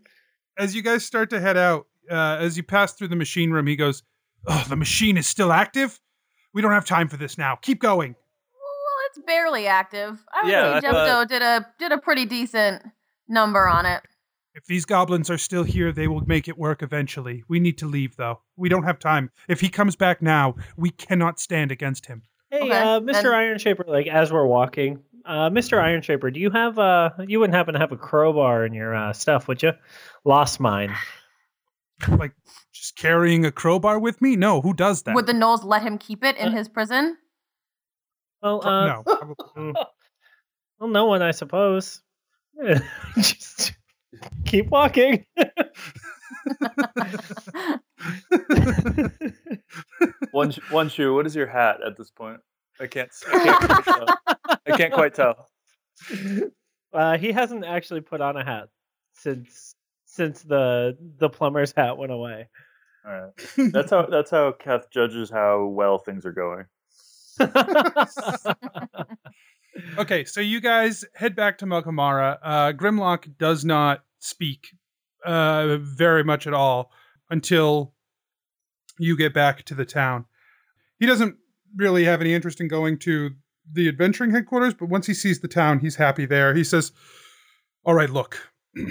As 0.59 0.74
you 0.74 0.82
guys 0.82 1.04
start 1.04 1.30
to 1.30 1.40
head 1.40 1.57
out, 1.57 1.86
uh, 2.11 2.38
as 2.40 2.57
you 2.57 2.62
pass 2.62 2.92
through 2.94 3.09
the 3.09 3.16
machine 3.16 3.50
room, 3.50 3.66
he 3.66 3.76
goes, 3.76 4.02
"Oh, 4.46 4.64
the 4.68 4.76
machine 4.76 5.16
is 5.18 5.26
still 5.26 5.52
active. 5.52 6.00
We 6.54 6.62
don't 6.62 6.72
have 6.72 6.86
time 6.86 7.09
for 7.09 7.18
this 7.18 7.36
now. 7.36 7.57
Keep 7.57 7.80
going." 7.80 8.12
Well, 8.14 9.07
it's 9.11 9.18
barely 9.26 9.66
active. 9.66 10.24
I 10.32 10.42
would 10.44 10.50
Yeah, 10.50 10.80
say 10.80 10.86
I 10.88 10.90
Jebdo 10.92 11.28
did 11.28 11.42
a 11.42 11.66
did 11.78 11.92
a 11.92 11.98
pretty 11.98 12.24
decent 12.24 12.82
number 13.28 13.68
on 13.68 13.84
it. 13.84 14.02
If 14.57 14.64
these 14.64 14.86
goblins 14.86 15.28
are 15.30 15.36
still 15.36 15.64
here, 15.64 15.92
they 15.92 16.09
will 16.09 16.22
make 16.26 16.48
it 16.48 16.57
work 16.57 16.82
eventually. 16.82 17.44
We 17.46 17.61
need 17.61 17.76
to 17.78 17.86
leave, 17.86 18.16
though. 18.16 18.40
We 18.57 18.70
don't 18.70 18.84
have 18.84 18.98
time. 18.98 19.30
If 19.48 19.61
he 19.61 19.68
comes 19.68 19.96
back 19.96 20.22
now, 20.22 20.54
we 20.78 20.88
cannot 20.90 21.38
stand 21.38 21.70
against 21.70 22.07
him. 22.07 22.22
Hey, 22.50 22.62
Okay, 22.62 22.70
uh, 22.70 23.00
Mr. 23.00 23.12
then- 23.12 23.26
Iron 23.26 23.59
Shaper, 23.59 23.84
like 23.86 24.07
as 24.07 24.32
we're 24.32 24.46
walking, 24.46 25.00
uh, 25.26 25.50
Mr. 25.50 25.78
Iron 25.82 26.00
Shaper, 26.00 26.30
do 26.30 26.40
you 26.40 26.50
have 26.50 26.78
uh, 26.78 27.11
you 27.28 27.38
wouldn't 27.38 27.54
happen 27.54 27.74
to 27.74 27.80
have 27.80 27.92
a 27.92 27.96
crowbar 27.98 28.64
in 28.64 28.72
your 28.72 28.94
uh, 28.94 29.12
stuff, 29.12 29.46
would 29.46 29.62
you? 29.62 29.72
Lost 30.24 30.59
mine. 30.59 30.94
Like, 32.09 32.32
just 32.74 32.94
carrying 32.96 33.46
a 33.46 33.50
crowbar 33.50 33.98
with 33.98 34.20
me? 34.20 34.36
No, 34.36 34.61
who 34.61 34.74
does 34.74 35.02
that? 35.04 35.14
Would 35.14 35.24
the 35.26 35.32
gnolls 35.32 35.64
let 35.64 35.80
him 35.82 35.96
keep 35.96 36.22
it 36.22 36.36
in 36.36 36.48
Uh, 36.48 36.52
his 36.52 36.68
prison? 36.68 37.16
Well, 38.42 38.61
uh, 38.66 38.86
no. 38.86 39.02
probably 39.02 39.34
not. 39.72 39.90
well, 40.78 40.90
no 40.90 41.07
one, 41.07 41.22
I 41.22 41.30
suppose. 41.30 42.02
Just 43.16 43.72
keep 44.45 44.69
walking. 44.71 45.25
One 50.33 50.53
one 50.71 50.89
shoe. 50.89 51.14
What 51.14 51.27
is 51.27 51.35
your 51.35 51.47
hat 51.47 51.79
at 51.85 51.97
this 51.97 52.11
point? 52.11 52.41
I 52.81 52.87
can't. 52.87 53.09
s- 53.09 53.25
I 53.27 53.39
can't. 53.83 54.11
I 54.67 54.77
can't 54.77 54.93
quite 54.93 55.14
tell. 55.14 55.49
uh, 56.93 57.17
he 57.19 57.33
hasn't 57.33 57.64
actually 57.64 58.01
put 58.03 58.21
on 58.21 58.37
a 58.37 58.45
hat 58.45 58.69
since 59.14 59.75
since 60.05 60.43
the 60.43 60.97
the 61.19 61.29
plumber's 61.31 61.73
hat 61.77 61.97
went 61.97 62.12
away. 62.12 62.49
All 63.07 63.12
right. 63.12 63.33
That's 63.73 63.91
how. 63.91 64.07
That's 64.07 64.31
how 64.31 64.53
Kath 64.53 64.91
judges 64.91 65.31
how 65.31 65.67
well 65.67 65.99
things 65.99 66.27
are 66.27 66.33
going. 66.33 66.64
Okay, 69.99 70.24
so 70.24 70.41
you 70.41 70.61
guys 70.61 71.05
head 71.14 71.35
back 71.35 71.59
to 71.59 71.66
Melkamara. 71.66 72.39
Uh, 72.43 72.72
Grimlock 72.72 73.37
does 73.39 73.64
not 73.64 74.05
speak 74.18 74.74
uh, 75.24 75.79
very 75.79 76.24
much 76.24 76.47
at 76.47 76.55
all 76.55 76.93
until 77.31 77.93
you 78.99 79.16
get 79.16 79.35
back 79.35 79.64
to 79.64 79.74
the 79.74 79.85
town. 79.85 80.24
He 80.99 81.07
doesn't 81.07 81.37
really 81.74 82.05
have 82.05 82.20
any 82.20 82.33
interest 82.33 82.61
in 82.61 82.68
going 82.68 82.99
to 83.01 83.31
the 83.72 83.89
adventuring 83.89 84.31
headquarters, 84.31 84.74
but 84.74 84.89
once 84.89 85.07
he 85.07 85.14
sees 85.14 85.41
the 85.41 85.49
town, 85.49 85.81
he's 85.81 85.97
happy 85.97 86.27
there. 86.27 86.55
He 86.55 86.64
says, 86.64 86.93
All 87.85 87.95
right, 87.95 88.11
look. 88.11 88.39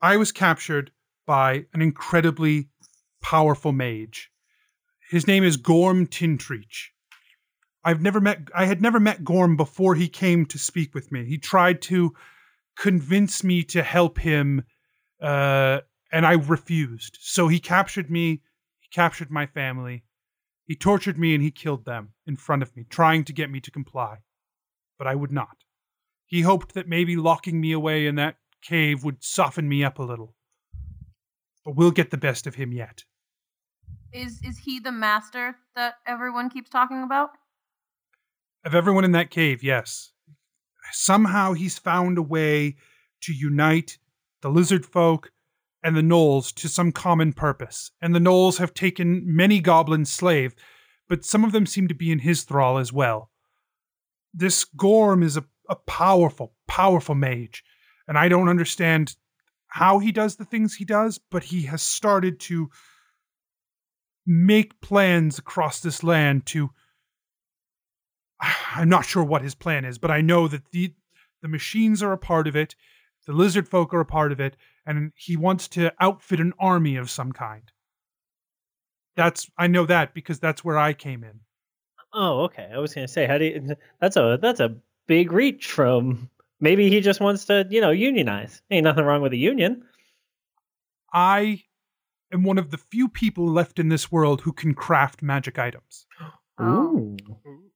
I 0.00 0.16
was 0.16 0.32
captured 0.32 0.90
by 1.26 1.66
an 1.72 1.82
incredibly 1.82 2.68
powerful 3.22 3.72
mage. 3.72 4.30
His 5.10 5.26
name 5.26 5.44
is 5.44 5.56
Gorm 5.56 6.06
Tintreach. 6.06 6.88
I've 7.84 8.00
never 8.00 8.20
met 8.20 8.48
I 8.54 8.66
had 8.66 8.80
never 8.80 9.00
met 9.00 9.24
Gorm 9.24 9.56
before 9.56 9.94
he 9.94 10.08
came 10.08 10.46
to 10.46 10.58
speak 10.58 10.94
with 10.94 11.10
me. 11.10 11.24
He 11.24 11.38
tried 11.38 11.82
to 11.82 12.14
convince 12.76 13.42
me 13.42 13.62
to 13.64 13.82
help 13.82 14.18
him 14.18 14.64
uh, 15.20 15.80
and 16.12 16.26
I 16.26 16.32
refused. 16.32 17.18
So 17.20 17.48
he 17.48 17.58
captured 17.58 18.10
me, 18.10 18.42
he 18.80 18.88
captured 18.92 19.30
my 19.30 19.46
family. 19.46 20.04
He 20.64 20.76
tortured 20.76 21.18
me 21.18 21.34
and 21.34 21.42
he 21.42 21.50
killed 21.50 21.84
them 21.84 22.10
in 22.26 22.36
front 22.36 22.62
of 22.62 22.74
me, 22.76 22.84
trying 22.88 23.24
to 23.24 23.32
get 23.32 23.50
me 23.50 23.60
to 23.60 23.70
comply. 23.70 24.18
But 24.98 25.06
I 25.06 25.14
would 25.14 25.32
not. 25.32 25.56
He 26.26 26.42
hoped 26.42 26.74
that 26.74 26.88
maybe 26.88 27.16
locking 27.16 27.60
me 27.60 27.72
away 27.72 28.06
in 28.06 28.14
that 28.16 28.36
cave 28.62 29.04
would 29.04 29.22
soften 29.24 29.68
me 29.68 29.84
up 29.84 29.98
a 29.98 30.02
little. 30.02 30.34
But 31.64 31.76
we'll 31.76 31.90
get 31.90 32.10
the 32.10 32.16
best 32.16 32.46
of 32.46 32.54
him 32.54 32.72
yet. 32.72 33.04
Is 34.12 34.40
is 34.42 34.58
he 34.58 34.78
the 34.78 34.92
master 34.92 35.56
that 35.74 35.94
everyone 36.06 36.50
keeps 36.50 36.70
talking 36.70 37.02
about? 37.02 37.30
Of 38.64 38.74
everyone 38.74 39.04
in 39.04 39.12
that 39.12 39.30
cave, 39.30 39.62
yes. 39.62 40.12
Somehow 40.92 41.52
he's 41.52 41.78
found 41.78 42.18
a 42.18 42.22
way 42.22 42.76
to 43.22 43.32
unite 43.32 43.98
the 44.42 44.50
lizard 44.50 44.84
folk 44.84 45.32
and 45.82 45.96
the 45.96 46.02
gnolls 46.02 46.52
to 46.54 46.68
some 46.68 46.92
common 46.92 47.32
purpose. 47.32 47.90
And 48.00 48.14
the 48.14 48.20
gnolls 48.20 48.58
have 48.58 48.74
taken 48.74 49.22
many 49.24 49.60
goblins 49.60 50.10
slave, 50.10 50.54
but 51.08 51.24
some 51.24 51.44
of 51.44 51.52
them 51.52 51.66
seem 51.66 51.88
to 51.88 51.94
be 51.94 52.10
in 52.10 52.20
his 52.20 52.44
thrall 52.44 52.78
as 52.78 52.92
well. 52.92 53.30
This 54.32 54.64
Gorm 54.64 55.22
is 55.22 55.36
a, 55.36 55.44
a 55.68 55.76
powerful, 55.76 56.54
powerful 56.68 57.14
mage, 57.14 57.64
and 58.06 58.16
I 58.16 58.28
don't 58.28 58.48
understand 58.48 59.16
how 59.66 59.98
he 59.98 60.12
does 60.12 60.36
the 60.36 60.44
things 60.44 60.74
he 60.74 60.84
does, 60.84 61.18
but 61.30 61.44
he 61.44 61.62
has 61.62 61.82
started 61.82 62.38
to 62.40 62.70
make 64.26 64.80
plans 64.80 65.38
across 65.38 65.80
this 65.80 66.02
land 66.02 66.46
to 66.46 66.70
I'm 68.74 68.88
not 68.88 69.04
sure 69.04 69.24
what 69.24 69.42
his 69.42 69.54
plan 69.54 69.84
is, 69.84 69.98
but 69.98 70.10
I 70.10 70.20
know 70.20 70.48
that 70.48 70.70
the 70.70 70.94
the 71.40 71.48
machines 71.48 72.02
are 72.02 72.12
a 72.12 72.18
part 72.18 72.46
of 72.46 72.54
it, 72.54 72.76
the 73.26 73.32
lizard 73.32 73.68
folk 73.68 73.92
are 73.94 74.00
a 74.00 74.06
part 74.06 74.32
of 74.32 74.40
it, 74.40 74.56
and 74.86 75.12
he 75.16 75.36
wants 75.36 75.68
to 75.68 75.92
outfit 76.00 76.40
an 76.40 76.52
army 76.58 76.96
of 76.96 77.10
some 77.10 77.32
kind. 77.32 77.70
That's 79.16 79.50
I 79.58 79.66
know 79.66 79.86
that 79.86 80.14
because 80.14 80.40
that's 80.40 80.64
where 80.64 80.78
I 80.78 80.92
came 80.92 81.22
in. 81.24 81.40
Oh, 82.12 82.42
okay. 82.44 82.68
I 82.72 82.78
was 82.78 82.94
gonna 82.94 83.08
say, 83.08 83.26
how 83.26 83.38
do 83.38 83.44
you? 83.44 83.76
That's 84.00 84.16
a 84.16 84.38
that's 84.40 84.60
a 84.60 84.76
big 85.06 85.32
reach 85.32 85.66
from. 85.66 86.30
Maybe 86.60 86.88
he 86.90 87.00
just 87.00 87.20
wants 87.20 87.46
to, 87.46 87.66
you 87.70 87.80
know, 87.80 87.90
unionize. 87.90 88.62
Ain't 88.70 88.84
nothing 88.84 89.04
wrong 89.04 89.20
with 89.20 89.32
a 89.32 89.36
union. 89.36 89.82
I 91.12 91.64
am 92.32 92.44
one 92.44 92.56
of 92.56 92.70
the 92.70 92.78
few 92.78 93.08
people 93.08 93.46
left 93.46 93.80
in 93.80 93.88
this 93.88 94.12
world 94.12 94.42
who 94.42 94.52
can 94.52 94.74
craft 94.74 95.22
magic 95.22 95.58
items. 95.58 96.06
Oh. 96.58 97.16
Ooh. 97.46 97.71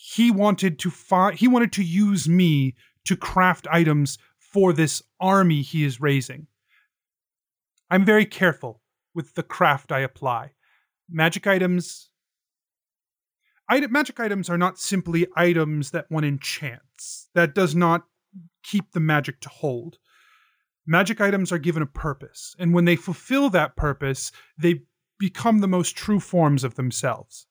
He 0.00 0.30
wanted 0.30 0.78
to 0.78 0.90
find 0.90 1.36
he 1.36 1.48
wanted 1.48 1.72
to 1.72 1.82
use 1.82 2.28
me 2.28 2.76
to 3.04 3.16
craft 3.16 3.66
items 3.68 4.16
for 4.38 4.72
this 4.72 5.02
army 5.18 5.60
he 5.60 5.84
is 5.84 6.00
raising. 6.00 6.46
I'm 7.90 8.04
very 8.04 8.24
careful 8.24 8.80
with 9.12 9.34
the 9.34 9.42
craft 9.42 9.90
I 9.90 9.98
apply. 9.98 10.52
Magic 11.10 11.48
items. 11.48 12.10
Item, 13.68 13.90
magic 13.90 14.20
items 14.20 14.48
are 14.48 14.56
not 14.56 14.78
simply 14.78 15.26
items 15.34 15.90
that 15.90 16.08
one 16.10 16.22
enchants. 16.22 17.28
That 17.34 17.56
does 17.56 17.74
not 17.74 18.04
keep 18.62 18.92
the 18.92 19.00
magic 19.00 19.40
to 19.40 19.48
hold. 19.48 19.98
Magic 20.86 21.20
items 21.20 21.50
are 21.50 21.58
given 21.58 21.82
a 21.82 21.86
purpose, 21.86 22.54
and 22.56 22.72
when 22.72 22.84
they 22.84 22.94
fulfill 22.94 23.50
that 23.50 23.74
purpose, 23.74 24.30
they 24.56 24.82
become 25.18 25.58
the 25.58 25.66
most 25.66 25.96
true 25.96 26.20
forms 26.20 26.62
of 26.62 26.76
themselves. 26.76 27.47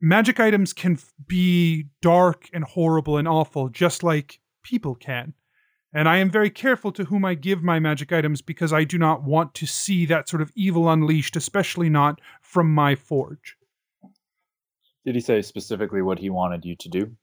Magic 0.00 0.38
items 0.38 0.72
can 0.72 0.98
be 1.26 1.88
dark 2.00 2.48
and 2.52 2.62
horrible 2.62 3.16
and 3.16 3.26
awful, 3.26 3.68
just 3.68 4.02
like 4.02 4.40
people 4.62 4.94
can. 4.94 5.34
And 5.92 6.08
I 6.08 6.18
am 6.18 6.30
very 6.30 6.50
careful 6.50 6.92
to 6.92 7.04
whom 7.04 7.24
I 7.24 7.34
give 7.34 7.62
my 7.62 7.80
magic 7.80 8.12
items 8.12 8.42
because 8.42 8.72
I 8.72 8.84
do 8.84 8.98
not 8.98 9.24
want 9.24 9.54
to 9.54 9.66
see 9.66 10.06
that 10.06 10.28
sort 10.28 10.42
of 10.42 10.52
evil 10.54 10.88
unleashed, 10.88 11.34
especially 11.34 11.88
not 11.88 12.20
from 12.42 12.72
my 12.72 12.94
forge. 12.94 13.56
Did 15.04 15.14
he 15.14 15.20
say 15.20 15.42
specifically 15.42 16.02
what 16.02 16.18
he 16.18 16.30
wanted 16.30 16.64
you 16.64 16.76
to 16.76 16.88
do? 16.88 17.16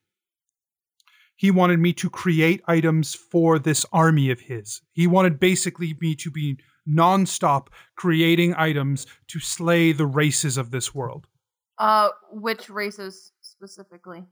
He 1.36 1.52
wanted 1.52 1.80
me 1.80 1.94
to 1.94 2.10
create 2.10 2.64
items 2.68 3.14
for 3.14 3.60
this 3.60 3.86
army 3.94 4.32
of 4.32 4.40
his. 4.40 4.82
He 4.94 5.06
wanted 5.06 5.40
basically 5.40 5.96
me 6.02 6.16
to 6.16 6.32
be 6.32 6.58
nonstop 6.90 7.68
creating 7.96 8.56
items 8.58 9.06
to 9.28 9.40
slay 9.40 9.92
the 9.92 10.06
races 10.06 10.58
of 10.58 10.72
this 10.72 10.96
world. 10.96 11.28
Uh, 11.78 12.10
which 12.32 12.70
races 12.70 13.32
specifically? 13.42 14.24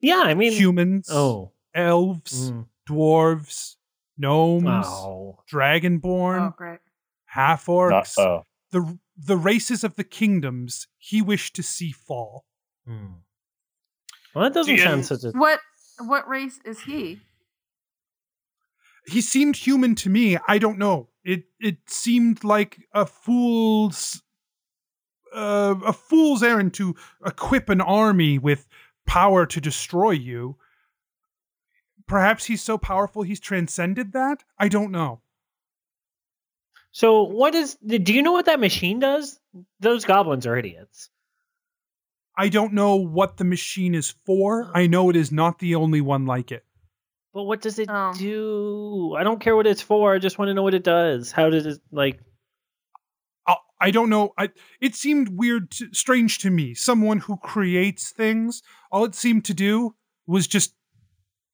Yeah, 0.00 0.22
I 0.24 0.34
mean. 0.34 0.52
Humans, 0.52 1.08
Oh. 1.10 1.52
elves, 1.74 2.50
Mm. 2.50 2.66
dwarves, 2.88 3.76
gnomes, 4.16 4.86
Oh. 4.86 5.42
dragonborn, 5.50 6.54
Oh, 6.58 6.78
half 7.26 7.66
orcs. 7.66 8.18
oh, 8.18 8.46
the 8.70 8.98
the 9.22 9.36
races 9.36 9.84
of 9.84 9.96
the 9.96 10.04
kingdoms 10.04 10.88
he 10.96 11.20
wished 11.20 11.54
to 11.56 11.62
see 11.62 11.92
fall. 11.92 12.46
Hmm. 12.86 13.16
Well, 14.34 14.44
that 14.44 14.54
doesn't 14.54 14.76
Do 14.76 14.82
sound 14.82 15.04
such 15.04 15.24
a. 15.24 15.30
What 15.32 15.60
what 15.98 16.26
race 16.26 16.58
is 16.64 16.80
he? 16.80 17.20
He 19.06 19.20
seemed 19.20 19.56
human 19.56 19.94
to 19.96 20.08
me. 20.08 20.38
I 20.48 20.58
don't 20.58 20.78
know. 20.78 21.10
It 21.24 21.44
it 21.58 21.90
seemed 21.90 22.44
like 22.44 22.88
a 22.94 23.04
fool's 23.04 24.22
uh, 25.34 25.74
a 25.86 25.92
fool's 25.92 26.42
errand 26.42 26.74
to 26.74 26.94
equip 27.24 27.68
an 27.68 27.80
army 27.80 28.38
with 28.38 28.66
power 29.06 29.46
to 29.46 29.60
destroy 29.60 30.10
you. 30.12 30.56
Perhaps 32.06 32.44
he's 32.46 32.62
so 32.62 32.76
powerful 32.78 33.22
he's 33.22 33.40
transcended 33.40 34.12
that. 34.12 34.42
I 34.58 34.68
don't 34.68 34.90
know. 34.90 35.20
So, 36.92 37.22
what 37.22 37.54
is. 37.54 37.76
Do 37.86 38.12
you 38.12 38.22
know 38.22 38.32
what 38.32 38.46
that 38.46 38.58
machine 38.58 38.98
does? 38.98 39.38
Those 39.78 40.04
goblins 40.04 40.46
are 40.46 40.56
idiots. 40.56 41.08
I 42.36 42.48
don't 42.48 42.72
know 42.72 42.96
what 42.96 43.36
the 43.36 43.44
machine 43.44 43.94
is 43.94 44.14
for. 44.24 44.70
I 44.74 44.86
know 44.86 45.10
it 45.10 45.16
is 45.16 45.30
not 45.30 45.58
the 45.58 45.74
only 45.76 46.00
one 46.00 46.26
like 46.26 46.50
it. 46.50 46.64
But 47.32 47.44
what 47.44 47.60
does 47.60 47.78
it 47.78 47.88
Oh. 47.88 48.12
do? 48.18 49.14
I 49.16 49.22
don't 49.22 49.40
care 49.40 49.54
what 49.54 49.66
it's 49.68 49.82
for. 49.82 50.12
I 50.12 50.18
just 50.18 50.36
want 50.38 50.48
to 50.48 50.54
know 50.54 50.62
what 50.64 50.74
it 50.74 50.82
does. 50.82 51.30
How 51.30 51.48
does 51.50 51.66
it, 51.66 51.80
like. 51.92 52.18
I, 53.50 53.86
I 53.88 53.90
don't 53.90 54.10
know. 54.10 54.32
I, 54.38 54.50
it 54.80 54.94
seemed 54.94 55.28
weird, 55.38 55.70
to, 55.72 55.88
strange 55.92 56.38
to 56.38 56.50
me. 56.50 56.74
Someone 56.74 57.18
who 57.18 57.36
creates 57.38 58.10
things, 58.10 58.62
all 58.92 59.04
it 59.04 59.14
seemed 59.14 59.44
to 59.46 59.54
do 59.54 59.94
was 60.26 60.46
just 60.46 60.74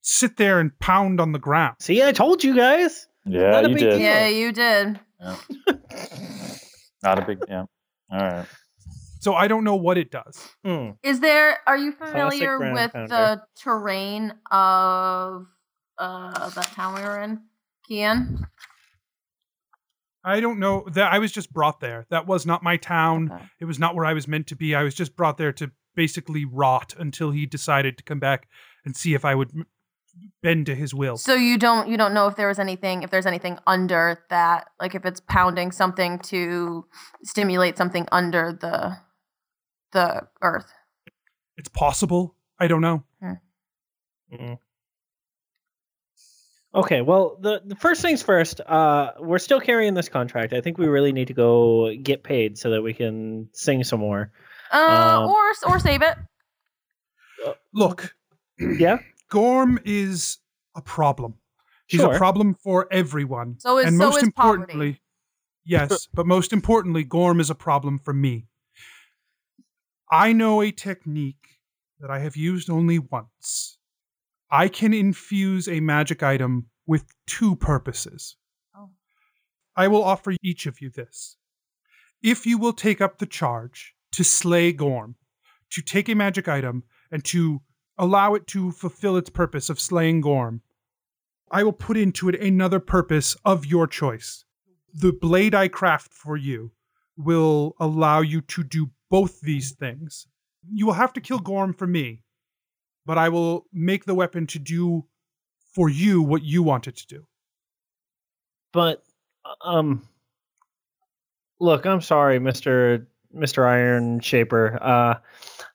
sit 0.01 0.37
there 0.37 0.59
and 0.59 0.77
pound 0.79 1.19
on 1.19 1.31
the 1.31 1.39
ground. 1.39 1.75
See, 1.79 2.03
I 2.03 2.11
told 2.11 2.43
you 2.43 2.55
guys. 2.55 3.07
yeah, 3.25 3.51
Not 3.51 3.65
a 3.65 3.69
you 3.69 3.75
big 3.75 3.83
did. 3.83 3.89
deal. 3.91 3.99
Yeah, 3.99 4.27
you 4.27 4.51
did. 4.51 4.99
Not 7.03 7.19
a 7.19 7.25
big 7.25 7.39
yeah. 7.47 7.65
All 8.11 8.19
right. 8.19 8.45
So 9.19 9.33
I 9.33 9.47
don't 9.47 9.63
know 9.63 9.75
what 9.75 9.97
it 9.97 10.11
does. 10.11 10.47
Hmm. 10.63 10.91
Is 11.03 11.19
there? 11.19 11.57
Are 11.67 11.77
you 11.77 11.91
familiar 11.91 12.57
ground 12.57 12.73
with 12.75 12.93
pounder. 12.93 13.07
the 13.07 13.41
terrain 13.61 14.33
of 14.51 15.47
uh 15.97 16.49
that 16.49 16.71
town 16.73 16.95
we 16.95 17.01
were 17.01 17.19
in, 17.21 17.41
Kian? 17.89 18.45
I 20.27 20.41
don't 20.41 20.59
know 20.59 20.85
that 20.91 21.13
I 21.13 21.19
was 21.19 21.31
just 21.31 21.53
brought 21.53 21.79
there. 21.79 22.05
That 22.09 22.27
was 22.27 22.45
not 22.45 22.61
my 22.61 22.75
town. 22.75 23.31
Okay. 23.31 23.43
It 23.61 23.65
was 23.65 23.79
not 23.79 23.95
where 23.95 24.05
I 24.05 24.11
was 24.11 24.27
meant 24.27 24.47
to 24.47 24.57
be. 24.57 24.75
I 24.75 24.83
was 24.83 24.93
just 24.93 25.15
brought 25.15 25.37
there 25.37 25.53
to 25.53 25.71
basically 25.95 26.43
rot 26.43 26.93
until 26.97 27.31
he 27.31 27.45
decided 27.45 27.97
to 27.97 28.03
come 28.03 28.19
back 28.19 28.49
and 28.83 28.93
see 28.95 29.13
if 29.13 29.23
I 29.23 29.35
would 29.35 29.51
m- 29.55 29.65
bend 30.43 30.65
to 30.65 30.75
his 30.75 30.93
will. 30.93 31.15
So 31.15 31.33
you 31.33 31.57
don't 31.57 31.87
you 31.87 31.95
don't 31.95 32.13
know 32.13 32.27
if 32.27 32.35
there 32.35 32.49
was 32.49 32.59
anything 32.59 33.03
if 33.03 33.09
there's 33.09 33.25
anything 33.25 33.57
under 33.65 34.19
that 34.29 34.67
like 34.81 34.95
if 34.95 35.05
it's 35.05 35.21
pounding 35.21 35.71
something 35.71 36.19
to 36.19 36.85
stimulate 37.23 37.77
something 37.77 38.05
under 38.11 38.51
the 38.51 38.97
the 39.93 40.27
earth. 40.41 40.71
It's 41.55 41.69
possible. 41.69 42.35
I 42.59 42.67
don't 42.67 42.81
know. 42.81 43.03
Mm. 44.33 44.57
Okay, 46.77 47.01
well, 47.01 47.37
the, 47.41 47.61
the 47.65 47.75
first 47.75 48.03
things 48.03 48.21
first, 48.21 48.61
uh, 48.61 49.13
we're 49.19 49.39
still 49.39 49.59
carrying 49.59 49.95
this 49.95 50.09
contract. 50.09 50.53
I 50.53 50.61
think 50.61 50.77
we 50.77 50.85
really 50.87 51.11
need 51.11 51.27
to 51.29 51.33
go 51.33 51.91
get 51.95 52.21
paid 52.23 52.57
so 52.59 52.69
that 52.69 52.83
we 52.83 52.93
can 52.93 53.49
sing 53.53 53.83
some 53.83 53.99
more. 53.99 54.31
Uh, 54.71 55.21
Um, 55.23 55.29
or 55.29 55.73
or 55.73 55.79
save 55.79 56.03
it. 56.03 56.15
Look, 57.73 58.15
Yeah? 58.59 58.99
Gorm 59.29 59.79
is 59.85 60.37
a 60.75 60.81
problem. 60.81 61.35
He's 61.87 62.01
Sure. 62.01 62.13
a 62.13 62.17
problem 62.17 62.53
for 62.63 62.87
everyone. 62.91 63.59
So 63.59 63.79
is- 63.79 63.87
and 63.87 63.97
so 63.97 64.05
most 64.05 64.17
is 64.23 64.29
poverty. 64.35 64.61
importantly, 64.61 65.01
yes, 65.65 66.07
but 66.13 66.25
most 66.27 66.53
importantly, 66.53 67.03
Gorm 67.03 67.39
is 67.39 67.49
a 67.49 67.55
problem 67.55 67.97
for 67.97 68.13
me. 68.13 68.45
I 70.11 70.31
know 70.31 70.61
a 70.61 70.71
technique 70.71 71.59
that 71.99 72.11
I 72.11 72.19
have 72.19 72.35
used 72.37 72.69
only 72.69 72.99
once. 72.99 73.77
I 74.49 74.69
can 74.69 74.93
infuse 74.93 75.67
a 75.67 75.79
magic 75.79 76.23
item 76.23 76.67
with 76.85 77.05
two 77.25 77.55
purposes. 77.57 78.37
Oh. 78.75 78.91
I 79.75 79.87
will 79.87 80.03
offer 80.03 80.33
each 80.41 80.65
of 80.65 80.81
you 80.81 80.89
this. 80.89 81.35
If 82.23 82.45
you 82.45 82.57
will 82.57 82.73
take 82.73 83.01
up 83.01 83.19
the 83.19 83.25
charge 83.25 83.93
to 84.13 84.23
slay 84.23 84.71
Gorm, 84.71 85.15
to 85.71 85.81
take 85.81 86.07
a 86.09 86.15
magic 86.15 86.47
item 86.47 86.83
and 87.11 87.23
to 87.25 87.61
allow 87.97 88.35
it 88.35 88.47
to 88.47 88.71
fulfill 88.71 89.17
its 89.17 89.29
purpose 89.29 89.69
of 89.69 89.79
slaying 89.79 90.21
Gorm, 90.21 90.61
I 91.51 91.63
will 91.63 91.73
put 91.73 91.97
into 91.97 92.29
it 92.29 92.41
another 92.41 92.79
purpose 92.79 93.35
of 93.45 93.65
your 93.65 93.87
choice. 93.87 94.45
The 94.93 95.13
blade 95.13 95.53
I 95.53 95.67
craft 95.67 96.13
for 96.13 96.37
you 96.37 96.71
will 97.17 97.75
allow 97.79 98.21
you 98.21 98.41
to 98.41 98.63
do 98.63 98.91
both 99.09 99.41
these 99.41 99.71
things. 99.71 100.27
You 100.69 100.85
will 100.85 100.93
have 100.93 101.13
to 101.13 101.21
kill 101.21 101.39
Gorm 101.39 101.73
for 101.73 101.87
me, 101.87 102.23
but 103.07 103.17
I 103.17 103.29
will 103.29 103.65
make 103.71 104.03
the 104.03 104.13
weapon 104.13 104.45
to 104.47 104.59
do 104.59 105.05
for 105.73 105.89
you 105.89 106.21
what 106.21 106.43
you 106.43 106.61
want 106.61 106.87
it 106.87 106.97
to 106.97 107.07
do. 107.07 107.25
But, 108.73 109.01
um, 109.63 110.07
look, 111.59 111.85
I'm 111.85 112.01
sorry, 112.01 112.37
Mr. 112.39 113.05
Mr. 113.33 113.65
Iron 113.65 114.19
Shaper. 114.19 114.77
Uh, 114.81 115.15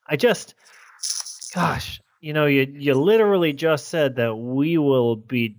I 0.07 0.15
just, 0.15 0.53
gosh, 1.55 1.99
you 2.21 2.33
know, 2.33 2.45
you, 2.45 2.71
you 2.71 2.93
literally 2.93 3.51
just 3.51 3.87
said 3.87 4.15
that 4.17 4.35
we 4.35 4.77
will 4.77 5.15
be 5.15 5.57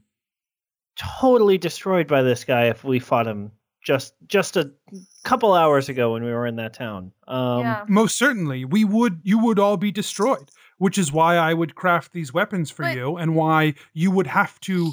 totally 0.96 1.58
destroyed 1.58 2.06
by 2.06 2.22
this 2.22 2.44
guy 2.44 2.66
if 2.66 2.84
we 2.84 3.00
fought 3.00 3.26
him 3.26 3.50
just 3.84 4.14
just 4.26 4.56
a 4.56 4.72
couple 5.24 5.52
hours 5.52 5.88
ago 5.88 6.12
when 6.12 6.24
we 6.24 6.32
were 6.32 6.46
in 6.46 6.56
that 6.56 6.72
town. 6.72 7.12
Um, 7.28 7.60
yeah. 7.60 7.84
Most 7.88 8.16
certainly, 8.16 8.64
we 8.64 8.84
would 8.84 9.20
you 9.22 9.38
would 9.38 9.58
all 9.58 9.76
be 9.76 9.92
destroyed, 9.92 10.50
which 10.78 10.98
is 10.98 11.12
why 11.12 11.36
I 11.36 11.54
would 11.54 11.74
craft 11.74 12.12
these 12.12 12.32
weapons 12.34 12.70
for 12.70 12.82
But- 12.84 12.96
you 12.96 13.16
and 13.16 13.34
why 13.34 13.74
you 13.92 14.10
would 14.10 14.26
have 14.28 14.58
to 14.60 14.92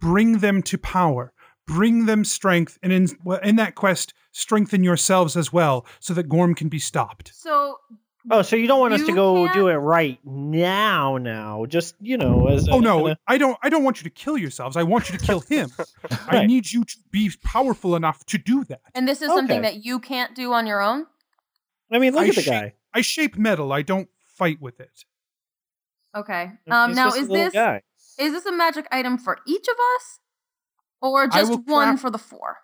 bring 0.00 0.38
them 0.38 0.62
to 0.62 0.78
power, 0.78 1.32
bring 1.66 2.06
them 2.06 2.24
strength, 2.24 2.78
and 2.82 2.92
in 2.92 3.08
in 3.42 3.56
that 3.56 3.74
quest, 3.74 4.14
strengthen 4.32 4.84
yourselves 4.84 5.36
as 5.36 5.52
well, 5.52 5.84
so 6.00 6.14
that 6.14 6.28
Gorm 6.28 6.54
can 6.54 6.68
be 6.68 6.78
stopped. 6.78 7.32
So 7.34 7.78
Oh, 8.30 8.42
so 8.42 8.56
you 8.56 8.66
don't 8.66 8.80
want 8.80 8.92
us 8.92 9.04
to 9.06 9.12
go 9.14 9.44
can't- 9.46 9.54
do 9.54 9.68
it 9.68 9.76
right 9.76 10.18
now? 10.24 11.16
Now, 11.16 11.64
just 11.66 11.94
you 12.00 12.18
know, 12.18 12.48
as 12.48 12.68
Oh 12.68 12.78
no, 12.80 13.06
in 13.06 13.12
a- 13.12 13.18
I 13.26 13.38
don't. 13.38 13.56
I 13.62 13.70
don't 13.70 13.84
want 13.84 13.98
you 14.00 14.04
to 14.04 14.10
kill 14.10 14.36
yourselves. 14.36 14.76
I 14.76 14.82
want 14.82 15.08
you 15.08 15.16
to 15.16 15.24
kill 15.24 15.40
him. 15.40 15.70
I 16.26 16.44
need 16.44 16.70
you 16.70 16.84
to 16.84 16.96
be 17.10 17.30
powerful 17.42 17.96
enough 17.96 18.26
to 18.26 18.36
do 18.38 18.64
that. 18.64 18.80
and 18.94 19.08
this 19.08 19.22
is 19.22 19.28
something 19.28 19.62
that 19.62 19.84
you 19.84 19.98
can't 19.98 20.34
do 20.34 20.52
on 20.52 20.66
your 20.66 20.82
own? 20.82 21.06
I 21.90 21.98
mean, 21.98 22.12
look 22.12 22.24
I 22.24 22.28
at 22.28 22.34
the 22.34 22.42
shape- 22.42 22.52
guy. 22.52 22.74
I 22.92 23.00
shape 23.00 23.36
metal. 23.38 23.72
I 23.72 23.80
don't 23.82 24.08
fight 24.38 24.60
with 24.60 24.80
it. 24.80 25.04
Okay. 26.16 26.52
Um 26.70 26.90
He's 26.90 26.96
now 26.96 27.06
just 27.06 27.16
a 27.18 27.20
is 27.20 27.28
little 27.28 27.44
this 27.46 27.52
guy. 27.54 27.82
is 28.18 28.32
this 28.32 28.46
a 28.46 28.52
magic 28.52 28.86
item 28.90 29.18
for 29.18 29.38
each 29.46 29.66
of 29.68 29.76
us? 29.96 30.20
Or 31.02 31.24
I 31.24 31.26
just 31.28 31.50
will 31.50 31.58
one 31.58 31.88
craft- 31.88 32.02
for 32.02 32.10
the 32.10 32.18
four? 32.18 32.56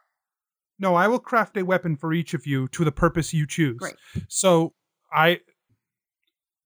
No, 0.79 0.95
I 0.97 1.07
will 1.07 1.21
craft 1.21 1.57
a 1.57 1.65
weapon 1.65 1.97
for 1.97 2.13
each 2.13 2.35
of 2.35 2.47
you 2.47 2.67
to 2.69 2.85
the 2.85 2.91
purpose 2.91 3.33
you 3.33 3.47
choose. 3.47 3.79
Great. 3.79 3.95
So 4.29 4.75
I, 5.13 5.39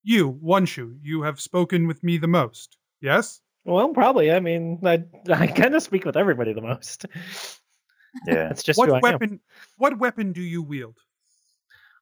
you, 0.02 0.28
one 0.28 0.64
shoe, 0.64 0.96
you 1.02 1.22
have 1.22 1.38
spoken 1.38 1.86
with 1.86 2.02
me 2.02 2.16
the 2.16 2.26
most. 2.26 2.78
Yes. 3.02 3.42
Well, 3.66 3.90
probably. 3.90 4.32
I 4.32 4.40
mean, 4.40 4.80
I 4.82 5.04
I 5.30 5.46
kind 5.48 5.74
of 5.74 5.82
speak 5.82 6.06
with 6.06 6.16
everybody 6.16 6.52
the 6.54 6.62
most. 6.62 7.04
Yeah. 8.26 8.48
That's 8.48 8.62
just 8.62 8.80
who 8.80 8.86
I 8.86 8.88
What 9.00 9.04
am. 9.04 9.12
weapon? 9.20 9.40
What 9.76 9.98
weapon 9.98 10.32
do 10.32 10.40
you 10.40 10.62
wield? 10.62 10.96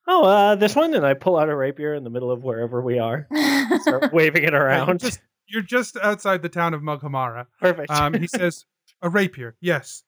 Oh, 0.07 0.25
uh, 0.25 0.55
this 0.55 0.77
one, 0.77 0.95
and 0.95 1.05
I 1.05 1.15
pull 1.15 1.37
out 1.37 1.49
a 1.49 1.57
rapier 1.57 1.95
in 1.95 2.05
the 2.05 2.11
middle 2.11 2.31
of 2.31 2.45
wherever 2.45 2.81
we 2.81 2.99
are, 2.99 3.27
start 3.81 4.13
waving 4.13 4.45
it 4.45 4.55
Uh, 4.55 4.59
you're 4.59 4.67
around. 4.67 5.01
just 5.01 5.21
you're 5.49 5.63
just 5.63 5.97
outside 5.99 6.43
the 6.43 6.49
town 6.49 6.75
of 6.75 6.81
Mughamara. 6.83 7.47
Perfect. 7.61 7.91
Um, 7.91 8.15
he 8.15 8.27
says, 8.29 8.65
"A 9.03 9.09
rapier, 9.11 9.57
yes. 9.61 10.05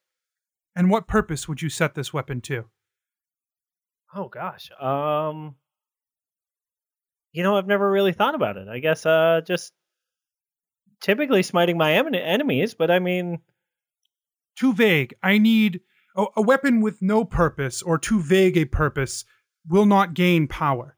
And 0.76 0.90
what 0.90 1.08
purpose 1.08 1.48
would 1.48 1.62
you 1.62 1.68
set 1.68 1.94
this 1.94 2.12
weapon 2.12 2.40
to?" 2.42 2.66
oh 4.14 4.28
gosh. 4.28 4.70
Um. 4.80 5.56
You 7.32 7.42
know, 7.42 7.56
I've 7.58 7.66
never 7.66 7.88
really 7.90 8.12
thought 8.14 8.34
about 8.34 8.56
it. 8.56 8.68
I 8.68 8.78
guess 8.78 9.04
uh, 9.04 9.42
just 9.46 9.72
typically 11.02 11.42
smiting 11.42 11.76
my 11.76 11.92
em- 11.94 12.14
enemies, 12.14 12.74
but 12.74 12.90
I 12.90 12.98
mean, 13.00 13.40
Too 14.56 14.72
vague. 14.72 15.14
I 15.22 15.38
need 15.38 15.80
a, 16.16 16.24
a 16.36 16.42
weapon 16.42 16.80
with 16.80 17.02
no 17.02 17.24
purpose 17.24 17.82
or 17.82 17.98
too 17.98 18.20
vague 18.20 18.56
a 18.56 18.64
purpose 18.64 19.24
will 19.66 19.86
not 19.86 20.14
gain 20.14 20.46
power. 20.48 20.96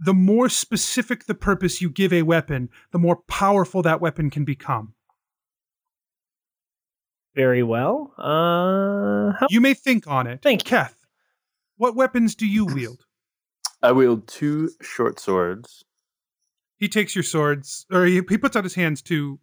The 0.00 0.14
more 0.14 0.48
specific 0.48 1.26
the 1.26 1.34
purpose 1.34 1.80
you 1.80 1.88
give 1.88 2.12
a 2.12 2.22
weapon, 2.22 2.70
the 2.90 2.98
more 2.98 3.16
powerful 3.28 3.82
that 3.82 4.00
weapon 4.00 4.30
can 4.30 4.44
become. 4.44 4.94
very 7.34 7.62
well. 7.62 8.12
Uh, 8.18 9.32
how 9.38 9.46
You 9.48 9.60
may 9.62 9.72
think 9.74 10.06
on 10.06 10.26
it. 10.26 10.40
Thank 10.42 10.64
you. 10.64 10.68
Keth, 10.70 10.96
what 11.76 11.94
weapons 11.96 12.34
do 12.34 12.46
you 12.46 12.66
wield? 12.66 13.06
I 13.82 13.92
wield 13.92 14.28
two 14.28 14.70
short 14.82 15.18
swords. 15.18 15.82
He 16.76 16.88
takes 16.88 17.14
your 17.16 17.22
swords, 17.22 17.86
or 17.90 18.04
he, 18.04 18.20
he 18.28 18.36
puts 18.38 18.54
out 18.56 18.64
his 18.64 18.74
hands 18.74 19.00
to, 19.02 19.38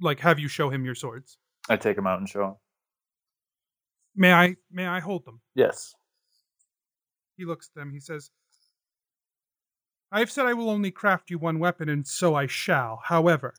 like, 0.00 0.20
have 0.20 0.38
you 0.38 0.48
show 0.48 0.70
him 0.70 0.84
your 0.84 0.94
swords. 0.94 1.36
I 1.68 1.76
take 1.76 1.96
them 1.96 2.06
out 2.06 2.18
and 2.18 2.28
show 2.28 2.44
'em. 2.44 2.54
May 4.14 4.32
I? 4.32 4.56
May 4.70 4.86
I 4.86 5.00
hold 5.00 5.24
them? 5.26 5.40
Yes. 5.54 5.94
He 7.36 7.44
looks 7.44 7.68
at 7.68 7.78
them. 7.78 7.92
He 7.92 8.00
says, 8.00 8.30
I 10.10 10.20
have 10.20 10.30
said 10.30 10.46
I 10.46 10.54
will 10.54 10.70
only 10.70 10.90
craft 10.90 11.30
you 11.30 11.38
one 11.38 11.58
weapon, 11.58 11.88
and 11.88 12.06
so 12.06 12.34
I 12.34 12.46
shall. 12.46 13.00
However, 13.04 13.54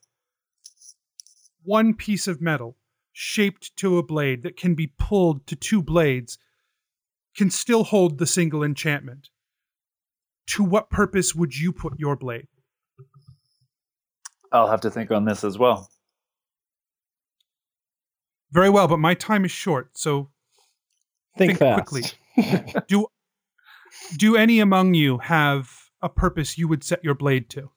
one 1.63 1.93
piece 1.93 2.27
of 2.27 2.41
metal 2.41 2.77
shaped 3.11 3.75
to 3.77 3.97
a 3.97 4.03
blade 4.03 4.43
that 4.43 4.57
can 4.57 4.73
be 4.75 4.93
pulled 4.97 5.45
to 5.47 5.55
two 5.55 5.81
blades 5.81 6.37
can 7.35 7.49
still 7.49 7.83
hold 7.83 8.17
the 8.17 8.25
single 8.25 8.63
enchantment. 8.63 9.29
To 10.51 10.63
what 10.63 10.89
purpose 10.89 11.35
would 11.35 11.57
you 11.57 11.73
put 11.73 11.99
your 11.99 12.15
blade? 12.15 12.47
I'll 14.51 14.69
have 14.69 14.81
to 14.81 14.89
think 14.89 15.11
on 15.11 15.25
this 15.25 15.43
as 15.43 15.57
well. 15.57 15.89
Very 18.51 18.69
well, 18.69 18.87
but 18.87 18.97
my 18.97 19.13
time 19.13 19.43
is 19.43 19.51
short, 19.51 19.97
so 19.97 20.29
think, 21.37 21.57
Think 21.57 21.59
fast. 21.59 21.89
quickly. 21.89 22.73
do 22.87 23.07
do 24.17 24.35
any 24.35 24.59
among 24.59 24.93
you 24.93 25.17
have 25.19 25.69
a 26.01 26.09
purpose 26.09 26.57
you 26.57 26.67
would 26.67 26.83
set 26.83 27.03
your 27.03 27.15
blade 27.15 27.49
to? 27.51 27.71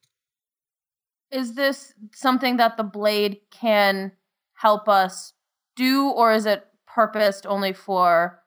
is 1.31 1.55
this 1.55 1.95
something 2.13 2.57
that 2.57 2.77
the 2.77 2.83
blade 2.83 3.39
can 3.51 4.13
help 4.55 4.89
us 4.89 5.33
do, 5.77 6.09
or 6.09 6.33
is 6.33 6.47
it 6.47 6.67
purposed 6.87 7.47
only 7.47 7.73
for 7.73 8.43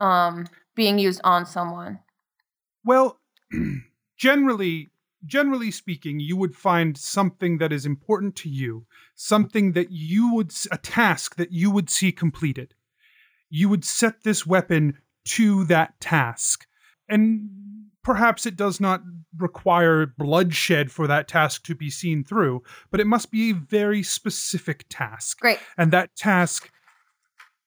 um, 0.00 0.46
being 0.74 0.98
used 0.98 1.20
on 1.24 1.44
someone? 1.44 1.98
Well, 2.84 3.18
generally, 4.16 4.90
generally 5.24 5.70
speaking, 5.70 6.20
you 6.20 6.36
would 6.36 6.54
find 6.54 6.96
something 6.96 7.58
that 7.58 7.72
is 7.72 7.84
important 7.84 8.36
to 8.36 8.48
you, 8.48 8.86
something 9.14 9.72
that 9.72 9.90
you 9.90 10.32
would 10.34 10.52
a 10.70 10.78
task 10.78 11.36
that 11.36 11.52
you 11.52 11.70
would 11.70 11.90
see 11.90 12.12
completed. 12.12 12.74
You 13.50 13.68
would 13.68 13.84
set 13.84 14.22
this 14.22 14.46
weapon 14.46 14.98
to 15.24 15.64
that 15.64 16.00
task. 16.00 16.66
And 17.08 17.50
perhaps 18.02 18.46
it 18.46 18.56
does 18.56 18.80
not 18.80 19.02
require 19.36 20.06
bloodshed 20.06 20.90
for 20.90 21.06
that 21.06 21.28
task 21.28 21.64
to 21.64 21.74
be 21.74 21.90
seen 21.90 22.24
through, 22.24 22.62
but 22.90 23.00
it 23.00 23.06
must 23.06 23.30
be 23.30 23.50
a 23.50 23.54
very 23.54 24.02
specific 24.02 24.84
task 24.88 25.40
Great. 25.40 25.58
and 25.76 25.92
that 25.92 26.14
task 26.16 26.70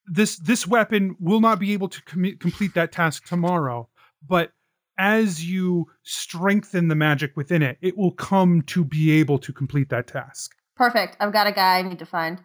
this 0.07 0.37
this 0.37 0.65
weapon 0.67 1.15
will 1.19 1.39
not 1.39 1.59
be 1.59 1.73
able 1.73 1.87
to 1.87 2.01
commi- 2.01 2.37
complete 2.39 2.73
that 2.73 2.91
task 2.91 3.25
tomorrow 3.27 3.87
but 4.27 4.51
as 4.97 5.45
you 5.45 5.85
strengthen 6.01 6.87
the 6.87 6.95
magic 6.95 7.37
within 7.37 7.61
it 7.61 7.77
it 7.81 7.95
will 7.95 8.11
come 8.11 8.63
to 8.63 8.83
be 8.83 9.11
able 9.11 9.37
to 9.37 9.53
complete 9.53 9.89
that 9.89 10.07
task 10.07 10.55
Perfect. 10.75 11.15
I've 11.19 11.31
got 11.31 11.45
a 11.45 11.51
guy 11.51 11.77
I 11.77 11.81
need 11.83 11.99
to 11.99 12.05
find. 12.05 12.39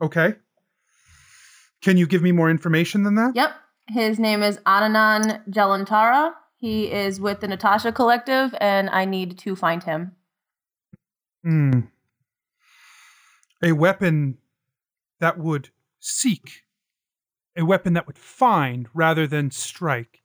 okay 0.00 0.36
can 1.82 1.98
you 1.98 2.06
give 2.06 2.22
me 2.22 2.32
more 2.32 2.50
information 2.50 3.02
than 3.02 3.16
that 3.16 3.36
Yep. 3.36 3.52
His 3.88 4.18
name 4.18 4.42
is 4.42 4.58
Ananan 4.66 5.46
Jelantara. 5.50 6.32
He 6.56 6.90
is 6.90 7.20
with 7.20 7.40
the 7.40 7.48
Natasha 7.48 7.92
Collective, 7.92 8.54
and 8.60 8.88
I 8.90 9.04
need 9.04 9.38
to 9.40 9.54
find 9.54 9.82
him. 9.82 10.12
Hmm. 11.44 11.80
a 13.62 13.72
weapon 13.72 14.38
that 15.20 15.38
would 15.38 15.68
seek 16.00 16.62
a 17.56 17.64
weapon 17.66 17.92
that 17.92 18.06
would 18.06 18.16
find 18.18 18.88
rather 18.94 19.26
than 19.26 19.50
strike 19.50 20.22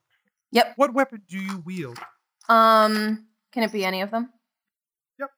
Yep. 0.51 0.73
what 0.77 0.93
weapon 0.93 1.21
do 1.27 1.37
you 1.37 1.57
wield 1.65 1.99
Um, 2.47 3.27
can 3.51 3.63
it 3.63 3.71
be 3.73 3.83
any 3.83 3.99
of 4.01 4.11
them? 4.11 4.29
Yep. 5.19 5.29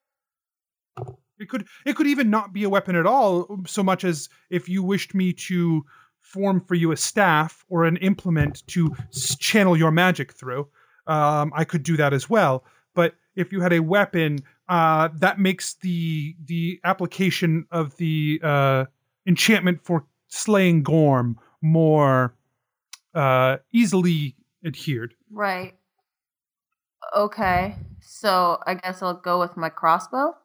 It 1.40 1.50
could 1.50 1.68
it 1.84 1.96
could 1.96 2.06
even 2.08 2.30
not 2.30 2.54
be 2.54 2.64
a 2.64 2.70
weapon 2.70 2.96
at 2.96 3.08
all, 3.08 3.62
so 3.66 3.82
much 3.82 4.04
as 4.04 4.30
if 4.52 4.70
you 4.70 4.84
wished 4.84 5.16
me 5.16 5.34
to 5.34 5.84
form 6.32 6.62
for 6.62 6.76
you 6.76 6.92
a 6.92 6.98
staff 6.98 7.66
or 7.70 7.86
an 7.86 7.98
implement 7.98 8.66
to 8.68 8.96
s- 9.10 9.36
channel 9.38 9.76
your 9.76 9.92
magic 9.92 10.32
through, 10.32 10.68
um, 11.08 11.52
I 11.56 11.64
could 11.66 11.84
do 11.84 11.98
that 11.98 12.14
as 12.14 12.30
well. 12.30 12.64
But 12.94 13.16
if 13.36 13.52
you 13.52 13.62
had 13.62 13.74
a 13.74 13.80
weapon, 13.82 14.40
uh, 14.70 15.10
that 15.16 15.40
makes 15.40 15.74
the 15.76 16.36
the 16.46 16.80
application 16.84 17.66
of 17.72 17.96
the 17.98 18.40
uh, 18.44 18.86
enchantment 19.26 19.84
for 19.84 20.06
slaying 20.28 20.84
Gorm 20.84 21.38
more 21.62 22.34
uh, 23.14 23.58
easily 23.74 24.36
adhered. 24.66 25.14
Right. 25.30 25.74
Okay. 27.16 27.76
So 28.00 28.60
I 28.66 28.76
guess 28.76 29.02
I'll 29.02 29.14
go 29.14 29.40
with 29.40 29.58
my 29.58 29.70
crossbow. 29.70 30.36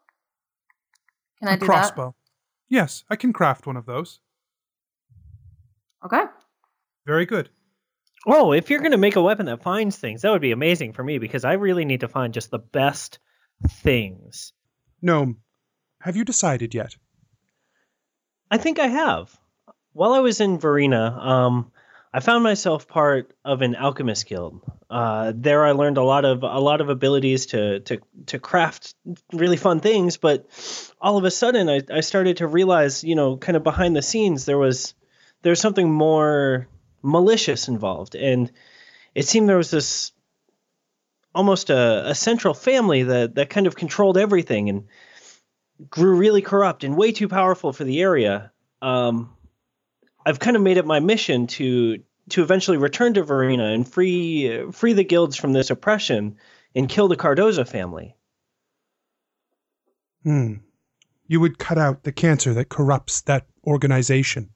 Can 1.39 1.49
I 1.49 1.57
do 1.57 1.67
crossbow. 1.67 2.15
Yes, 2.69 3.05
I 3.09 3.17
can 3.17 3.33
craft 3.33 3.67
one 3.67 3.77
of 3.77 3.87
those. 3.87 4.21
That? 6.11 6.23
Okay. 6.23 6.33
Very 7.07 7.27
good. 7.27 7.51
Oh, 8.27 8.53
if 8.53 8.71
you're 8.71 8.81
going 8.81 8.91
to 8.91 8.99
make 8.99 9.17
a 9.17 9.23
weapon 9.23 9.47
that 9.47 9.63
finds 9.63 9.97
things, 9.97 10.23
that 10.23 10.33
would 10.33 10.43
be 10.43 10.51
amazing 10.51 10.93
for 10.93 11.05
me 11.05 11.19
because 11.19 11.45
I 11.45 11.53
really 11.53 11.85
need 11.85 12.01
to 12.01 12.09
find 12.09 12.35
just 12.35 12.51
the 12.51 12.59
best 12.59 13.21
things. 13.69 14.53
Gnome, 15.01 15.39
have 16.01 16.17
you 16.17 16.25
decided 16.25 16.75
yet? 16.75 16.97
I 18.51 18.59
think 18.59 18.79
I 18.79 18.89
have. 18.89 19.37
While 19.93 20.13
I 20.13 20.21
was 20.21 20.41
in 20.41 20.59
Verena, 20.59 21.17
um, 21.21 21.73
I 22.13 22.21
found 22.21 22.43
myself 22.43 22.89
part 22.89 23.33
of 23.45 23.63
an 23.63 23.77
alchemist 23.77 24.27
guild. 24.27 24.61
Uh, 24.89 25.33
there, 25.35 25.65
I 25.65 25.73
learned 25.73 25.99
a 25.99 26.03
lot 26.03 26.25
of 26.25 26.43
a 26.43 26.61
lot 26.61 26.81
of 26.81 26.89
abilities 26.89 27.47
to 27.47 27.81
to 27.81 28.01
to 28.27 28.39
craft 28.39 28.95
really 29.33 29.57
fun 29.57 29.81
things. 29.81 30.17
But 30.17 30.47
all 31.01 31.17
of 31.17 31.25
a 31.25 31.31
sudden, 31.31 31.69
I, 31.69 31.83
I 31.93 32.01
started 32.01 32.39
to 32.39 32.47
realize, 32.47 33.05
you 33.05 33.17
know, 33.17 33.37
kind 33.37 33.57
of 33.57 33.63
behind 33.63 33.97
the 33.97 34.03
scenes, 34.03 34.45
there 34.45 34.59
was 34.59 34.95
there's 35.43 35.61
something 35.61 35.91
more 35.91 36.69
malicious 37.03 37.69
involved, 37.69 38.15
and 38.15 38.51
it 39.15 39.27
seemed 39.27 39.49
there 39.49 39.57
was 39.57 39.71
this 39.71 40.13
almost 41.35 41.71
a, 41.71 42.09
a 42.09 42.15
central 42.15 42.55
family 42.55 43.05
that 43.05 43.35
that 43.35 43.51
kind 43.51 43.67
of 43.67 43.77
controlled 43.77 44.19
everything 44.19 44.69
and 44.69 44.87
grew 45.91 46.17
really 46.17 46.43
corrupt 46.43 46.85
and 46.85 46.97
way 46.97 47.13
too 47.13 47.29
powerful 47.29 47.73
for 47.73 47.85
the 47.85 48.01
area. 48.01 48.51
Um, 48.81 49.37
I've 50.25 50.41
kind 50.41 50.57
of 50.57 50.63
made 50.63 50.79
it 50.79 50.87
my 50.87 51.01
mission 51.01 51.47
to 51.49 52.03
to 52.31 52.43
eventually 52.43 52.79
return 52.79 53.15
to 53.15 53.23
Verena 53.23 53.67
and 53.67 53.87
free 53.89 54.71
free 54.73 54.95
the 54.95 55.05
guilds 55.05 55.37
from 55.37 55.53
this 55.53 55.71
oppression 55.71 56.39
and 56.75 56.89
kill 56.89 57.09
the 57.09 57.17
Cardoza 57.17 57.67
family. 57.67 58.17
Hmm. 60.23 60.55
You 61.29 61.41
would 61.41 61.59
cut 61.59 61.79
out 61.79 62.03
the 62.03 62.13
cancer 62.13 62.55
that 62.55 62.69
corrupts 62.69 63.21
that 63.23 63.47
organization. 63.67 64.51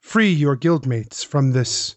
Free 0.00 0.32
your 0.32 0.56
guildmates 0.56 1.24
from 1.24 1.52
this 1.52 1.96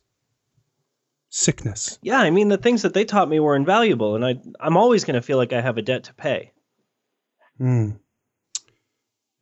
sickness. 1.29 1.97
Yeah, 2.01 2.19
I 2.19 2.29
mean 2.29 2.49
the 2.49 2.57
things 2.57 2.81
that 2.81 2.93
they 2.93 3.05
taught 3.05 3.29
me 3.29 3.39
were 3.39 3.55
invaluable, 3.55 4.15
and 4.15 4.25
I 4.25 4.39
I'm 4.59 4.77
always 4.77 5.05
going 5.05 5.15
to 5.15 5.21
feel 5.21 5.37
like 5.37 5.53
I 5.53 5.61
have 5.61 5.77
a 5.77 5.81
debt 5.81 6.03
to 6.05 6.13
pay. 6.13 6.51
Hmm. 7.57 7.91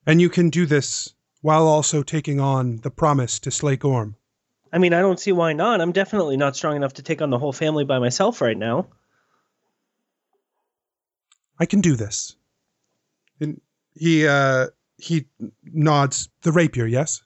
And 0.05 0.21
you 0.21 0.29
can 0.29 0.49
do 0.49 0.65
this 0.65 1.13
while 1.41 1.67
also 1.67 2.03
taking 2.03 2.39
on 2.39 2.77
the 2.77 2.91
promise 2.91 3.39
to 3.39 3.51
slay 3.51 3.75
Gorm. 3.75 4.15
I 4.71 4.77
mean, 4.77 4.93
I 4.93 5.01
don't 5.01 5.19
see 5.19 5.31
why 5.31 5.53
not. 5.53 5.81
I'm 5.81 5.91
definitely 5.91 6.37
not 6.37 6.55
strong 6.55 6.75
enough 6.75 6.93
to 6.95 7.01
take 7.01 7.21
on 7.21 7.29
the 7.29 7.39
whole 7.39 7.53
family 7.53 7.85
by 7.85 7.99
myself 7.99 8.41
right 8.41 8.57
now. 8.57 8.87
I 11.59 11.65
can 11.65 11.81
do 11.81 11.95
this. 11.95 12.35
And 13.39 13.61
he 13.95 14.27
uh, 14.27 14.67
He 14.97 15.25
nods. 15.63 16.29
The 16.41 16.51
rapier, 16.51 16.85
yes? 16.85 17.23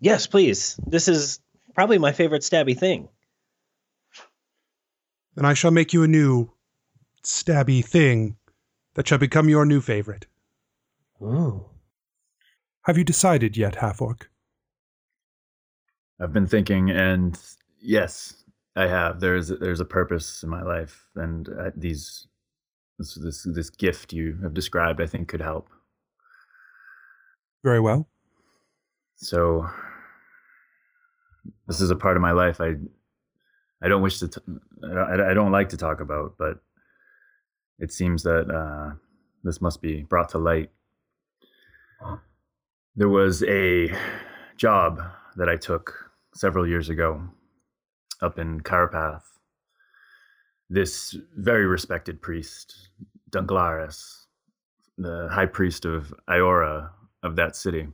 Yes, 0.00 0.26
please. 0.26 0.78
This 0.86 1.08
is 1.08 1.40
probably 1.74 1.98
my 1.98 2.12
favorite 2.12 2.42
stabby 2.42 2.78
thing. 2.78 3.08
Then 5.34 5.44
I 5.44 5.54
shall 5.54 5.70
make 5.70 5.92
you 5.92 6.02
a 6.02 6.08
new 6.08 6.50
stabby 7.22 7.84
thing 7.84 8.36
that 8.94 9.08
shall 9.08 9.18
become 9.18 9.48
your 9.48 9.64
new 9.64 9.80
favorite. 9.80 10.26
Ooh. 11.22 11.66
Have 12.82 12.96
you 12.96 13.04
decided 13.04 13.56
yet, 13.56 13.76
Half 13.76 14.00
Orc? 14.00 14.30
I've 16.20 16.32
been 16.32 16.46
thinking, 16.46 16.90
and 16.90 17.38
yes, 17.80 18.44
I 18.74 18.86
have. 18.86 19.20
There's 19.20 19.48
there's 19.48 19.80
a 19.80 19.84
purpose 19.84 20.42
in 20.42 20.48
my 20.48 20.62
life, 20.62 21.06
and 21.14 21.48
uh, 21.48 21.70
these 21.76 22.26
this 22.98 23.14
this 23.14 23.42
this 23.42 23.70
gift 23.70 24.12
you 24.12 24.38
have 24.42 24.54
described, 24.54 25.00
I 25.00 25.06
think, 25.06 25.28
could 25.28 25.42
help. 25.42 25.68
Very 27.64 27.80
well. 27.80 28.08
So 29.16 29.68
this 31.66 31.80
is 31.80 31.90
a 31.90 31.96
part 31.96 32.16
of 32.16 32.22
my 32.22 32.32
life 32.32 32.60
I 32.60 32.74
I 33.82 33.88
don't 33.88 34.02
wish 34.02 34.18
to 34.20 34.30
I, 34.82 35.34
don't, 35.34 35.52
like 35.52 35.68
to 35.70 35.76
talk 35.76 36.00
about, 36.00 36.36
but 36.38 36.60
it 37.78 37.92
seems 37.92 38.22
that 38.22 38.50
uh, 38.50 38.94
this 39.44 39.60
must 39.60 39.82
be 39.82 40.02
brought 40.02 40.30
to 40.30 40.38
light. 40.38 40.70
There 42.94 43.08
was 43.08 43.42
a 43.42 43.94
job 44.56 45.02
that 45.36 45.48
I 45.48 45.56
took 45.56 46.10
several 46.34 46.66
years 46.66 46.88
ago 46.88 47.22
up 48.22 48.38
in 48.38 48.60
Carapath. 48.60 49.22
This 50.70 51.16
very 51.36 51.66
respected 51.66 52.22
priest, 52.22 52.88
Dunglaris, 53.30 54.24
the 54.96 55.28
high 55.30 55.46
priest 55.46 55.84
of 55.84 56.14
Iora 56.28 56.90
of 57.22 57.36
that 57.36 57.56
city, 57.56 57.88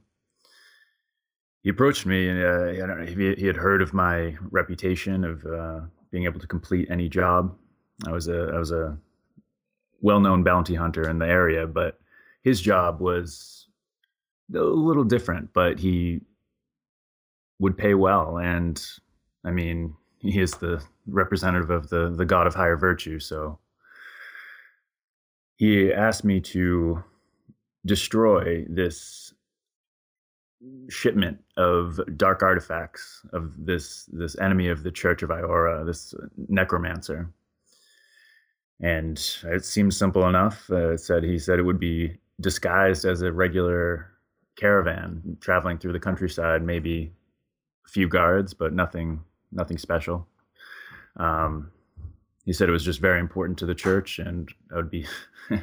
he 1.62 1.70
approached 1.70 2.06
me 2.06 2.28
and 2.28 2.42
uh, 2.42 2.84
I 2.84 2.86
don't 2.86 3.00
know, 3.00 3.06
he, 3.06 3.34
he 3.34 3.46
had 3.46 3.56
heard 3.56 3.82
of 3.82 3.94
my 3.94 4.36
reputation 4.50 5.24
of 5.24 5.44
uh, 5.46 5.80
being 6.10 6.24
able 6.24 6.40
to 6.40 6.46
complete 6.46 6.88
any 6.90 7.08
job. 7.08 7.56
I 8.06 8.10
was 8.10 8.28
a 8.28 8.50
I 8.54 8.58
was 8.58 8.72
a 8.72 8.98
well-known 10.00 10.42
bounty 10.42 10.74
hunter 10.74 11.08
in 11.08 11.18
the 11.18 11.26
area, 11.26 11.66
but 11.66 12.00
his 12.42 12.60
job 12.60 13.00
was 13.00 13.68
a 14.54 14.58
little 14.58 15.04
different. 15.04 15.52
But 15.52 15.78
he 15.78 16.20
would 17.60 17.78
pay 17.78 17.94
well, 17.94 18.38
and 18.38 18.84
I 19.44 19.52
mean, 19.52 19.94
he 20.18 20.40
is 20.40 20.52
the 20.52 20.82
representative 21.06 21.70
of 21.70 21.88
the 21.90 22.10
the 22.10 22.24
god 22.24 22.48
of 22.48 22.54
higher 22.54 22.76
virtue. 22.76 23.20
So 23.20 23.58
he 25.56 25.92
asked 25.92 26.24
me 26.24 26.40
to 26.40 27.04
destroy 27.86 28.64
this 28.68 29.32
shipment 30.88 31.38
of 31.56 32.00
dark 32.16 32.42
artifacts 32.42 33.22
of 33.32 33.52
this 33.56 34.08
this 34.12 34.38
enemy 34.38 34.68
of 34.68 34.82
the 34.82 34.90
Church 34.90 35.22
of 35.22 35.30
Iora, 35.30 35.84
this 35.86 36.14
necromancer. 36.48 37.30
And 38.80 39.18
it 39.44 39.64
seems 39.64 39.96
simple 39.96 40.28
enough. 40.28 40.68
Uh, 40.70 40.96
said 40.96 41.22
he 41.22 41.38
said 41.38 41.58
it 41.58 41.62
would 41.62 41.80
be 41.80 42.18
disguised 42.40 43.04
as 43.04 43.22
a 43.22 43.32
regular 43.32 44.10
caravan 44.56 45.36
traveling 45.40 45.78
through 45.78 45.92
the 45.92 46.00
countryside, 46.00 46.62
maybe 46.62 47.12
a 47.86 47.88
few 47.88 48.08
guards, 48.08 48.54
but 48.54 48.72
nothing 48.72 49.20
nothing 49.52 49.78
special. 49.78 50.26
Um, 51.16 51.70
he 52.44 52.52
said 52.52 52.68
it 52.68 52.72
was 52.72 52.84
just 52.84 53.00
very 53.00 53.20
important 53.20 53.58
to 53.58 53.66
the 53.66 53.74
church, 53.74 54.18
and 54.18 54.52
I 54.72 54.76
would 54.76 54.90
be 54.90 55.06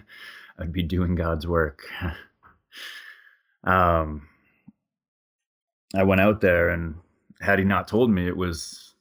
I'd 0.59 0.73
be 0.73 0.83
doing 0.83 1.15
God's 1.15 1.45
work. 1.45 1.83
um, 3.63 4.28
I 5.95 6.03
went 6.03 6.21
out 6.21 6.41
there, 6.41 6.69
and 6.69 6.95
had 7.41 7.59
he 7.59 7.65
not 7.65 7.87
told 7.87 8.09
me 8.09 8.27
it 8.27 8.37
was 8.37 8.93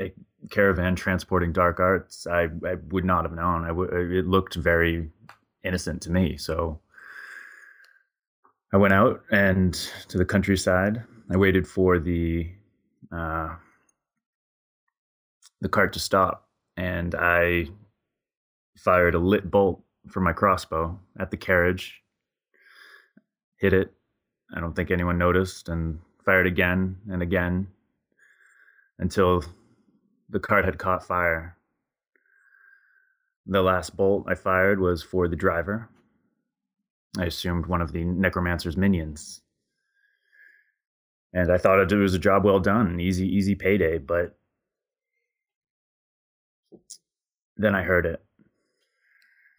a 0.00 0.12
caravan 0.50 0.96
transporting 0.96 1.52
dark 1.52 1.78
arts, 1.78 2.26
I, 2.26 2.44
I 2.66 2.76
would 2.88 3.04
not 3.04 3.24
have 3.24 3.34
known. 3.34 3.64
I 3.64 3.68
w- 3.68 4.18
it 4.18 4.26
looked 4.26 4.54
very 4.54 5.10
innocent 5.62 6.02
to 6.02 6.10
me. 6.10 6.36
So 6.36 6.80
I 8.72 8.78
went 8.78 8.94
out 8.94 9.22
and 9.30 9.74
to 10.08 10.18
the 10.18 10.24
countryside. 10.24 11.02
I 11.30 11.36
waited 11.36 11.66
for 11.68 11.98
the 11.98 12.50
uh, 13.12 13.54
the 15.60 15.68
cart 15.68 15.92
to 15.92 16.00
stop, 16.00 16.48
and 16.76 17.14
I 17.14 17.66
fired 18.78 19.14
a 19.14 19.18
lit 19.18 19.50
bolt 19.50 19.82
from 20.08 20.24
my 20.24 20.32
crossbow 20.32 20.98
at 21.18 21.30
the 21.30 21.36
carriage. 21.36 22.02
Hit 23.56 23.74
it, 23.74 23.92
I 24.54 24.60
don't 24.60 24.74
think 24.74 24.90
anyone 24.90 25.18
noticed 25.18 25.68
and 25.68 26.00
fired 26.24 26.46
again 26.46 26.96
and 27.10 27.22
again 27.22 27.68
until 28.98 29.44
the 30.28 30.40
cart 30.40 30.64
had 30.64 30.78
caught 30.78 31.06
fire. 31.06 31.56
The 33.46 33.62
last 33.62 33.96
bolt 33.96 34.26
I 34.28 34.34
fired 34.34 34.80
was 34.80 35.02
for 35.02 35.28
the 35.28 35.36
driver. 35.36 35.88
I 37.18 37.26
assumed 37.26 37.66
one 37.66 37.80
of 37.80 37.92
the 37.92 38.04
necromancer's 38.04 38.76
minions. 38.76 39.40
And 41.32 41.50
I 41.50 41.58
thought 41.58 41.80
it 41.80 41.96
was 41.96 42.14
a 42.14 42.18
job 42.18 42.44
well 42.44 42.60
done, 42.60 43.00
easy, 43.00 43.26
easy 43.26 43.54
payday, 43.54 43.98
but 43.98 44.36
then 47.56 47.74
I 47.74 47.82
heard 47.82 48.06
it. 48.06 48.22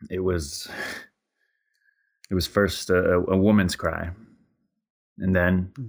It 0.10 0.20
was 0.20 0.70
it 2.30 2.34
was 2.34 2.48
first 2.48 2.90
a, 2.90 3.16
a 3.16 3.38
woman's 3.38 3.76
cry 3.76 4.12
and 5.22 5.36
then 5.36 5.72
hmm. 5.76 5.88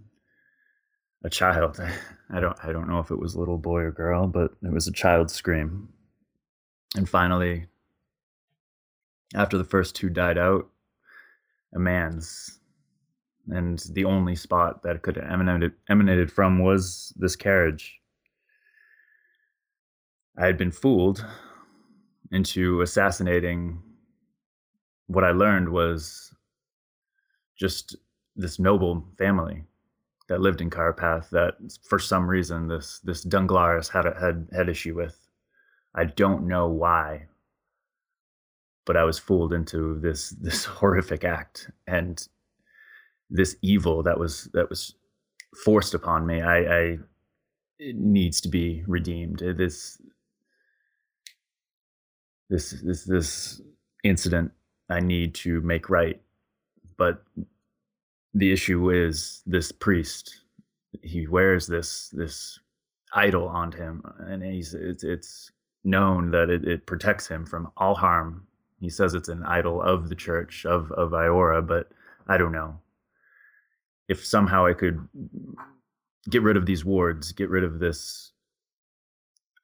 a 1.24 1.30
child. 1.30 1.80
I 2.30 2.41
don't 2.41 2.57
I 2.62 2.72
don't 2.72 2.89
know 2.89 3.01
if 3.01 3.11
it 3.11 3.18
was 3.18 3.35
a 3.35 3.39
little 3.41 3.59
boy 3.59 3.80
or 3.80 3.91
girl, 3.91 4.26
but 4.28 4.53
it 4.62 4.72
was 4.72 4.87
a 4.87 4.93
child's 4.93 5.35
scream. 5.35 5.89
And 6.97 7.09
finally, 7.09 7.66
after 9.35 9.59
the 9.59 9.64
first 9.64 9.97
two 9.97 10.11
died 10.11 10.39
out, 10.39 10.68
a 11.74 11.78
man's. 11.78 12.59
And 13.49 13.83
the 13.91 14.05
only 14.05 14.37
spot 14.37 14.85
that 14.85 15.03
could 15.03 15.16
have 15.16 15.28
emanated, 15.28 15.72
emanated 15.89 16.30
from 16.30 16.61
was 16.61 17.12
this 17.16 17.35
carriage. 17.35 17.99
I 20.39 20.47
had 20.47 20.57
been 20.57 20.70
fooled 20.70 21.26
into 22.30 22.83
assassinating 22.83 23.83
what 25.09 25.24
I 25.24 25.33
learned 25.33 25.70
was 25.70 26.33
just 27.59 27.97
this 28.37 28.59
noble 28.59 29.05
family 29.18 29.64
that 30.28 30.41
lived 30.41 30.61
in 30.61 30.70
Carapath 30.70 31.28
that 31.30 31.55
for 31.89 31.99
some 31.99 32.28
reason 32.28 32.68
this 32.68 33.01
this 33.01 33.24
Dunglaris 33.24 33.91
had 33.91 34.07
a, 34.07 34.18
had 34.18 34.49
had 34.53 34.68
issue 34.68 34.95
with. 34.95 35.18
I 35.95 36.05
don't 36.05 36.49
know 36.49 36.68
why, 36.68 37.26
but 38.87 38.97
I 38.97 39.05
was 39.05 39.18
fooled 39.18 39.53
into 39.53 39.99
this 40.01 40.30
this 40.41 40.64
horrific 40.64 41.24
act 41.24 41.70
and 41.87 42.26
this 43.30 43.57
evil 43.62 44.03
that 44.03 44.18
was 44.18 44.49
that 44.53 44.68
was 44.68 44.95
forced 45.64 45.95
upon 45.95 46.26
me. 46.26 46.41
I, 46.41 46.59
I 46.59 46.99
it 47.78 47.97
needs 47.97 48.41
to 48.43 48.49
be 48.49 48.85
redeemed. 48.87 49.41
This 49.41 50.01
this 52.49 52.70
this 52.83 53.05
this 53.05 53.61
incident 54.05 54.53
I 54.89 55.01
need 55.01 55.35
to 55.37 55.61
make 55.62 55.91
right, 55.91 56.20
but 56.97 57.22
the 58.35 58.53
issue 58.53 58.91
is 58.91 59.43
this 59.47 59.72
priest. 59.72 60.41
He 61.03 61.26
wears 61.26 61.66
this 61.66 62.09
this 62.11 62.59
idol 63.14 63.49
on 63.49 63.72
him, 63.72 64.03
and 64.20 64.43
he's 64.43 64.74
it's 64.74 65.05
it's 65.05 65.51
known 65.85 66.30
that 66.30 66.51
it, 66.51 66.66
it 66.66 66.87
protects 66.87 67.26
him 67.26 67.45
from 67.45 67.70
all 67.76 67.95
harm. 67.95 68.47
He 68.80 68.89
says 68.89 69.14
it's 69.14 69.28
an 69.28 69.43
idol 69.45 69.83
of 69.83 70.09
the 70.09 70.14
church 70.14 70.64
of 70.66 70.91
of 70.93 71.11
Iora, 71.11 71.66
but 71.66 71.91
I 72.28 72.37
don't 72.39 72.53
know 72.53 72.78
if 74.09 74.24
somehow 74.24 74.66
I 74.66 74.74
could 74.74 75.07
get 76.28 76.43
rid 76.43 76.57
of 76.57 76.66
these 76.66 76.85
wards, 76.85 77.33
get 77.33 77.51
rid 77.51 77.64
of 77.64 77.78
this 77.78 78.33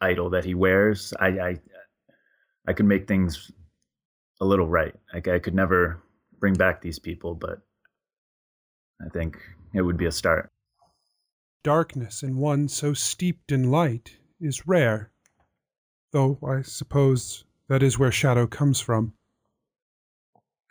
idol 0.00 0.30
that 0.30 0.44
he 0.44 0.54
wears. 0.54 1.12
I 1.20 1.28
I 1.28 1.60
I 2.66 2.72
could 2.72 2.86
make 2.86 3.08
things 3.08 3.50
a 4.40 4.44
little 4.44 4.68
right. 4.68 4.94
Like 5.14 5.28
I 5.28 5.38
could 5.38 5.54
never 5.54 6.02
bring 6.38 6.54
back 6.54 6.80
these 6.80 6.98
people, 6.98 7.34
but 7.34 7.60
I 9.04 9.08
think 9.08 9.38
it 9.72 9.82
would 9.82 9.96
be 9.96 10.06
a 10.06 10.12
start. 10.12 10.50
Darkness 11.62 12.22
in 12.22 12.36
one 12.36 12.68
so 12.68 12.94
steeped 12.94 13.52
in 13.52 13.70
light 13.70 14.16
is 14.40 14.66
rare, 14.66 15.10
though 16.12 16.38
I 16.46 16.62
suppose 16.62 17.44
that 17.68 17.82
is 17.82 17.98
where 17.98 18.12
shadow 18.12 18.46
comes 18.46 18.80
from. 18.80 19.12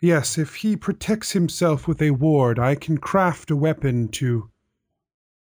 Yes, 0.00 0.38
if 0.38 0.56
he 0.56 0.76
protects 0.76 1.32
himself 1.32 1.88
with 1.88 2.00
a 2.00 2.12
ward, 2.12 2.58
I 2.58 2.74
can 2.74 2.98
craft 2.98 3.50
a 3.50 3.56
weapon 3.56 4.08
to 4.08 4.50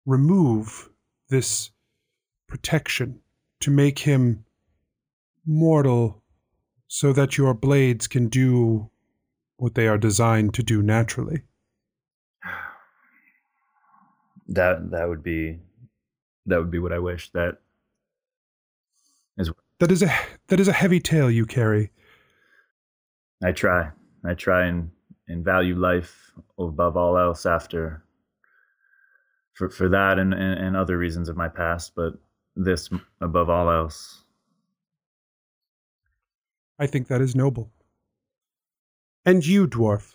remove 0.06 0.90
this 1.28 1.70
protection, 2.48 3.20
to 3.60 3.70
make 3.70 4.00
him 4.00 4.44
mortal, 5.46 6.22
so 6.88 7.12
that 7.12 7.38
your 7.38 7.54
blades 7.54 8.08
can 8.08 8.28
do 8.28 8.90
what 9.56 9.74
they 9.74 9.86
are 9.86 9.98
designed 9.98 10.54
to 10.54 10.62
do 10.62 10.82
naturally. 10.82 11.42
That 14.50 14.90
that 14.90 15.08
would 15.08 15.22
be 15.22 15.58
that 16.46 16.58
would 16.58 16.70
be 16.70 16.78
what 16.78 16.92
I 16.92 16.98
wish. 16.98 17.30
That 17.30 17.58
That 19.78 19.90
is 19.90 20.02
a 20.02 20.12
that 20.48 20.60
is 20.60 20.68
a 20.68 20.72
heavy 20.72 21.00
tale 21.00 21.30
you 21.30 21.46
carry. 21.46 21.90
I 23.42 23.52
try. 23.52 23.90
I 24.24 24.34
try 24.34 24.66
and, 24.66 24.90
and 25.28 25.42
value 25.42 25.74
life 25.74 26.32
above 26.58 26.96
all 26.98 27.16
else 27.16 27.46
after 27.46 28.04
for 29.54 29.70
for 29.70 29.88
that 29.88 30.18
and, 30.18 30.34
and, 30.34 30.60
and 30.60 30.76
other 30.76 30.98
reasons 30.98 31.30
of 31.30 31.36
my 31.36 31.48
past, 31.48 31.92
but 31.94 32.14
this 32.56 32.90
above 33.22 33.48
all 33.48 33.70
else. 33.70 34.24
I 36.78 36.86
think 36.86 37.08
that 37.08 37.20
is 37.20 37.34
noble. 37.34 37.70
And 39.24 39.46
you, 39.46 39.66
dwarf, 39.66 40.14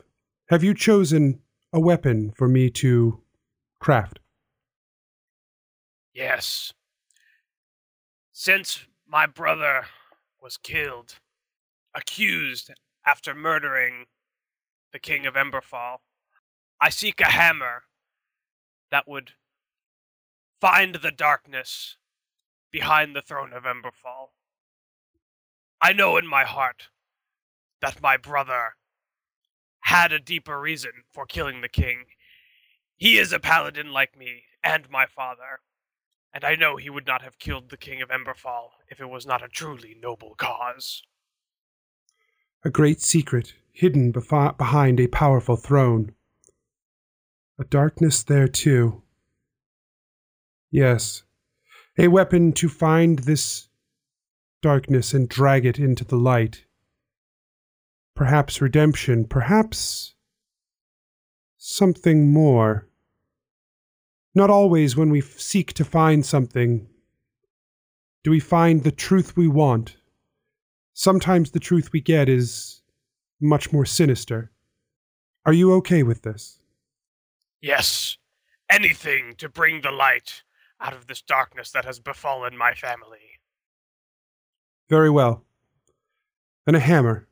have 0.49 0.63
you 0.63 0.73
chosen 0.73 1.39
a 1.71 1.79
weapon 1.79 2.31
for 2.35 2.47
me 2.47 2.69
to 2.71 3.21
craft? 3.79 4.19
Yes. 6.15 6.71
Since 8.31 8.85
my 9.05 9.25
brother 9.25 9.87
was 10.41 10.55
killed, 10.55 11.15
accused 11.93 12.71
after 13.05 13.35
murdering 13.35 14.05
the 14.93 14.99
king 14.99 15.25
of 15.25 15.33
Emberfall, 15.33 15.97
I 16.79 16.89
seek 16.89 17.19
a 17.19 17.31
hammer 17.31 17.83
that 18.91 19.09
would 19.09 19.31
find 20.61 20.95
the 20.95 21.11
darkness 21.11 21.97
behind 22.71 23.13
the 23.13 23.21
throne 23.21 23.51
of 23.51 23.63
Emberfall. 23.63 24.29
I 25.81 25.91
know 25.91 26.15
in 26.15 26.25
my 26.25 26.45
heart 26.45 26.83
that 27.81 28.01
my 28.01 28.15
brother 28.15 28.75
had 29.81 30.13
a 30.13 30.19
deeper 30.19 30.61
reason 30.61 30.91
for 31.11 31.25
killing 31.25 31.59
the 31.59 31.67
king. 31.67 32.05
He 32.95 33.17
is 33.17 33.33
a 33.33 33.39
paladin 33.39 33.91
like 33.91 34.17
me 34.17 34.43
and 34.63 34.89
my 34.89 35.05
father, 35.05 35.59
and 36.35 36.43
I 36.43 36.55
know 36.55 36.75
he 36.75 36.89
would 36.89 37.07
not 37.07 37.21
have 37.21 37.39
killed 37.39 37.69
the 37.69 37.77
king 37.77 38.01
of 38.01 38.09
Emberfall 38.09 38.71
if 38.89 38.99
it 38.99 39.09
was 39.09 39.25
not 39.25 39.41
a 39.41 39.47
truly 39.47 39.95
noble 40.01 40.35
cause. 40.35 41.01
A 42.65 42.69
great 42.69 42.99
secret 42.99 43.53
hidden 43.71 44.11
behind 44.11 44.99
a 44.99 45.07
powerful 45.07 45.55
throne. 45.55 46.11
A 47.57 47.63
darkness 47.63 48.21
there 48.21 48.49
too. 48.49 49.01
Yes, 50.69 51.23
a 51.97 52.09
weapon 52.09 52.51
to 52.53 52.67
find 52.67 53.19
this 53.19 53.69
darkness 54.61 55.13
and 55.13 55.29
drag 55.29 55.65
it 55.65 55.79
into 55.79 56.03
the 56.03 56.17
light. 56.17 56.65
Perhaps 58.13 58.61
redemption, 58.61 59.23
perhaps 59.23 60.15
something 61.57 62.29
more. 62.33 62.89
Not 64.35 64.49
always 64.49 64.97
when 64.97 65.09
we 65.09 65.21
seek 65.21 65.73
to 65.73 65.85
find 65.85 66.25
something 66.25 66.87
do 68.25 68.31
we 68.31 68.39
find 68.39 68.83
the 68.83 68.91
truth 68.91 69.37
we 69.37 69.47
want. 69.47 69.97
Sometimes 70.95 71.51
the 71.51 71.59
truth 71.59 71.93
we 71.93 72.01
get 72.01 72.27
is 72.27 72.81
much 73.39 73.71
more 73.71 73.85
sinister. 73.85 74.51
Are 75.45 75.53
you 75.53 75.71
okay 75.73 76.01
with 76.01 76.23
this? 76.23 76.57
Yes, 77.61 78.17
anything 78.67 79.35
to 79.37 79.47
bring 79.47 79.81
the 79.81 79.91
light 79.91 80.41
out 80.81 80.93
of 80.93 81.05
this 81.05 81.21
darkness 81.21 81.69
that 81.73 81.85
has 81.85 81.99
befallen 81.99 82.57
my 82.57 82.73
family. 82.73 83.39
Very 84.89 85.11
well. 85.11 85.43
And 86.65 86.75
a 86.75 86.79
hammer. 86.79 87.27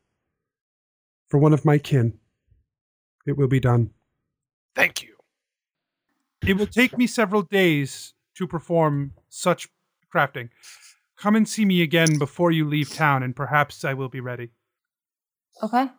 For 1.26 1.38
one 1.38 1.52
of 1.52 1.64
my 1.64 1.78
kin. 1.78 2.20
It 3.26 3.36
will 3.36 3.48
be 3.48 3.58
done. 3.58 3.90
Thank 4.76 5.02
you. 5.02 5.13
It 6.46 6.58
will 6.58 6.66
take 6.66 6.98
me 6.98 7.06
several 7.06 7.40
days 7.42 8.12
to 8.34 8.46
perform 8.46 9.12
such 9.30 9.68
crafting. 10.14 10.50
Come 11.16 11.36
and 11.36 11.48
see 11.48 11.64
me 11.64 11.80
again 11.80 12.18
before 12.18 12.50
you 12.50 12.68
leave 12.68 12.92
town, 12.92 13.22
and 13.22 13.34
perhaps 13.34 13.82
I 13.84 13.94
will 13.94 14.10
be 14.10 14.20
ready. 14.20 14.50
Okay. 15.62 15.82
All 15.82 15.90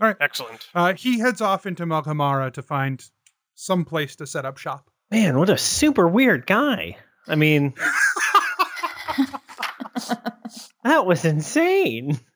right. 0.00 0.16
Excellent. 0.20 0.68
Uh, 0.74 0.92
he 0.92 1.20
heads 1.20 1.40
off 1.40 1.64
into 1.64 1.86
Malkamara 1.86 2.52
to 2.52 2.62
find 2.62 3.02
some 3.54 3.86
place 3.86 4.14
to 4.16 4.26
set 4.26 4.44
up 4.44 4.58
shop. 4.58 4.90
Man, 5.10 5.38
what 5.38 5.48
a 5.48 5.56
super 5.56 6.06
weird 6.06 6.46
guy. 6.46 6.98
I 7.26 7.36
mean, 7.36 7.72
that 10.84 11.06
was 11.06 11.24
insane. 11.24 12.20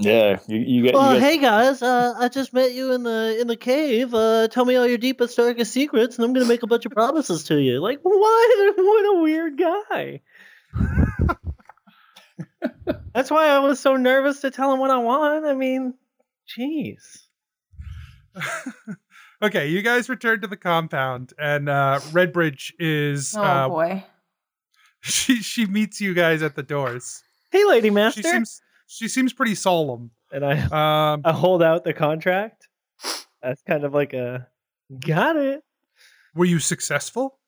Yeah, 0.00 0.38
you 0.46 0.58
you 0.58 0.82
get. 0.84 0.94
Well, 0.94 1.14
you 1.14 1.20
guys, 1.20 1.28
hey 1.28 1.38
guys, 1.38 1.82
uh, 1.82 2.14
I 2.16 2.28
just 2.28 2.52
met 2.52 2.72
you 2.72 2.92
in 2.92 3.02
the 3.02 3.36
in 3.40 3.48
the 3.48 3.56
cave. 3.56 4.14
Uh, 4.14 4.46
tell 4.46 4.64
me 4.64 4.76
all 4.76 4.86
your 4.86 4.96
deepest, 4.96 5.36
darkest 5.36 5.72
secrets, 5.72 6.14
and 6.16 6.24
I'm 6.24 6.32
gonna 6.32 6.46
make 6.46 6.62
a 6.62 6.68
bunch 6.68 6.86
of 6.86 6.92
promises 6.92 7.42
to 7.44 7.60
you. 7.60 7.80
Like, 7.80 7.98
What? 8.02 8.74
What 8.78 9.16
a 9.16 9.20
weird 9.20 9.58
guy. 9.58 10.20
That's 13.12 13.28
why 13.28 13.48
I 13.48 13.58
was 13.58 13.80
so 13.80 13.96
nervous 13.96 14.40
to 14.42 14.52
tell 14.52 14.72
him 14.72 14.78
what 14.78 14.92
I 14.92 14.98
want. 14.98 15.44
I 15.44 15.54
mean, 15.54 15.94
jeez. 16.56 17.02
okay, 19.42 19.66
you 19.68 19.82
guys 19.82 20.08
return 20.08 20.42
to 20.42 20.46
the 20.46 20.56
compound, 20.56 21.32
and 21.40 21.68
uh, 21.68 21.98
Redbridge 22.12 22.72
is 22.78 23.34
Oh 23.36 23.42
uh, 23.42 23.68
boy. 23.68 24.04
she 25.00 25.42
she 25.42 25.66
meets 25.66 26.00
you 26.00 26.14
guys 26.14 26.40
at 26.44 26.54
the 26.54 26.62
doors. 26.62 27.24
Hey, 27.50 27.64
lady 27.64 27.90
master. 27.90 28.22
She 28.22 28.28
seems 28.28 28.62
she 28.88 29.06
seems 29.06 29.32
pretty 29.32 29.54
solemn. 29.54 30.10
and 30.32 30.44
I, 30.44 31.12
Um, 31.12 31.20
I 31.24 31.32
hold 31.32 31.62
out 31.62 31.84
the 31.84 31.92
contract. 31.94 32.66
That's 33.40 33.62
kind 33.62 33.84
of 33.84 33.94
like 33.94 34.14
a 34.14 34.48
got 34.98 35.36
it. 35.36 35.62
were 36.34 36.44
you 36.46 36.58
successful? 36.58 37.38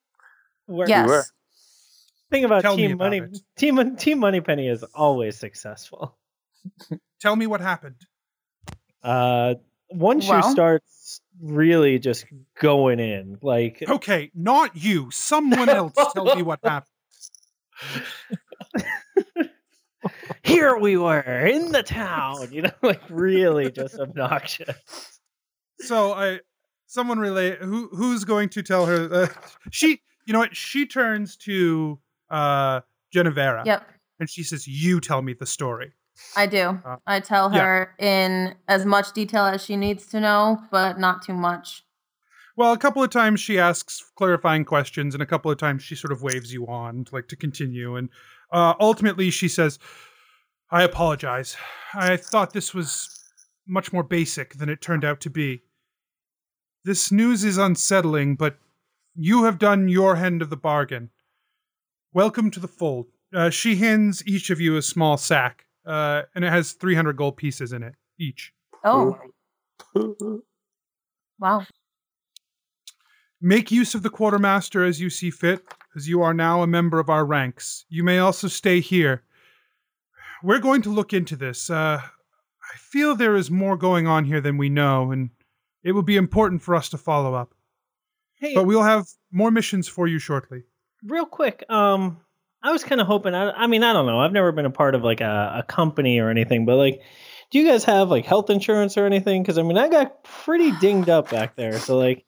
Where- 0.67 0.89
Yes. 0.89 1.09
were. 1.09 1.25
Thing 2.31 2.45
about 2.45 2.63
Tell 2.63 2.77
Team 2.77 2.93
about 2.93 3.05
Money, 3.07 3.19
it. 3.19 3.39
Team 3.57 3.97
Team 3.97 4.21
Moneypenny 4.21 4.69
is 4.69 4.85
always 4.95 5.37
successful. 5.37 6.17
Tell 7.21 7.35
me 7.35 7.49
what 7.49 7.61
happened. 7.61 7.97
Uh, 9.03 9.55
once 9.91 10.29
Well. 10.29 10.37
you 10.47 10.53
start 10.53 10.85
really 11.43 11.99
just 11.99 12.27
going 12.61 13.01
in, 13.01 13.39
like 13.43 13.83
Okay, 13.89 14.31
not 14.33 14.77
you. 14.77 15.11
Someone 15.11 15.69
else 15.69 15.95
tell 16.15 16.37
me 16.37 16.43
what 16.43 16.61
happened. 16.65 16.87
here 20.43 20.77
we 20.77 20.97
were 20.97 21.21
in 21.21 21.73
the 21.73 21.83
town, 21.83 22.49
you 22.53 22.63
know, 22.63 22.71
like 22.83 23.03
really 23.09 23.71
just 23.71 23.95
obnoxious. 24.01 25.21
So 25.79 26.13
I, 26.13 26.41
someone 26.87 27.19
relate 27.19 27.59
who 27.59 27.89
who's 27.93 28.25
going 28.25 28.49
to 28.51 28.63
tell 28.63 28.87
her? 28.87 29.09
Uh, 29.13 29.27
she, 29.71 30.01
you 30.27 30.33
know 30.33 30.41
what? 30.41 30.57
She 30.57 30.87
turns 30.87 31.37
to 31.39 31.99
uh 32.31 32.81
Genevera 33.15 33.65
Yep. 33.65 33.89
and 34.21 34.31
she 34.31 34.43
says, 34.43 34.67
"You 34.67 35.01
tell 35.01 35.23
me 35.23 35.35
the 35.35 35.47
story." 35.47 35.93
I 36.37 36.47
do. 36.47 36.79
Uh, 36.85 36.97
I 37.07 37.21
tell 37.21 37.53
yeah. 37.53 37.61
her 37.61 37.95
in 37.99 38.55
as 38.69 38.85
much 38.85 39.13
detail 39.13 39.45
as 39.47 39.65
she 39.65 39.77
needs 39.77 40.07
to 40.09 40.21
know, 40.21 40.61
but 40.71 40.99
not 40.99 41.23
too 41.23 41.33
much. 41.33 41.83
Well, 42.57 42.73
a 42.73 42.79
couple 42.79 43.03
of 43.03 43.11
times 43.11 43.41
she 43.41 43.59
asks 43.59 44.05
clarifying 44.17 44.65
questions, 44.65 45.15
and 45.15 45.23
a 45.23 45.27
couple 45.27 45.51
of 45.51 45.57
times 45.57 45.83
she 45.83 45.95
sort 45.95 46.13
of 46.13 46.23
waves 46.23 46.53
you 46.53 46.67
on, 46.67 47.07
like 47.11 47.29
to 47.29 47.37
continue. 47.37 47.97
And 47.97 48.11
uh, 48.53 48.75
ultimately, 48.79 49.31
she 49.31 49.49
says, 49.49 49.79
"I 50.71 50.83
apologize. 50.83 51.57
I 51.95 52.17
thought 52.17 52.53
this 52.53 52.73
was 52.73 53.21
much 53.67 53.93
more 53.93 54.03
basic 54.03 54.55
than 54.55 54.69
it 54.69 54.81
turned 54.81 55.05
out 55.05 55.21
to 55.21 55.31
be. 55.31 55.63
This 56.85 57.13
news 57.13 57.45
is 57.45 57.59
unsettling, 57.59 58.37
but 58.37 58.59
you 59.15 59.45
have 59.45 59.59
done 59.59 59.89
your 59.89 60.17
end 60.17 60.43
of 60.43 60.51
the 60.51 60.57
bargain. 60.57 61.11
Welcome 62.13 62.51
to 62.53 62.61
the 62.61 62.69
fold." 62.69 63.07
Uh, 63.33 63.51
she 63.51 63.77
hands 63.77 64.23
each 64.27 64.51
of 64.51 64.61
you 64.61 64.77
a 64.77 64.83
small 64.83 65.17
sack, 65.17 65.67
uh, 65.87 66.23
and 66.35 66.45
it 66.45 66.51
has 66.51 66.73
300 66.73 67.17
gold 67.17 67.37
pieces 67.37 67.73
in 67.73 67.83
it 67.83 67.95
each. 68.19 68.53
Oh. 68.85 69.19
Wow. 71.41 71.65
Make 73.41 73.71
use 73.71 73.95
of 73.95 74.03
the 74.03 74.11
quartermaster 74.11 74.85
as 74.85 75.01
you 75.01 75.09
see 75.09 75.31
fit, 75.31 75.67
as 75.97 76.07
you 76.07 76.21
are 76.21 76.35
now 76.35 76.63
a 76.63 76.67
member 76.67 77.01
of 77.01 77.09
our 77.09 77.25
ranks. 77.25 77.87
You 77.89 78.05
may 78.05 78.19
also 78.19 78.47
stay 78.47 78.81
here. 78.81 79.23
We're 80.43 80.59
going 80.59 80.83
to 80.83 80.91
look 80.91 81.13
into 81.13 81.37
this. 81.37 81.71
Uh, 81.71 82.01
I 82.03 82.77
feel 82.77 83.15
there 83.15 83.37
is 83.37 83.51
more 83.51 83.77
going 83.77 84.07
on 84.07 84.25
here 84.25 84.41
than 84.41 84.57
we 84.57 84.69
know, 84.69 85.11
and 85.11 85.31
it 85.83 85.93
will 85.93 86.03
be 86.03 86.17
important 86.17 86.63
for 86.63 86.75
us 86.75 86.89
to 86.91 86.99
follow 86.99 87.35
up. 87.35 87.55
Hey, 88.39 88.55
But 88.55 88.65
we'll 88.65 88.83
have 88.83 89.07
more 89.31 89.51
missions 89.51 89.87
for 89.89 90.07
you 90.07 90.19
shortly. 90.19 90.63
real 91.05 91.27
quick, 91.27 91.65
um, 91.69 92.21
I 92.63 92.73
was 92.73 92.85
kind 92.85 93.01
of 93.01 93.07
hoping. 93.07 93.35
I, 93.35 93.51
I 93.51 93.67
mean, 93.67 93.83
I 93.83 93.93
don't 93.93 94.07
know. 94.07 94.19
I've 94.21 94.33
never 94.33 94.53
been 94.53 94.67
a 94.67 94.71
part 94.71 94.95
of 94.95 95.03
like 95.03 95.21
a, 95.21 95.57
a 95.59 95.63
company 95.63 96.19
or 96.21 96.31
anything, 96.31 96.65
but 96.67 96.77
like, 96.77 97.03
do 97.51 97.59
you 97.59 97.67
guys 97.67 97.85
have 97.85 98.11
like 98.11 98.25
health 98.25 98.51
insurance 98.51 98.97
or 98.97 99.07
anything? 99.07 99.43
Because 99.43 99.59
I 99.59 99.63
mean, 99.63 99.79
I 99.79 99.89
got 99.89 100.23
pretty 100.25 100.73
dinged 100.79 101.09
up 101.09 101.31
back 101.31 101.57
there. 101.57 101.79
So 101.79 101.99
like, 101.99 102.25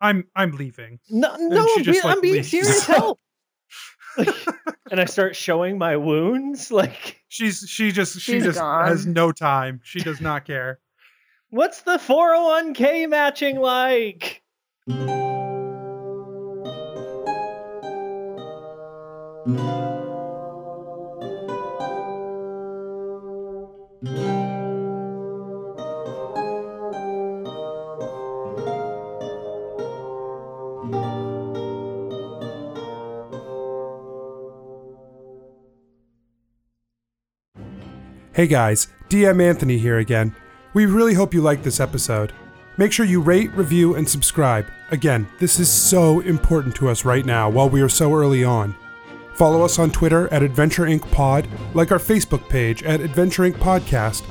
I'm 0.00 0.24
I'm 0.34 0.52
leaving. 0.52 0.98
no, 1.08 1.34
no, 1.36 1.68
I'm, 1.76 1.84
being, 1.84 2.02
like, 2.02 2.16
I'm 2.16 2.20
being 2.20 2.42
serious. 2.42 2.84
Help! 2.86 3.18
Like, 4.16 4.28
and 4.90 5.00
I 5.00 5.04
start 5.04 5.36
showing 5.36 5.78
my 5.78 5.96
wounds. 5.96 6.70
Like, 6.70 7.20
She's 7.28 7.64
she 7.68 7.92
just 7.92 8.20
she 8.20 8.40
just 8.40 8.58
gone. 8.58 8.86
has 8.88 9.06
no 9.06 9.32
time. 9.32 9.80
She 9.84 10.00
does 10.00 10.20
not 10.20 10.44
care. 10.44 10.80
what's 11.50 11.82
the 11.82 11.98
401k 11.98 13.08
matching 13.08 13.60
like? 13.60 14.42
Hey 38.40 38.46
guys, 38.46 38.88
DM 39.10 39.42
Anthony 39.42 39.76
here 39.76 39.98
again. 39.98 40.34
We 40.72 40.86
really 40.86 41.12
hope 41.12 41.34
you 41.34 41.42
liked 41.42 41.62
this 41.62 41.78
episode. 41.78 42.32
Make 42.78 42.90
sure 42.90 43.04
you 43.04 43.20
rate, 43.20 43.52
review, 43.52 43.96
and 43.96 44.08
subscribe. 44.08 44.64
Again, 44.90 45.28
this 45.38 45.60
is 45.60 45.70
so 45.70 46.20
important 46.20 46.74
to 46.76 46.88
us 46.88 47.04
right 47.04 47.26
now 47.26 47.50
while 47.50 47.68
we 47.68 47.82
are 47.82 47.88
so 47.90 48.14
early 48.14 48.42
on. 48.42 48.74
Follow 49.34 49.62
us 49.62 49.78
on 49.78 49.90
Twitter 49.90 50.26
at 50.32 50.42
Adventure 50.42 50.84
Inc. 50.84 51.02
Pod, 51.12 51.48
like 51.74 51.92
our 51.92 51.98
Facebook 51.98 52.48
page 52.48 52.82
at 52.82 53.02
Adventure 53.02 53.42
Inc. 53.42 53.56
Podcast, 53.56 54.22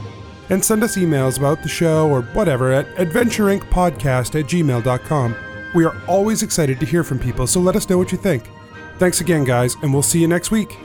and 0.50 0.66
send 0.66 0.82
us 0.84 0.98
emails 0.98 1.38
about 1.38 1.62
the 1.62 1.70
show 1.70 2.10
or 2.10 2.24
whatever 2.34 2.72
at 2.72 2.88
adventureincpodcast 2.96 4.40
at 4.40 4.48
gmail.com. 4.48 5.36
We 5.76 5.86
are 5.86 5.96
always 6.08 6.42
excited 6.42 6.80
to 6.80 6.88
hear 6.88 7.04
from 7.04 7.20
people, 7.20 7.46
so 7.46 7.60
let 7.60 7.76
us 7.76 7.88
know 7.88 8.00
what 8.00 8.12
you 8.12 8.18
think. 8.18 8.50
Thanks 8.98 9.22
again, 9.22 9.44
guys, 9.44 9.76
and 9.84 9.94
we'll 9.94 10.02
see 10.02 10.20
you 10.20 10.28
next 10.28 10.50
week. 10.50 10.80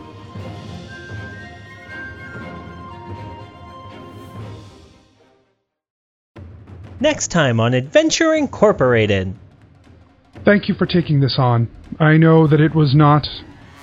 Next 7.05 7.29
time 7.29 7.61
on 7.61 7.75
Adventure 7.75 8.33
Incorporated. 8.33 9.35
Thank 10.43 10.71
you 10.71 10.75
for 10.75 10.87
taking 10.87 11.21
this 11.21 11.37
on. 11.39 11.69
I 12.01 12.17
know 12.17 12.47
that 12.47 12.63
it 12.63 12.75
was 12.75 12.95
not 12.95 13.27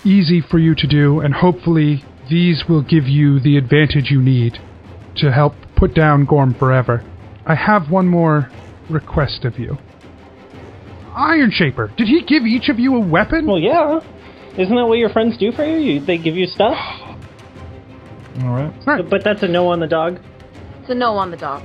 easy 0.03 0.41
for 0.41 0.57
you 0.57 0.73
to 0.73 0.87
do, 0.87 1.19
and 1.19 1.31
hopefully 1.31 2.03
these 2.31 2.63
will 2.67 2.81
give 2.81 3.07
you 3.07 3.39
the 3.39 3.57
advantage 3.57 4.09
you 4.09 4.23
need 4.23 4.57
to 5.17 5.31
help 5.31 5.53
put 5.75 5.93
down 5.93 6.25
Gorm 6.25 6.55
forever. 6.55 7.05
I 7.45 7.53
have 7.53 7.91
one 7.91 8.07
more 8.07 8.49
request 8.89 9.45
of 9.45 9.59
you. 9.59 9.77
Iron 11.15 11.51
Shaper, 11.51 11.93
did 11.95 12.07
he 12.07 12.23
give 12.23 12.47
each 12.47 12.69
of 12.69 12.79
you 12.79 12.95
a 12.95 12.99
weapon? 12.99 13.45
Well, 13.45 13.59
yeah. 13.59 13.99
Isn't 14.57 14.75
that 14.75 14.87
what 14.87 14.97
your 14.97 15.09
friends 15.09 15.37
do 15.37 15.51
for 15.51 15.63
you? 15.63 15.77
you 15.77 15.99
they 15.99 16.17
give 16.17 16.35
you 16.35 16.47
stuff? 16.47 16.75
All 18.41 18.49
right. 18.49 18.73
All 18.87 18.95
right. 18.95 19.07
But 19.07 19.23
that's 19.23 19.43
a 19.43 19.47
no 19.47 19.67
on 19.67 19.79
the 19.79 19.85
dog. 19.85 20.19
It's 20.79 20.89
a 20.89 20.95
no 20.95 21.17
on 21.17 21.29
the 21.29 21.37
dog. 21.37 21.63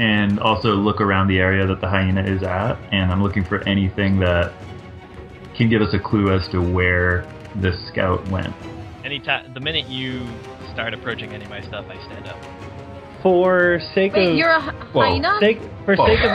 And 0.00 0.40
also 0.40 0.70
look 0.70 1.00
around 1.00 1.28
the 1.28 1.38
area 1.38 1.66
that 1.66 1.82
the 1.82 1.88
hyena 1.88 2.24
is 2.24 2.42
at, 2.42 2.76
and 2.90 3.12
I'm 3.12 3.22
looking 3.22 3.44
for 3.44 3.62
anything 3.68 4.18
that 4.20 4.50
can 5.56 5.68
give 5.68 5.82
us 5.82 5.92
a 5.92 5.98
clue 5.98 6.34
as 6.34 6.48
to 6.52 6.60
where 6.62 7.28
this 7.56 7.76
scout 7.88 8.26
went. 8.30 8.54
Anytime, 9.04 9.52
the 9.52 9.60
minute 9.60 9.86
you 9.88 10.26
start 10.72 10.94
approaching 10.94 11.32
any 11.32 11.44
of 11.44 11.50
my 11.50 11.60
stuff, 11.60 11.84
I 11.90 12.02
stand 12.06 12.26
up. 12.26 12.38
For 13.22 13.78
sake 13.94 14.14
Wait, 14.14 14.30
of 14.30 14.36
you're 14.36 14.52
a 14.52 14.60
hyena? 14.60 15.36
sake 15.38 15.58
for 15.84 15.94
Whoa. 15.96 16.06
sake 16.06 16.20
of 16.24 16.32